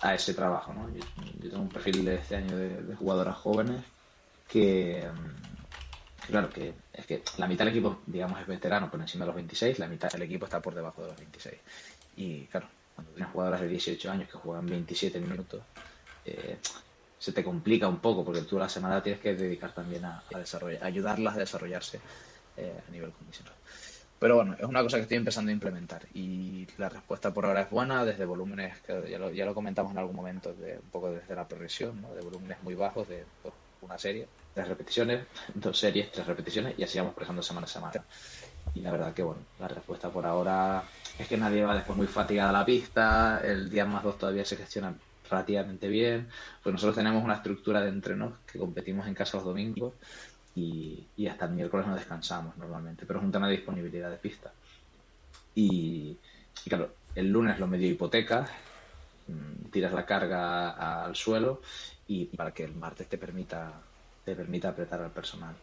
a 0.00 0.14
ese 0.14 0.34
trabajo. 0.34 0.74
¿no? 0.74 0.88
Yo, 0.94 1.50
tengo 1.50 1.62
un 1.62 1.68
perfil 1.68 2.04
de 2.04 2.16
este 2.16 2.36
año 2.36 2.56
de, 2.56 2.94
jugadoras 2.94 3.36
jóvenes 3.36 3.82
que, 4.48 5.06
mm, 5.12 6.26
claro, 6.26 6.50
que 6.50 6.74
es 6.92 7.06
que 7.06 7.22
la 7.36 7.46
mitad 7.46 7.64
del 7.64 7.74
equipo, 7.74 8.00
digamos, 8.06 8.40
es 8.40 8.46
veterano 8.46 8.90
por 8.90 9.00
encima 9.00 9.24
de 9.24 9.28
los 9.28 9.36
26, 9.36 9.78
la 9.78 9.88
mitad 9.88 10.10
del 10.10 10.22
equipo 10.22 10.46
está 10.46 10.60
por 10.60 10.74
debajo 10.74 11.02
de 11.02 11.08
los 11.08 11.16
26. 11.18 11.56
Y 12.16 12.46
claro, 12.46 12.68
cuando 12.94 13.12
tienes 13.12 13.32
jugadoras 13.32 13.60
de 13.60 13.68
18 13.68 14.10
años 14.10 14.28
que 14.28 14.38
juegan 14.38 14.66
27 14.66 15.20
minutos, 15.20 15.62
eh, 16.24 16.58
se 17.18 17.32
te 17.32 17.44
complica 17.44 17.88
un 17.88 17.98
poco 17.98 18.24
porque 18.24 18.42
tú 18.42 18.58
la 18.58 18.68
semana 18.68 19.02
tienes 19.02 19.20
que 19.20 19.34
dedicar 19.34 19.74
también 19.74 20.04
a, 20.04 20.22
ayudarlas 20.82 21.36
a 21.36 21.38
desarrollarse 21.38 22.00
eh, 22.56 22.80
a 22.86 22.90
nivel 22.90 23.12
condicional. 23.12 23.54
Pero 24.18 24.34
bueno, 24.36 24.56
es 24.58 24.64
una 24.64 24.82
cosa 24.82 24.96
que 24.96 25.02
estoy 25.02 25.16
empezando 25.16 25.50
a 25.50 25.52
implementar 25.52 26.02
y 26.12 26.66
la 26.76 26.88
respuesta 26.88 27.32
por 27.32 27.46
ahora 27.46 27.62
es 27.62 27.70
buena 27.70 28.04
desde 28.04 28.24
volúmenes, 28.24 28.78
que 28.80 29.08
ya 29.08 29.18
lo, 29.18 29.30
ya 29.30 29.44
lo 29.44 29.54
comentamos 29.54 29.92
en 29.92 29.98
algún 29.98 30.16
momento, 30.16 30.52
de, 30.54 30.78
un 30.78 30.90
poco 30.90 31.12
desde 31.12 31.36
la 31.36 31.46
progresión, 31.46 32.02
¿no? 32.02 32.12
de 32.14 32.22
volúmenes 32.22 32.60
muy 32.62 32.74
bajos, 32.74 33.08
de 33.08 33.24
pues, 33.42 33.54
una 33.80 33.96
serie, 33.96 34.26
tres 34.58 34.68
repeticiones, 34.68 35.24
dos 35.54 35.78
series, 35.78 36.10
tres 36.10 36.26
repeticiones 36.26 36.74
y 36.76 36.82
así 36.82 36.98
vamos 36.98 37.14
progresando 37.14 37.42
semana 37.42 37.66
a 37.66 37.68
semana. 37.68 38.04
Y 38.74 38.80
la 38.80 38.90
verdad 38.90 39.14
que 39.14 39.22
bueno, 39.22 39.42
la 39.60 39.68
respuesta 39.68 40.10
por 40.10 40.26
ahora 40.26 40.82
es 41.16 41.28
que 41.28 41.36
nadie 41.36 41.64
va 41.64 41.76
después 41.76 41.96
muy 41.96 42.08
fatigada 42.08 42.50
a 42.50 42.52
la 42.52 42.64
pista, 42.64 43.40
el 43.44 43.70
día 43.70 43.84
más 43.84 44.02
dos 44.02 44.18
todavía 44.18 44.44
se 44.44 44.56
gestiona 44.56 44.92
relativamente 45.30 45.86
bien, 45.86 46.28
pues 46.62 46.72
nosotros 46.72 46.96
tenemos 46.96 47.22
una 47.22 47.34
estructura 47.34 47.80
de 47.80 47.90
entrenos 47.90 48.32
que 48.50 48.58
competimos 48.58 49.06
en 49.06 49.14
casa 49.14 49.36
los 49.36 49.46
domingos 49.46 49.94
y, 50.56 51.06
hasta 51.30 51.44
el 51.44 51.52
miércoles 51.52 51.86
no 51.86 51.94
descansamos 51.94 52.56
normalmente, 52.56 53.06
pero 53.06 53.20
es 53.20 53.24
un 53.24 53.30
tema 53.30 53.46
de 53.46 53.56
disponibilidad 53.56 54.10
de 54.10 54.16
pista. 54.16 54.52
Y, 55.54 56.16
claro, 56.68 56.94
el 57.14 57.30
lunes 57.30 57.60
lo 57.60 57.68
medio 57.68 57.88
hipoteca, 57.88 58.48
mm, 59.28 59.70
tiras 59.70 59.92
la 59.92 60.04
carga 60.04 61.04
al 61.04 61.14
suelo 61.14 61.60
y 62.08 62.24
para 62.24 62.50
que 62.52 62.64
el 62.64 62.74
martes 62.74 63.08
te 63.08 63.18
permita 63.18 63.82
te 64.28 64.36
permita 64.36 64.70
apretar 64.70 65.00
al 65.00 65.10
personal. 65.10 65.54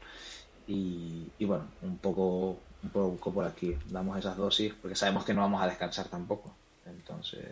Y, 0.68 1.46
bueno, 1.46 1.68
un 1.82 1.98
poco, 1.98 2.58
un 2.82 2.90
poco 2.90 3.32
por 3.32 3.46
aquí. 3.46 3.78
Damos 3.86 4.18
esas 4.18 4.36
dosis 4.36 4.74
porque 4.74 4.96
sabemos 4.96 5.24
que 5.24 5.34
no 5.34 5.42
vamos 5.42 5.62
a 5.62 5.68
descansar 5.68 6.08
tampoco. 6.08 6.56
Entonces, 6.86 7.46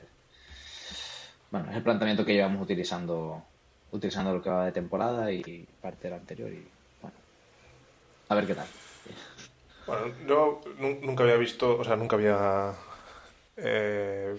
bueno, 1.52 1.70
es 1.70 1.78
el 1.78 1.84
planteamiento 1.84 2.26
que 2.26 2.34
llevamos 2.34 2.62
utilizando 2.62 3.44
utilizando 3.92 4.34
lo 4.34 4.42
que 4.42 4.50
va 4.50 4.66
de 4.66 4.72
temporada 4.72 5.32
y 5.32 5.68
parte 5.80 6.08
del 6.08 6.18
anterior 6.18 6.52
y 6.52 6.68
bueno, 7.00 7.16
a 8.28 8.36
ver 8.36 8.48
qué 8.48 8.56
tal. 8.56 8.68
Bueno, 9.86 10.08
yo 10.28 10.62
nunca 10.80 11.24
había 11.24 11.36
visto, 11.36 11.78
o 11.78 11.84
sea, 11.84 11.96
nunca 11.96 12.16
había 12.16 12.74
eh, 13.56 14.36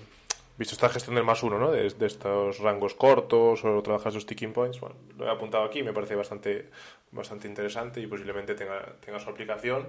visto 0.57 0.75
esta 0.75 0.89
gestión 0.89 1.17
del 1.17 1.25
más 1.25 1.43
uno, 1.43 1.59
¿no? 1.59 1.73
De, 1.73 1.87
estos 1.87 2.59
rangos 2.59 2.95
cortos 2.95 3.65
o 3.65 3.83
trabajas 3.83 4.15
los 4.15 4.23
sticking 4.23 4.53
points. 4.53 4.81
Bueno, 4.81 4.97
lo 5.17 5.27
he 5.27 5.31
apuntado 5.31 5.65
aquí, 5.65 5.83
me 5.83 5.93
parece 5.93 6.15
bastante, 6.15 6.71
bastante 7.11 7.49
interesante 7.49 8.01
y 8.01 8.07
posiblemente 8.07 8.55
tenga, 8.55 8.97
tenga 9.05 9.19
su 9.19 9.31
aplicación 9.31 9.89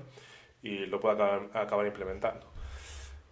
y 0.64 0.86
lo 0.88 1.00
pueda 1.00 1.16
acabar, 1.16 1.50
acabar 1.54 1.86
implementando. 1.86 2.48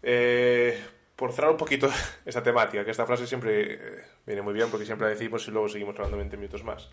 Eh, 0.03 0.79
por 1.15 1.31
cerrar 1.31 1.51
un 1.51 1.57
poquito 1.57 1.89
esta 2.25 2.43
temática, 2.43 2.85
que 2.85 2.91
esta 2.91 3.05
frase 3.05 3.25
siempre 3.25 3.73
eh, 3.73 4.05
viene 4.25 4.41
muy 4.41 4.53
bien 4.53 4.69
porque 4.69 4.85
siempre 4.85 5.07
la 5.07 5.13
decimos 5.13 5.47
y 5.47 5.51
luego 5.51 5.69
seguimos 5.69 5.95
hablando 5.95 6.17
20 6.17 6.37
minutos 6.37 6.63
más. 6.63 6.89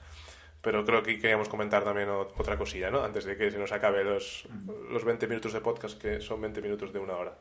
Pero 0.63 0.85
creo 0.85 1.03
que 1.03 1.19
queríamos 1.19 1.49
comentar 1.49 1.85
también 1.85 2.11
otra 2.11 2.59
cosilla, 2.59 2.91
¿no? 2.91 3.03
Antes 3.03 3.25
de 3.25 3.35
que 3.35 3.51
se 3.51 3.59
nos 3.59 3.73
acabe 3.73 4.05
los, 4.05 4.47
los 4.91 5.05
20 5.05 5.27
minutos 5.27 5.55
de 5.55 5.63
podcast, 5.63 5.99
que 5.99 6.21
son 6.21 6.39
20 6.43 6.61
minutos 6.61 6.93
de 6.93 6.99
una 6.99 7.15
hora. 7.15 7.39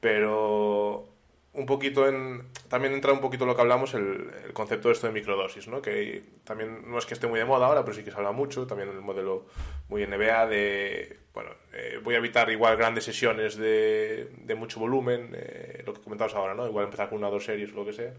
Pero 0.00 1.17
un 1.58 1.66
poquito 1.66 2.08
en. 2.08 2.44
También 2.68 2.94
entra 2.94 3.12
un 3.12 3.20
poquito 3.20 3.44
lo 3.44 3.54
que 3.54 3.62
hablamos, 3.62 3.94
el, 3.94 4.30
el, 4.44 4.52
concepto 4.52 4.88
de 4.88 4.94
esto 4.94 5.06
de 5.08 5.12
microdosis, 5.12 5.66
¿no? 5.68 5.82
Que 5.82 6.22
también 6.44 6.88
no 6.88 6.98
es 6.98 7.06
que 7.06 7.14
esté 7.14 7.26
muy 7.26 7.38
de 7.38 7.44
moda 7.44 7.66
ahora, 7.66 7.84
pero 7.84 7.94
sí 7.94 8.04
que 8.04 8.10
se 8.10 8.16
habla 8.16 8.32
mucho. 8.32 8.66
También 8.66 8.88
el 8.88 9.00
modelo 9.00 9.46
muy 9.88 10.06
NBA 10.06 10.46
de. 10.46 11.18
Bueno, 11.34 11.50
eh, 11.72 12.00
voy 12.02 12.14
a 12.14 12.18
evitar 12.18 12.48
igual 12.50 12.76
grandes 12.76 13.04
sesiones 13.04 13.56
de, 13.56 14.30
de 14.36 14.54
mucho 14.54 14.80
volumen, 14.80 15.32
eh, 15.34 15.82
lo 15.84 15.92
que 15.92 16.00
comentabas 16.00 16.34
ahora, 16.34 16.54
¿no? 16.54 16.66
Igual 16.66 16.84
empezar 16.84 17.08
con 17.08 17.18
una 17.18 17.28
o 17.28 17.32
dos 17.32 17.44
series 17.44 17.72
lo 17.72 17.84
que 17.84 17.92
sea. 17.92 18.12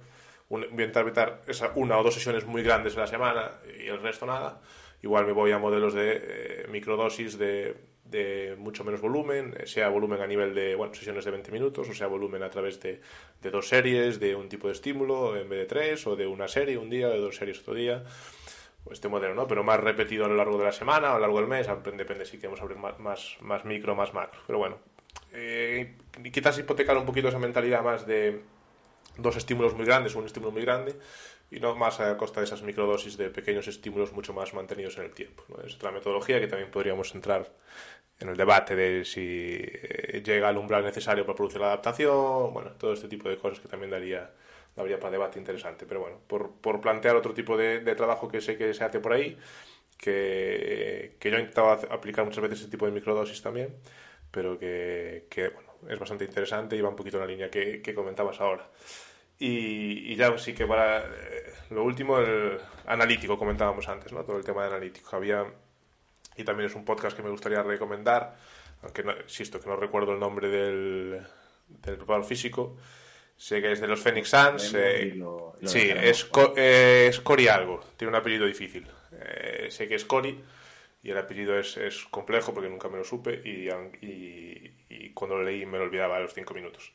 voy 0.50 0.64
a 0.64 1.00
evitar 1.00 1.42
esa 1.48 1.72
una 1.76 1.98
o 1.98 2.04
dos 2.04 2.14
sesiones 2.14 2.46
muy 2.46 2.62
grandes 2.62 2.94
en 2.94 3.00
la 3.00 3.08
semana 3.08 3.52
y 3.82 3.88
el 3.88 4.02
resto 4.02 4.26
nada. 4.26 4.62
Igual 5.02 5.26
me 5.26 5.32
voy 5.32 5.52
a 5.52 5.60
modelos 5.60 5.94
de 5.94 6.22
eh, 6.22 6.68
microdosis 6.70 7.38
de 7.38 7.76
de 8.10 8.56
mucho 8.58 8.84
menos 8.84 9.02
volumen, 9.02 9.56
eh, 9.60 9.66
sea 9.66 9.90
volumen 9.90 10.22
a 10.22 10.28
nivel 10.28 10.54
de 10.54 10.76
bueno, 10.76 10.94
sesiones 10.94 11.26
de 11.26 11.32
20 11.32 11.52
minutos, 11.52 11.90
o 11.90 11.94
sea 11.94 12.08
volumen 12.08 12.44
a 12.44 12.50
través 12.50 12.80
de, 12.80 13.02
de, 13.42 13.52
dos 13.52 13.68
series, 13.68 14.20
de 14.20 14.36
un 14.36 14.50
tipo 14.50 14.68
de 14.68 14.74
estímulo 14.74 15.38
en 15.38 15.50
vez 15.50 15.60
de 15.60 15.66
tres, 15.66 16.08
o 16.08 16.16
de 16.16 16.28
una 16.28 16.48
serie 16.48 16.78
un 16.78 16.90
día, 16.90 17.08
o 17.08 17.12
de 17.12 17.20
dos 17.20 17.36
series 17.36 17.60
otro 17.60 17.74
día. 17.74 18.04
Este 18.92 19.08
modelo, 19.08 19.36
¿no? 19.36 19.48
Pero 19.48 19.64
más 19.64 19.80
repetido 19.80 20.26
a 20.26 20.28
lo 20.28 20.36
largo 20.36 20.58
de 20.58 20.64
la 20.64 20.72
semana, 20.72 21.12
a 21.12 21.14
lo 21.16 21.20
largo 21.20 21.38
del 21.40 21.48
mes, 21.48 21.68
depende 21.96 22.26
si 22.26 22.38
queremos 22.38 22.60
abrir 22.60 22.78
más, 22.78 22.98
más, 23.00 23.38
más 23.42 23.64
micro, 23.64 23.94
más 23.94 24.14
macro. 24.14 24.40
Pero 24.48 24.58
bueno, 24.58 24.80
eh, 25.32 25.96
quizás 26.32 26.58
hipotecar 26.58 26.98
un 26.98 27.06
poquito 27.06 27.28
esa 27.28 27.38
mentalidad 27.38 27.84
más 27.84 28.08
de 28.08 28.42
dos 29.18 29.36
estímulos 29.36 29.76
muy 29.76 29.86
grandes 29.86 30.16
o 30.16 30.20
un 30.20 30.26
estímulo 30.26 30.52
muy 30.52 30.62
grande 30.62 30.96
y 31.52 31.60
no 31.60 31.76
más 31.76 32.00
a 32.00 32.16
costa 32.18 32.42
de 32.42 32.46
esas 32.46 32.62
microdosis 32.62 33.18
de 33.18 33.30
pequeños 33.30 33.68
estímulos 33.68 34.14
mucho 34.14 34.34
más 34.34 34.54
mantenidos 34.54 34.98
en 34.98 35.06
el 35.06 35.12
tiempo. 35.12 35.44
Es 35.66 35.76
otra 35.76 35.92
metodología 35.92 36.40
que 36.40 36.48
también 36.48 36.72
podríamos 36.72 37.14
entrar 37.16 37.52
en 38.20 38.30
el 38.30 38.38
debate 38.38 38.76
de 38.76 39.06
si 39.06 39.58
eh, 39.58 40.22
llega 40.24 40.50
al 40.50 40.58
umbral 40.58 40.84
necesario 40.84 41.26
para 41.26 41.36
producir 41.36 41.62
la 41.62 41.68
adaptación, 41.68 42.54
bueno, 42.54 42.72
todo 42.72 42.94
este 42.94 43.08
tipo 43.08 43.30
de 43.30 43.38
cosas 43.38 43.60
que 43.60 43.68
también 43.68 43.92
daría, 43.92 44.30
daría 44.76 45.00
para 45.00 45.12
debate 45.12 45.40
interesante. 45.40 45.86
Pero 45.86 46.02
bueno, 46.02 46.18
por, 46.28 46.52
por 46.60 46.82
plantear 46.82 47.16
otro 47.16 47.34
tipo 47.34 47.58
de, 47.58 47.80
de, 47.80 47.96
trabajo 47.96 48.28
que 48.28 48.42
sé 48.42 48.58
que 48.58 48.74
se 48.74 48.84
hace 48.84 49.00
por 49.00 49.14
ahí, 49.14 49.38
que, 49.98 51.16
que 51.20 51.32
yo 51.32 51.38
he 51.38 51.40
intentado 51.40 51.72
aplicar 51.72 52.26
muchas 52.26 52.42
veces 52.42 52.62
ese 52.62 52.70
tipo 52.70 52.86
de 52.86 52.92
microdosis 52.92 53.42
también, 53.42 53.76
pero 54.32 54.60
que, 54.60 55.26
que 55.30 55.50
bueno, 55.50 55.70
es 55.90 56.00
bastante 56.00 56.26
interesante 56.26 56.76
y 56.76 56.82
va 56.82 56.90
un 56.90 56.96
poquito 56.96 57.18
en 57.18 57.22
la 57.22 57.28
línea 57.28 57.50
que, 57.50 57.82
que 57.82 57.94
comentabas 57.94 58.40
ahora. 58.42 58.70
Y, 59.40 60.12
y, 60.12 60.16
ya 60.18 60.38
sí 60.38 60.54
que 60.54 60.66
para 60.68 61.00
eh, 61.00 61.54
lo 61.70 61.84
último, 61.86 62.20
el 62.20 62.60
analítico, 62.88 63.38
comentábamos 63.38 63.88
antes, 63.88 64.12
¿no? 64.12 64.26
Todo 64.26 64.38
el 64.38 64.44
tema 64.44 64.64
de 64.64 64.68
analítico. 64.68 65.16
Había 65.16 65.46
y 66.40 66.44
también 66.46 66.70
es 66.70 66.76
un 66.76 66.86
podcast 66.86 67.18
que 67.18 67.24
me 67.24 67.30
gustaría 67.30 67.62
recomendar, 67.62 68.38
aunque 68.82 69.04
no, 69.04 69.14
insisto 69.22 69.60
que 69.60 69.68
no 69.68 69.76
recuerdo 69.76 70.14
el 70.14 70.20
nombre 70.20 70.48
del, 70.48 71.22
del 71.68 71.98
preparador 71.98 72.26
físico. 72.26 72.78
Sé 73.36 73.62
que 73.62 73.74
es 73.74 73.82
de 73.82 73.88
los 73.88 74.00
Phoenix 74.00 74.30
Suns. 74.30 74.74
Eh, 74.74 75.22
sí, 75.66 75.90
es, 75.90 76.30
eh, 76.56 77.08
es 77.10 77.20
Cory 77.20 77.48
algo, 77.48 77.82
tiene 77.98 78.10
un 78.10 78.16
apellido 78.16 78.46
difícil. 78.46 78.88
Eh, 79.12 79.68
sé 79.70 79.88
que 79.88 79.96
es 79.96 80.06
Cory 80.06 80.42
y 81.04 81.12
el 81.12 81.18
apellido 81.18 81.58
es, 81.58 81.76
es, 81.78 82.06
complejo 82.06 82.54
porque 82.54 82.70
nunca 82.70 82.90
me 82.90 82.98
lo 82.98 83.04
supe 83.04 83.42
y, 83.44 83.70
y, 84.06 84.74
y, 84.90 85.10
cuando 85.12 85.38
lo 85.38 85.44
leí 85.44 85.66
me 85.66 85.78
lo 85.78 85.86
olvidaba 85.86 86.18
a 86.18 86.20
los 86.22 86.34
cinco 86.34 86.54
minutos. 86.54 86.94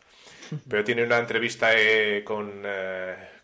Pero 0.68 0.84
tiene 0.84 1.04
una 1.04 1.18
entrevista 1.18 1.70
con, 2.24 2.62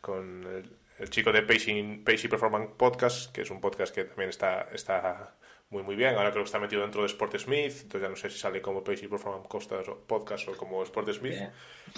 con 0.00 0.46
el, 0.46 0.70
el, 0.98 1.10
chico 1.10 1.30
de 1.32 1.42
Pacing, 1.42 2.04
Pacey 2.04 2.28
Performance 2.28 2.70
Podcast, 2.76 3.32
que 3.32 3.42
es 3.42 3.50
un 3.50 3.60
podcast 3.60 3.94
que 3.94 4.04
también 4.04 4.30
está, 4.30 4.68
está 4.72 5.34
muy 5.70 5.82
muy 5.82 5.96
bien. 5.96 6.14
Ahora 6.16 6.30
creo 6.30 6.42
que 6.42 6.48
está 6.48 6.58
metido 6.58 6.82
dentro 6.82 7.02
de 7.02 7.06
Sport 7.06 7.38
Smith, 7.38 7.72
entonces 7.82 8.02
ya 8.02 8.08
no 8.08 8.16
sé 8.16 8.30
si 8.30 8.38
sale 8.38 8.60
como 8.60 8.84
Pacey 8.84 9.08
Performance 9.08 9.48
Podcast 9.48 9.88
o 9.88 9.98
Podcast 10.06 10.48
o 10.48 10.56
como 10.56 10.82
Sport 10.82 11.12
Smith. 11.12 11.38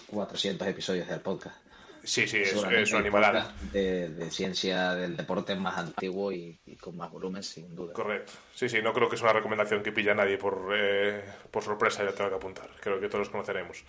400 0.07 0.69
episodios 0.69 1.09
del 1.09 1.21
podcast. 1.21 1.57
Sí, 2.05 2.27
sí, 2.27 2.39
es, 2.39 2.53
es 2.53 2.93
un 2.93 2.99
animal 2.99 3.47
de, 3.73 4.09
de, 4.09 4.31
ciencia 4.31 4.95
del 4.95 5.17
deporte 5.17 5.55
más 5.55 5.79
antiguo 5.79 6.33
y, 6.33 6.59
con 6.81 6.97
más 6.97 7.13
volumen, 7.13 7.45
sin 7.45 7.75
duda. 7.77 7.93
Correcto. 7.93 8.33
Sí, 8.55 8.69
sí, 8.69 8.83
no 8.83 8.93
creo 8.93 9.09
que 9.09 9.15
es 9.15 9.23
una 9.23 9.33
recomendación 9.33 9.85
que 9.85 9.93
pilla 9.93 10.11
a 10.11 10.17
nadie 10.17 10.37
por, 10.37 10.73
eh, 10.75 11.23
por 11.51 11.63
sorpresa, 11.63 12.05
ya 12.05 12.13
tengo 12.13 12.31
que 12.31 12.37
apuntar. 12.37 12.71
Creo 12.81 12.99
que 12.99 13.07
todos 13.07 13.21
los 13.21 13.29
conoceremos. 13.29 13.85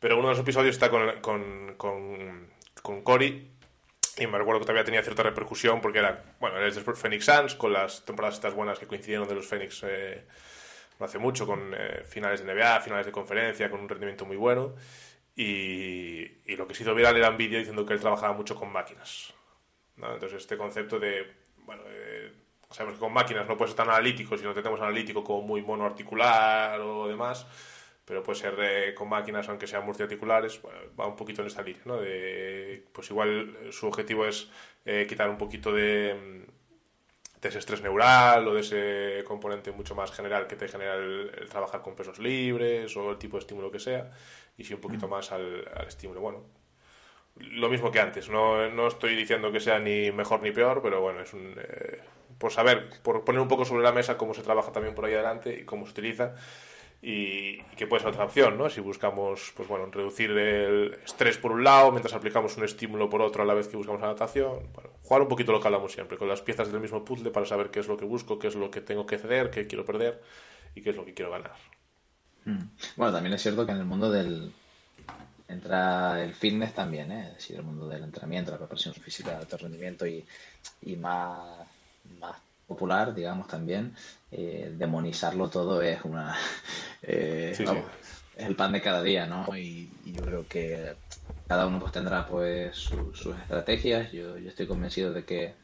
Pero 0.00 0.18
uno 0.18 0.28
de 0.28 0.34
los 0.34 0.40
episodios 0.40 0.74
está 0.74 0.90
con, 0.90 1.20
con, 1.20 1.74
con, 1.76 2.48
con 2.82 3.02
Cory 3.02 3.48
y 4.18 4.26
me 4.26 4.38
recuerdo 4.38 4.60
que 4.60 4.66
todavía 4.66 4.84
tenía 4.84 5.02
cierta 5.02 5.22
repercusión 5.22 5.80
porque 5.80 6.00
era, 6.00 6.22
bueno, 6.38 6.60
es 6.60 6.74
de 6.74 6.82
Phoenix 6.82 7.24
Suns 7.24 7.54
con 7.54 7.72
las 7.72 8.04
temporadas 8.04 8.34
estas 8.34 8.54
buenas 8.54 8.78
que 8.78 8.86
coincidieron 8.86 9.26
de 9.26 9.34
los 9.34 9.46
Phoenix 9.46 9.82
eh, 9.86 10.26
no 10.98 11.06
hace 11.06 11.18
mucho, 11.18 11.46
con 11.46 11.74
eh, 11.74 12.02
finales 12.04 12.44
de 12.44 12.54
NBA, 12.54 12.80
finales 12.80 13.06
de 13.06 13.12
conferencia, 13.12 13.70
con 13.70 13.80
un 13.80 13.88
rendimiento 13.88 14.26
muy 14.26 14.36
bueno. 14.36 14.74
Y, 15.34 16.54
lo 16.56 16.68
que 16.68 16.74
se 16.74 16.82
hizo 16.82 16.94
viral 16.94 17.16
era 17.16 17.30
un 17.30 17.38
vídeo 17.38 17.58
diciendo 17.58 17.86
que 17.86 17.94
él 17.94 18.00
trabajaba 18.00 18.34
mucho 18.34 18.54
con 18.54 18.70
máquinas. 18.70 19.32
¿no? 19.96 20.12
Entonces, 20.12 20.42
este 20.42 20.58
concepto 20.58 21.00
de, 21.00 21.32
bueno, 21.64 21.82
eh, 21.86 22.32
sabemos 22.70 22.98
que 22.98 23.00
con 23.00 23.12
máquinas 23.12 23.48
no 23.48 23.56
puede 23.56 23.70
ser 23.70 23.78
tan 23.78 23.88
analítico 23.88 24.36
si 24.36 24.44
no 24.44 24.52
tenemos 24.52 24.80
analítico 24.80 25.24
como 25.24 25.40
muy 25.40 25.62
monoarticular 25.62 26.78
o 26.80 27.08
demás 27.08 27.46
pero 28.04 28.22
puede 28.22 28.38
ser 28.38 28.54
eh, 28.60 28.94
con 28.94 29.08
máquinas, 29.08 29.48
aunque 29.48 29.66
sean 29.66 29.84
multiarticulares, 29.84 30.60
va 30.98 31.06
un 31.06 31.16
poquito 31.16 31.42
en 31.42 31.46
esta 31.46 31.62
línea, 31.62 31.82
¿no? 31.84 32.00
De, 32.00 32.84
pues 32.92 33.10
igual 33.10 33.56
su 33.70 33.86
objetivo 33.86 34.26
es 34.26 34.50
eh, 34.84 35.06
quitar 35.08 35.30
un 35.30 35.38
poquito 35.38 35.72
de, 35.72 36.44
de, 37.40 37.48
ese 37.48 37.58
estrés 37.58 37.80
neural 37.80 38.46
o 38.48 38.54
de 38.54 38.60
ese 38.60 39.24
componente 39.24 39.70
mucho 39.70 39.94
más 39.94 40.10
general 40.10 40.48
que 40.48 40.56
te 40.56 40.66
genera 40.68 40.96
el, 40.96 41.30
trabajar 41.48 41.82
con 41.82 41.94
pesos 41.94 42.18
libres 42.18 42.96
o 42.96 43.12
el 43.12 43.18
tipo 43.18 43.36
de 43.36 43.40
estímulo 43.40 43.70
que 43.70 43.78
sea, 43.78 44.10
y 44.56 44.64
sí 44.64 44.74
un 44.74 44.80
poquito 44.80 45.06
más 45.06 45.30
al, 45.30 45.64
estímulo. 45.86 46.20
Bueno, 46.20 46.44
lo 47.36 47.68
mismo 47.68 47.92
que 47.92 48.00
antes, 48.00 48.28
no, 48.28 48.68
no, 48.68 48.88
estoy 48.88 49.14
diciendo 49.14 49.52
que 49.52 49.60
sea 49.60 49.78
ni 49.78 50.10
mejor 50.10 50.42
ni 50.42 50.50
peor, 50.50 50.82
pero 50.82 51.00
bueno, 51.00 51.20
es 51.20 51.32
un... 51.32 51.54
Eh, 51.56 52.00
por 52.38 52.50
saber, 52.50 52.90
por 53.02 53.24
poner 53.24 53.40
un 53.40 53.46
poco 53.46 53.64
sobre 53.64 53.84
la 53.84 53.92
mesa 53.92 54.18
cómo 54.18 54.34
se 54.34 54.42
trabaja 54.42 54.72
también 54.72 54.96
por 54.96 55.04
ahí 55.04 55.14
adelante 55.14 55.60
y 55.60 55.64
cómo 55.64 55.86
se 55.86 55.92
utiliza 55.92 56.34
y, 57.04 57.60
que 57.76 57.88
puede 57.88 58.00
ser 58.00 58.12
otra 58.12 58.24
opción, 58.24 58.56
¿no? 58.56 58.70
Si 58.70 58.80
buscamos, 58.80 59.52
pues 59.56 59.68
bueno, 59.68 59.86
reducir 59.86 60.30
el 60.30 60.96
estrés 61.04 61.36
por 61.36 61.50
un 61.50 61.64
lado, 61.64 61.90
mientras 61.90 62.14
aplicamos 62.14 62.56
un 62.56 62.64
estímulo 62.64 63.10
por 63.10 63.20
otro 63.22 63.42
a 63.42 63.46
la 63.46 63.54
vez 63.54 63.66
que 63.66 63.76
buscamos 63.76 64.00
adaptación, 64.02 64.70
bueno, 64.72 64.90
jugar 65.02 65.22
un 65.22 65.28
poquito 65.28 65.50
lo 65.50 65.60
que 65.60 65.66
hablamos 65.66 65.92
siempre, 65.92 66.16
con 66.16 66.28
las 66.28 66.40
piezas 66.42 66.70
del 66.70 66.80
mismo 66.80 67.04
puzzle 67.04 67.30
para 67.32 67.44
saber 67.44 67.70
qué 67.70 67.80
es 67.80 67.88
lo 67.88 67.96
que 67.96 68.04
busco, 68.04 68.38
qué 68.38 68.46
es 68.46 68.54
lo 68.54 68.70
que 68.70 68.80
tengo 68.80 69.04
que 69.04 69.18
ceder, 69.18 69.50
qué 69.50 69.66
quiero 69.66 69.84
perder 69.84 70.22
y 70.76 70.82
qué 70.82 70.90
es 70.90 70.96
lo 70.96 71.04
que 71.04 71.12
quiero 71.12 71.32
ganar. 71.32 71.56
Mm. 72.44 72.62
Bueno, 72.96 73.12
también 73.12 73.34
es 73.34 73.42
cierto 73.42 73.66
que 73.66 73.72
en 73.72 73.78
el 73.78 73.84
mundo 73.84 74.08
del 74.08 74.52
entra 75.48 76.22
el 76.22 76.32
fitness 76.34 76.72
también, 76.72 77.10
¿eh? 77.10 77.28
es 77.28 77.34
decir, 77.34 77.56
el 77.56 77.62
mundo 77.64 77.88
del 77.88 78.04
entrenamiento, 78.04 78.52
la 78.52 78.58
preparación 78.58 78.94
física, 78.94 79.32
el 79.32 79.38
alto 79.38 79.58
rendimiento 79.58 80.06
y, 80.06 80.24
y 80.82 80.96
más, 80.96 81.66
más 82.20 82.36
popular, 82.72 83.14
digamos 83.14 83.46
también, 83.46 83.94
eh, 84.30 84.72
demonizarlo 84.76 85.48
todo 85.48 85.82
es 85.82 86.02
una 86.04 86.34
eh, 87.02 87.54
es 87.54 88.46
el 88.46 88.56
pan 88.56 88.72
de 88.72 88.80
cada 88.80 89.02
día, 89.02 89.26
¿no? 89.26 89.46
Y, 89.56 89.90
yo 90.04 90.24
creo 90.24 90.48
que 90.48 90.96
cada 91.46 91.66
uno 91.66 91.78
pues 91.80 91.92
tendrá 91.92 92.26
pues 92.26 92.76
sus 92.76 93.26
estrategias. 93.26 94.10
Yo, 94.10 94.38
yo, 94.38 94.48
estoy 94.48 94.66
convencido 94.66 95.12
de 95.12 95.24
que 95.24 95.54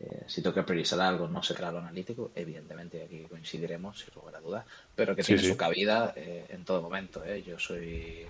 eh, 0.00 0.24
si 0.26 0.42
toca 0.42 0.66
priorizar 0.66 1.00
algo 1.00 1.28
no 1.28 1.42
será 1.42 1.70
lo 1.70 1.78
analítico, 1.78 2.32
evidentemente 2.34 3.04
aquí 3.04 3.26
coincidiremos 3.28 4.00
sin 4.00 4.14
lugar 4.14 4.36
a 4.36 4.40
dudas, 4.40 4.66
pero 4.94 5.14
que 5.14 5.22
tiene 5.22 5.42
su 5.42 5.56
cabida 5.56 6.12
en 6.16 6.64
todo 6.64 6.82
momento. 6.82 7.22
Yo 7.36 7.58
soy 7.58 8.26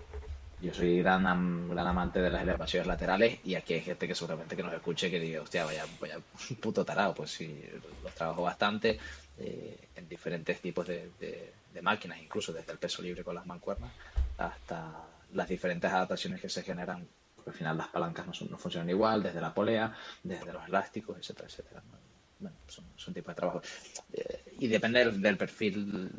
yo 0.63 0.75
soy 0.75 0.99
gran, 0.99 1.69
gran 1.69 1.87
amante 1.87 2.21
de 2.21 2.31
las 2.31 2.43
elevaciones 2.43 2.87
laterales 2.87 3.39
y 3.45 3.55
aquí 3.55 3.75
hay 3.75 3.81
gente 3.81 4.07
que 4.07 4.15
seguramente 4.15 4.57
que 4.57 4.63
nos 4.63 4.75
escuche 4.75 5.11
que 5.11 5.19
diga, 5.19 5.41
hostia, 5.41 5.65
vaya, 5.65 5.87
vaya 6.01 6.19
puto 6.61 6.85
tarado. 6.85 7.15
Pues 7.15 7.31
sí, 7.31 7.65
los 8.03 8.15
trabajo 8.15 8.43
bastante 8.43 8.99
eh, 9.39 9.89
en 9.97 10.09
diferentes 10.09 10.61
tipos 10.61 10.87
de, 10.87 11.53
máquinas, 11.83 12.19
incluso 12.21 12.53
desde 12.53 12.73
el 12.73 12.79
peso 12.79 13.01
libre 13.01 13.25
con 13.25 13.35
las 13.35 13.47
mancuernas 13.47 13.91
hasta 14.37 15.03
las 15.33 15.49
diferentes 15.49 15.91
adaptaciones 15.91 16.41
que 16.41 16.49
se 16.51 16.63
generan. 16.63 17.09
Porque 17.35 17.51
al 17.51 17.57
final 17.57 17.79
las 17.79 17.89
palancas 17.89 18.27
no, 18.27 18.59
funcionan 18.59 18.91
igual, 18.91 19.23
desde 19.23 19.41
la 19.41 19.55
polea, 19.55 19.97
desde 20.23 20.53
los 20.53 20.67
elásticos, 20.69 21.17
etcétera, 21.17 21.49
etcétera. 21.49 21.83
Bueno, 22.39 22.57
son, 22.69 22.85
son 22.97 23.15
tipos 23.15 23.35
de 23.35 23.37
trabajo. 23.37 23.63
Eh, 24.13 24.57
y 24.59 24.67
depende 24.69 25.11
del 25.11 25.39
perfil 25.39 26.11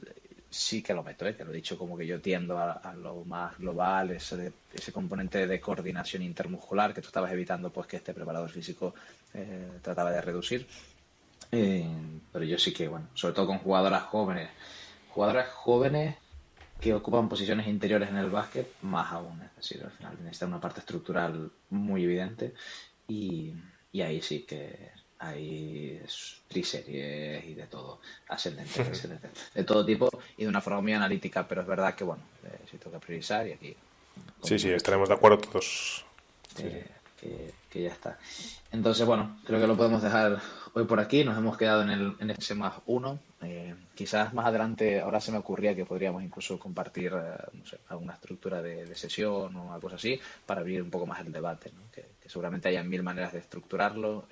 sí 0.51 0.83
que 0.83 0.93
lo 0.93 1.01
meto, 1.01 1.25
¿eh? 1.25 1.35
lo 1.39 1.51
he 1.51 1.55
dicho 1.55 1.77
como 1.77 1.97
que 1.97 2.05
yo 2.05 2.19
tiendo 2.19 2.59
a, 2.59 2.93
lo 3.01 3.23
más 3.23 3.57
global, 3.57 4.11
ese, 4.11 4.51
ese 4.73 4.91
componente 4.91 5.47
de 5.47 5.61
coordinación 5.61 6.21
intermuscular 6.23 6.93
que 6.93 7.01
tú 7.01 7.07
estabas 7.07 7.31
evitando, 7.31 7.71
pues 7.71 7.87
que 7.87 7.97
este 7.97 8.13
preparador 8.13 8.49
físico 8.49 8.93
eh, 9.33 9.79
trataba 9.81 10.11
de 10.11 10.21
reducir. 10.21 10.67
Eh, 11.53 11.87
pero 12.33 12.43
yo 12.43 12.57
sí 12.57 12.73
que, 12.73 12.89
bueno, 12.89 13.07
sobre 13.13 13.33
todo 13.33 13.47
con 13.47 13.59
jugadoras 13.59 14.03
jóvenes, 14.03 14.49
jugadoras 15.09 15.49
jóvenes 15.49 16.15
que 16.81 16.93
ocupan 16.93 17.29
posiciones 17.29 17.67
interiores 17.67 18.09
en 18.09 18.17
el 18.17 18.29
básquet, 18.29 18.67
más 18.81 19.11
aún, 19.13 19.41
es 19.41 19.55
decir, 19.55 19.81
al 19.83 19.91
final 19.91 20.17
necesita 20.21 20.47
una 20.47 20.59
parte 20.59 20.81
estructural 20.81 21.49
muy 21.69 22.03
evidente 22.03 22.53
y, 23.07 23.53
y 23.93 24.01
ahí 24.01 24.21
sí 24.21 24.41
que 24.43 24.91
hay 25.21 26.01
triseries 26.47 27.45
y 27.45 27.53
de 27.53 27.67
todo, 27.67 27.99
ascendentes, 28.27 29.07
de 29.53 29.63
todo 29.63 29.85
tipo 29.85 30.09
y 30.35 30.43
de 30.43 30.49
una 30.49 30.61
forma 30.61 30.81
muy 30.81 30.93
analítica, 30.93 31.47
pero 31.47 31.61
es 31.61 31.67
verdad 31.67 31.93
que, 31.93 32.03
bueno, 32.03 32.23
eh, 32.43 32.59
si 32.69 32.77
toca 32.77 32.99
priorizar 32.99 33.47
y 33.47 33.53
aquí... 33.53 33.75
Sí, 34.43 34.57
sí, 34.57 34.69
estaremos 34.71 35.07
de 35.09 35.15
acuerdo 35.15 35.37
todos. 35.37 36.03
que, 36.55 37.81
ya 37.81 37.89
está. 37.89 38.17
Entonces, 38.71 39.05
bueno, 39.05 39.37
creo 39.45 39.61
que 39.61 39.67
lo 39.67 39.77
podemos 39.77 40.01
dejar 40.01 40.41
hoy 40.73 40.85
por 40.85 40.99
aquí. 40.99 41.23
Nos 41.23 41.37
hemos 41.37 41.55
quedado 41.55 41.83
en 41.83 41.91
el, 41.91 42.15
en 42.19 42.31
ese 42.31 42.55
más 42.55 42.73
uno. 42.87 43.19
Eh, 43.43 43.75
quizás 43.93 44.33
más 44.33 44.47
adelante, 44.47 45.01
ahora 45.01 45.21
se 45.21 45.31
me 45.31 45.37
ocurría 45.37 45.75
que 45.75 45.85
podríamos 45.85 46.23
incluso 46.23 46.57
compartir 46.57 47.13
eh, 47.13 47.37
no 47.53 47.65
sé, 47.65 47.77
alguna 47.89 48.13
estructura 48.13 48.61
de, 48.61 48.93
sesión 48.95 49.55
o 49.55 49.73
algo 49.73 49.89
así 49.89 50.19
para 50.45 50.61
abrir 50.61 50.81
un 50.81 50.89
poco 50.89 51.05
más 51.05 51.19
el 51.21 51.31
debate. 51.31 51.71
Que, 51.93 52.05
seguramente 52.27 52.69
haya 52.69 52.81
mil 52.81 53.03
maneras 53.03 53.33
de 53.33 53.39
estructurarlo 53.39 54.25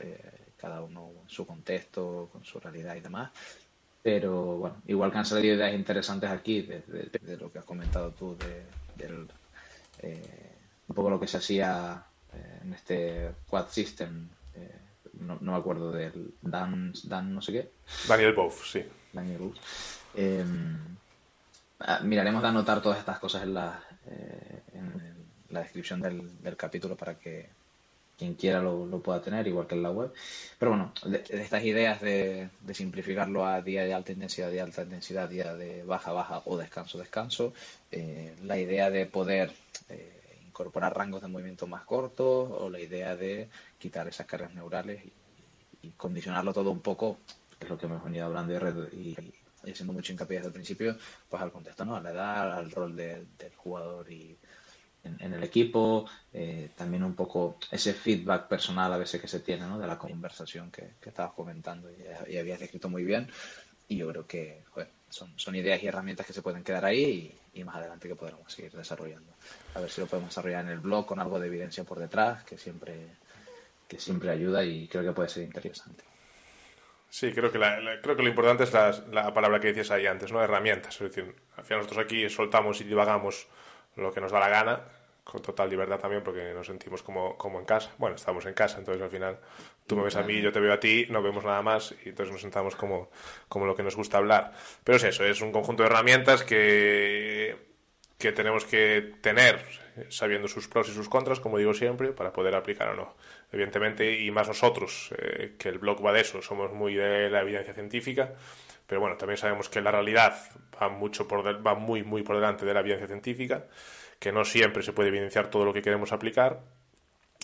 cada 0.59 0.81
uno 0.81 1.11
en 1.23 1.29
su 1.29 1.45
contexto, 1.45 2.29
con 2.31 2.43
su 2.43 2.59
realidad 2.59 2.95
y 2.95 3.01
demás. 3.01 3.31
Pero 4.01 4.57
bueno, 4.57 4.81
igual 4.87 5.11
que 5.11 5.17
han 5.17 5.25
salido 5.25 5.55
ideas 5.55 5.73
interesantes 5.73 6.29
aquí, 6.29 6.61
de, 6.61 6.83
lo 7.37 7.51
que 7.51 7.59
has 7.59 7.65
comentado 7.65 8.11
tú, 8.11 8.37
de, 8.37 8.63
del, 8.95 9.27
eh, 9.99 10.55
un 10.87 10.95
poco 10.95 11.09
lo 11.09 11.19
que 11.19 11.27
se 11.27 11.37
hacía 11.37 12.03
eh, 12.33 12.59
en 12.63 12.73
este 12.73 13.31
Quad 13.49 13.67
System, 13.69 14.29
eh, 14.55 14.79
no, 15.19 15.37
no, 15.41 15.51
me 15.51 15.57
acuerdo 15.57 15.91
del 15.91 16.33
Dan, 16.41 16.93
Dan 17.03 17.35
no 17.35 17.41
sé 17.41 17.51
qué. 17.51 17.71
Daniel 18.07 18.33
Boff, 18.33 18.71
sí. 18.71 18.83
Daniel 19.11 19.39
Boff. 19.39 19.57
Ah, 21.81 22.01
miraremos 22.03 22.41
de 22.41 22.47
anotar 22.49 22.81
todas 22.81 22.99
estas 22.99 23.19
cosas 23.19 23.43
en 23.43 23.53
la, 23.53 23.81
en 24.73 25.15
la 25.49 25.61
descripción 25.61 26.01
del, 26.01 26.41
del 26.41 26.57
capítulo 26.57 26.97
para 26.97 27.17
que 27.17 27.49
quien 28.19 28.33
quiera 28.33 28.61
lo, 28.61 28.85
lo, 28.85 28.99
pueda 29.01 29.21
tener, 29.21 29.47
igual 29.47 29.65
que 29.65 29.75
en 29.75 29.83
la 29.83 29.91
web. 29.91 30.11
Pero 30.59 30.71
bueno, 30.71 30.93
de, 31.05 31.23
estas 31.41 31.63
ideas 31.63 32.01
de, 32.01 32.49
simplificarlo 32.73 33.45
a 33.45 33.61
día 33.61 33.85
de 33.85 33.93
alta 33.93 34.11
intensidad, 34.11 34.51
día 34.51 34.57
de 34.57 34.67
alta 34.67 34.83
intensidad, 34.83 35.29
día 35.29 35.55
de 35.55 35.83
baja, 35.83 36.11
baja 36.11 36.41
o 36.45 36.57
descanso, 36.57 36.97
descanso, 36.97 37.53
eh, 37.91 38.35
la 38.43 38.57
idea 38.57 38.89
de 38.91 39.05
poder 39.05 39.53
eh, 39.87 40.41
incorporar 40.45 40.97
rangos 40.97 41.21
de 41.21 41.29
movimiento 41.29 41.65
más 41.65 41.85
cortos 41.85 42.51
o 42.51 42.69
la 42.69 42.81
idea 42.81 43.15
de 43.15 43.47
quitar 43.79 44.05
esas 44.09 44.27
cargas 44.27 44.53
neurales 44.53 45.01
y, 45.05 45.13
condicionarlo 45.95 46.53
todo 46.53 46.71
un 46.71 46.81
poco, 46.81 47.19
que 47.57 47.65
es 47.65 47.69
lo 47.69 47.77
que 47.77 47.85
hemos 47.85 48.03
venido 48.03 48.25
hablando 48.25 48.53
y, 48.91 49.17
y, 49.63 49.71
haciendo 49.71 49.93
mucho 49.93 50.11
hincapié 50.11 50.37
desde 50.37 50.47
el 50.47 50.53
principio, 50.53 50.97
pues 51.29 51.41
al 51.41 51.53
contexto, 51.53 51.85
¿no? 51.85 51.95
A 51.95 52.01
la 52.01 52.11
edad, 52.11 52.57
al 52.57 52.69
rol 52.69 52.95
del 52.95 53.27
jugador 53.55 54.11
y 54.11 54.37
en, 55.03 55.33
el 55.33 55.43
equipo, 55.43 56.05
eh, 56.33 56.69
también 56.75 57.03
un 57.03 57.15
poco 57.15 57.57
ese 57.71 57.93
feedback 57.93 58.47
personal 58.47 58.91
a 58.93 58.97
veces 58.97 59.21
que 59.21 59.27
se 59.27 59.39
tiene 59.39 59.65
¿no? 59.65 59.79
de 59.79 59.87
la 59.87 59.97
conversación 59.97 60.71
que, 60.71 60.91
que 61.01 61.09
estabas 61.09 61.33
comentando 61.33 61.89
y, 61.91 62.37
habías 62.37 62.59
descrito 62.59 62.89
muy 62.89 63.03
bien. 63.03 63.29
Y 63.87 63.97
yo 63.97 64.09
creo 64.09 64.27
que 64.27 64.63
son, 65.09 65.31
son 65.37 65.55
ideas 65.55 65.81
y 65.81 65.87
herramientas 65.87 66.25
que 66.25 66.33
se 66.33 66.41
pueden 66.41 66.63
quedar 66.63 66.85
ahí 66.85 67.35
y, 67.53 67.63
más 67.63 67.75
adelante 67.75 68.07
que 68.07 68.15
podremos 68.15 68.51
seguir 68.51 68.71
desarrollando. 68.71 69.33
A 69.75 69.79
ver 69.79 69.89
si 69.89 70.01
lo 70.01 70.07
podemos 70.07 70.29
desarrollar 70.29 70.65
en 70.65 70.71
el 70.71 70.79
blog 70.79 71.05
con 71.05 71.19
algo 71.19 71.39
de 71.39 71.47
evidencia 71.47 71.83
por 71.83 71.99
detrás, 71.99 72.43
que 72.43 72.57
siempre, 72.57 73.07
que 73.87 73.99
siempre 73.99 74.29
ayuda 74.29 74.63
y 74.63 74.87
creo 74.87 75.03
que 75.03 75.11
puede 75.11 75.29
ser 75.29 75.43
interesante. 75.43 76.03
Sí, 77.09 77.31
creo 77.31 77.51
que, 77.51 77.59
creo 78.03 78.15
que 78.15 78.21
lo 78.21 78.29
importante 78.29 78.63
es 78.63 78.71
la, 78.73 78.91
la, 79.11 79.33
palabra 79.33 79.59
que 79.59 79.69
decías 79.69 79.89
ahí 79.89 80.05
antes, 80.05 80.31
¿no? 80.31 80.43
Herramientas. 80.43 81.01
Es 81.01 81.15
decir, 81.15 81.35
al 81.57 81.65
final 81.65 81.79
nosotros 81.79 82.05
aquí 82.05 82.29
soltamos 82.29 82.79
y 82.81 82.83
divagamos 82.83 83.47
lo 84.01 84.11
que 84.13 84.21
nos 84.21 84.31
da 84.31 84.39
la 84.39 84.49
gana, 84.49 84.81
con 85.23 85.41
total 85.41 85.69
libertad 85.69 85.99
también, 85.99 86.23
porque 86.23 86.53
nos 86.53 86.67
sentimos 86.67 87.03
como, 87.03 87.37
como 87.37 87.59
en 87.59 87.65
casa. 87.65 87.91
Bueno, 87.97 88.15
estamos 88.15 88.45
en 88.45 88.53
casa, 88.53 88.79
entonces 88.79 89.01
al 89.01 89.09
final 89.09 89.37
tú 89.85 89.95
me 89.95 90.03
ves 90.03 90.15
a 90.15 90.23
mí, 90.23 90.41
yo 90.41 90.51
te 90.51 90.59
veo 90.59 90.73
a 90.73 90.79
ti, 90.79 91.05
no 91.09 91.21
vemos 91.21 91.43
nada 91.43 91.61
más 91.61 91.93
y 92.05 92.09
entonces 92.09 92.31
nos 92.31 92.41
sentamos 92.41 92.75
como, 92.75 93.09
como 93.47 93.65
lo 93.65 93.75
que 93.75 93.83
nos 93.83 93.95
gusta 93.95 94.17
hablar. 94.17 94.53
Pero 94.83 94.97
es 94.97 95.03
eso, 95.03 95.23
es 95.23 95.41
un 95.41 95.51
conjunto 95.51 95.83
de 95.83 95.89
herramientas 95.89 96.43
que 96.43 97.69
que 98.19 98.33
tenemos 98.33 98.65
que 98.65 99.13
tener 99.21 99.63
sabiendo 100.09 100.49
sus 100.49 100.67
pros 100.67 100.89
y 100.89 100.93
sus 100.93 101.07
contras, 101.07 101.39
como 101.39 101.57
digo 101.57 101.73
siempre, 101.73 102.11
para 102.11 102.33
poder 102.33 102.53
aplicar 102.53 102.89
o 102.89 102.95
no. 102.95 103.15
Evidentemente, 103.51 104.19
y 104.19 104.29
más 104.29 104.47
nosotros, 104.47 105.11
eh, 105.17 105.55
que 105.57 105.69
el 105.69 105.79
blog 105.79 106.05
va 106.05 106.11
de 106.11 106.21
eso, 106.21 106.41
somos 106.41 106.71
muy 106.73 106.95
de 106.95 107.29
la 107.29 107.41
evidencia 107.41 107.73
científica, 107.73 108.33
pero 108.89 108.99
bueno, 108.99 109.15
también 109.15 109.37
sabemos 109.37 109.69
que 109.69 109.79
la 109.79 109.91
realidad 109.91 110.35
va, 110.81 110.89
mucho 110.89 111.27
por 111.27 111.45
va 111.65 111.75
muy, 111.75 112.03
muy 112.03 112.23
por 112.23 112.35
delante 112.35 112.65
de 112.65 112.73
la 112.73 112.81
evidencia 112.81 113.07
científica, 113.07 113.67
que 114.19 114.33
no 114.33 114.43
siempre 114.43 114.83
se 114.83 114.91
puede 114.91 115.09
evidenciar 115.09 115.49
todo 115.49 115.63
lo 115.63 115.73
que 115.73 115.81
queremos 115.81 116.11
aplicar. 116.11 116.59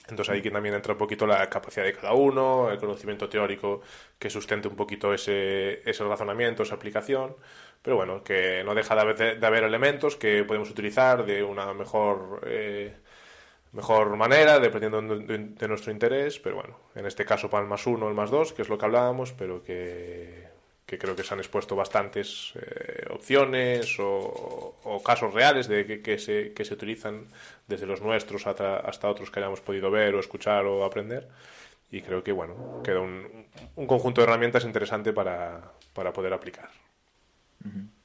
Entonces 0.10 0.34
ahí 0.34 0.42
que 0.42 0.52
también 0.52 0.76
entra 0.76 0.94
un 0.94 1.00
poquito 1.00 1.26
la 1.26 1.50
capacidad 1.50 1.86
de 1.86 1.94
cada 1.94 2.14
uno, 2.14 2.70
el 2.70 2.78
conocimiento 2.78 3.30
teórico 3.30 3.82
que 4.20 4.30
sustente 4.30 4.68
un 4.68 4.76
poquito 4.76 5.14
ese, 5.14 5.88
ese 5.90 6.04
razonamiento, 6.04 6.64
esa 6.64 6.76
aplicación 6.76 7.36
pero 7.86 7.98
bueno, 7.98 8.24
que 8.24 8.64
no 8.64 8.74
deja 8.74 8.96
de 8.96 9.46
haber, 9.46 9.64
elementos 9.64 10.16
que 10.16 10.44
podemos 10.44 10.72
utilizar 10.72 11.24
de 11.24 11.44
una 11.44 11.72
mejor, 11.76 12.42
eh, 12.48 12.96
mejor 13.74 14.16
manera, 14.18 14.60
dependiendo 14.60 15.02
de, 15.20 15.68
nuestro 15.68 15.92
interés, 15.92 16.40
pero 16.40 16.56
bueno, 16.56 16.80
en 16.96 17.06
este 17.06 17.26
caso 17.26 17.48
para 17.48 17.62
el 17.62 17.70
más 17.70 17.86
uno, 17.86 18.08
el 18.10 18.16
más 18.16 18.32
dos, 18.32 18.54
que 18.54 18.64
es 18.64 18.70
lo 18.70 18.80
que 18.80 18.86
hablábamos, 18.86 19.34
pero 19.34 19.62
que, 19.62 20.45
creo 20.86 21.16
que 21.16 21.24
se 21.24 21.34
han 21.34 21.40
expuesto 21.40 21.76
bastantes 21.76 22.54
eh, 22.56 23.06
opciones 23.10 23.98
o, 24.00 25.02
casos 25.04 25.34
reales 25.34 25.68
de 25.68 26.02
que, 26.02 26.18
se, 26.18 26.54
que 26.54 26.66
se 26.66 26.74
utilizan 26.74 27.26
desde 27.68 27.86
los 27.86 28.02
nuestros 28.02 28.48
hasta, 28.48 28.78
hasta 28.78 29.10
otros 29.10 29.30
que 29.30 29.40
hayamos 29.40 29.62
podido 29.62 29.92
ver 29.92 30.16
o 30.16 30.20
escuchar 30.20 30.66
o 30.66 30.86
aprender 30.86 31.28
y 31.92 32.02
creo 32.02 32.24
que 32.24 32.32
bueno 32.32 32.82
queda 32.84 33.00
un, 33.00 33.46
un 33.76 33.88
conjunto 33.88 34.22
de 34.22 34.28
herramientas 34.28 34.64
interesante 34.64 35.14
para, 35.14 35.72
para 35.94 36.14
poder 36.14 36.34
aplicar. 36.34 36.70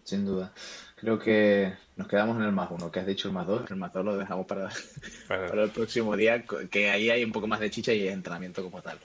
Sin 0.05 0.25
duda. 0.25 0.53
Creo 0.97 1.19
que 1.19 1.73
nos 1.97 2.09
quedamos 2.09 2.37
en 2.37 2.43
el 2.43 2.53
más 2.53 2.71
uno, 2.71 2.91
que 2.91 3.01
has 3.01 3.07
dicho 3.07 3.29
el 3.29 3.35
más 3.35 3.47
dos. 3.47 3.71
El 3.71 3.77
más 3.77 3.93
dos 3.93 4.05
lo 4.05 4.17
dejamos 4.17 4.47
para, 4.47 4.71
para 5.29 5.63
el 5.63 5.71
próximo 5.71 6.17
día, 6.17 6.43
que 6.43 6.91
ahí 6.91 7.11
hay 7.11 7.25
un 7.25 7.33
poco 7.33 7.47
más 7.47 7.61
de 7.61 7.71
chicha 7.71 7.93
y 7.93 8.09
entrenamiento 8.09 8.63
como 8.63 8.83
tal, 8.83 8.99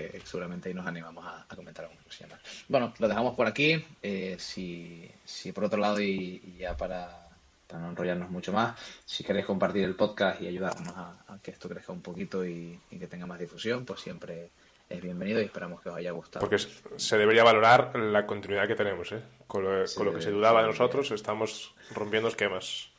que 0.00 0.20
seguramente 0.24 0.68
ahí 0.68 0.74
nos 0.74 0.86
animamos 0.86 1.24
a, 1.26 1.46
comentar 1.54 1.84
alguna 1.84 2.02
cosilla 2.02 2.38
Bueno, 2.68 2.92
lo 2.98 3.08
dejamos 3.08 3.34
por 3.34 3.46
aquí. 3.46 3.84
Eh, 4.02 4.36
si, 4.38 5.10
si 5.24 5.52
por 5.52 5.64
otro 5.64 5.78
lado, 5.78 6.00
y, 6.00 6.56
ya 6.58 6.76
para, 6.76 7.28
para, 7.66 7.82
no 7.82 7.90
enrollarnos 7.90 8.30
mucho 8.30 8.52
más, 8.52 8.78
si 9.04 9.22
queréis 9.22 9.46
compartir 9.46 9.84
el 9.84 9.94
podcast 9.94 10.40
y 10.42 10.48
ayudarnos 10.48 10.94
a, 10.96 11.38
que 11.42 11.50
esto 11.50 11.68
crezca 11.68 11.92
un 11.92 12.02
poquito 12.02 12.44
y 12.44 12.78
que 12.90 13.06
tenga 13.06 13.26
más 13.26 13.38
difusión, 13.38 13.84
pues 13.84 14.00
siempre 14.00 14.50
es 14.92 15.02
bienvenido 15.02 15.40
y 15.40 15.44
esperamos 15.44 15.80
que 15.80 15.88
os 15.88 15.96
haya 15.96 16.10
gustado. 16.12 16.40
Porque 16.40 16.58
se 16.96 17.18
debería 17.18 17.44
valorar 17.44 17.96
la 17.96 18.26
continuidad 18.26 18.66
que 18.66 18.74
tenemos, 18.74 19.10
¿eh? 19.12 19.22
Con 19.46 19.64
lo, 19.64 19.84
que 20.14 20.22
se 20.22 20.30
dudaba 20.30 20.60
de 20.62 20.68
nosotros, 20.68 21.10
estamos 21.10 21.74
rompiendo 21.94 22.28
esquemas. 22.28 22.90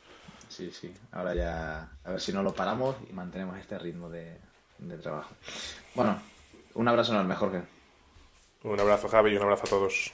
Sí, 0.48 0.70
sí. 0.70 0.92
Ahora 1.12 1.34
ya, 1.34 1.88
a 2.04 2.10
ver 2.10 2.20
si 2.20 2.32
no 2.32 2.42
lo 2.42 2.52
paramos 2.52 2.96
y 3.08 3.12
mantenemos 3.12 3.58
este 3.58 3.78
ritmo 3.78 4.08
de, 4.08 4.36
trabajo. 5.02 5.34
Bueno, 5.94 6.20
un 6.74 6.88
abrazo 6.88 7.12
enorme, 7.12 7.34
Jorge. 7.34 7.62
Un 8.64 8.80
abrazo, 8.80 9.08
Javi, 9.08 9.32
y 9.32 9.36
un 9.36 9.42
abrazo 9.42 9.64
a 9.66 9.70
todos. 9.70 10.12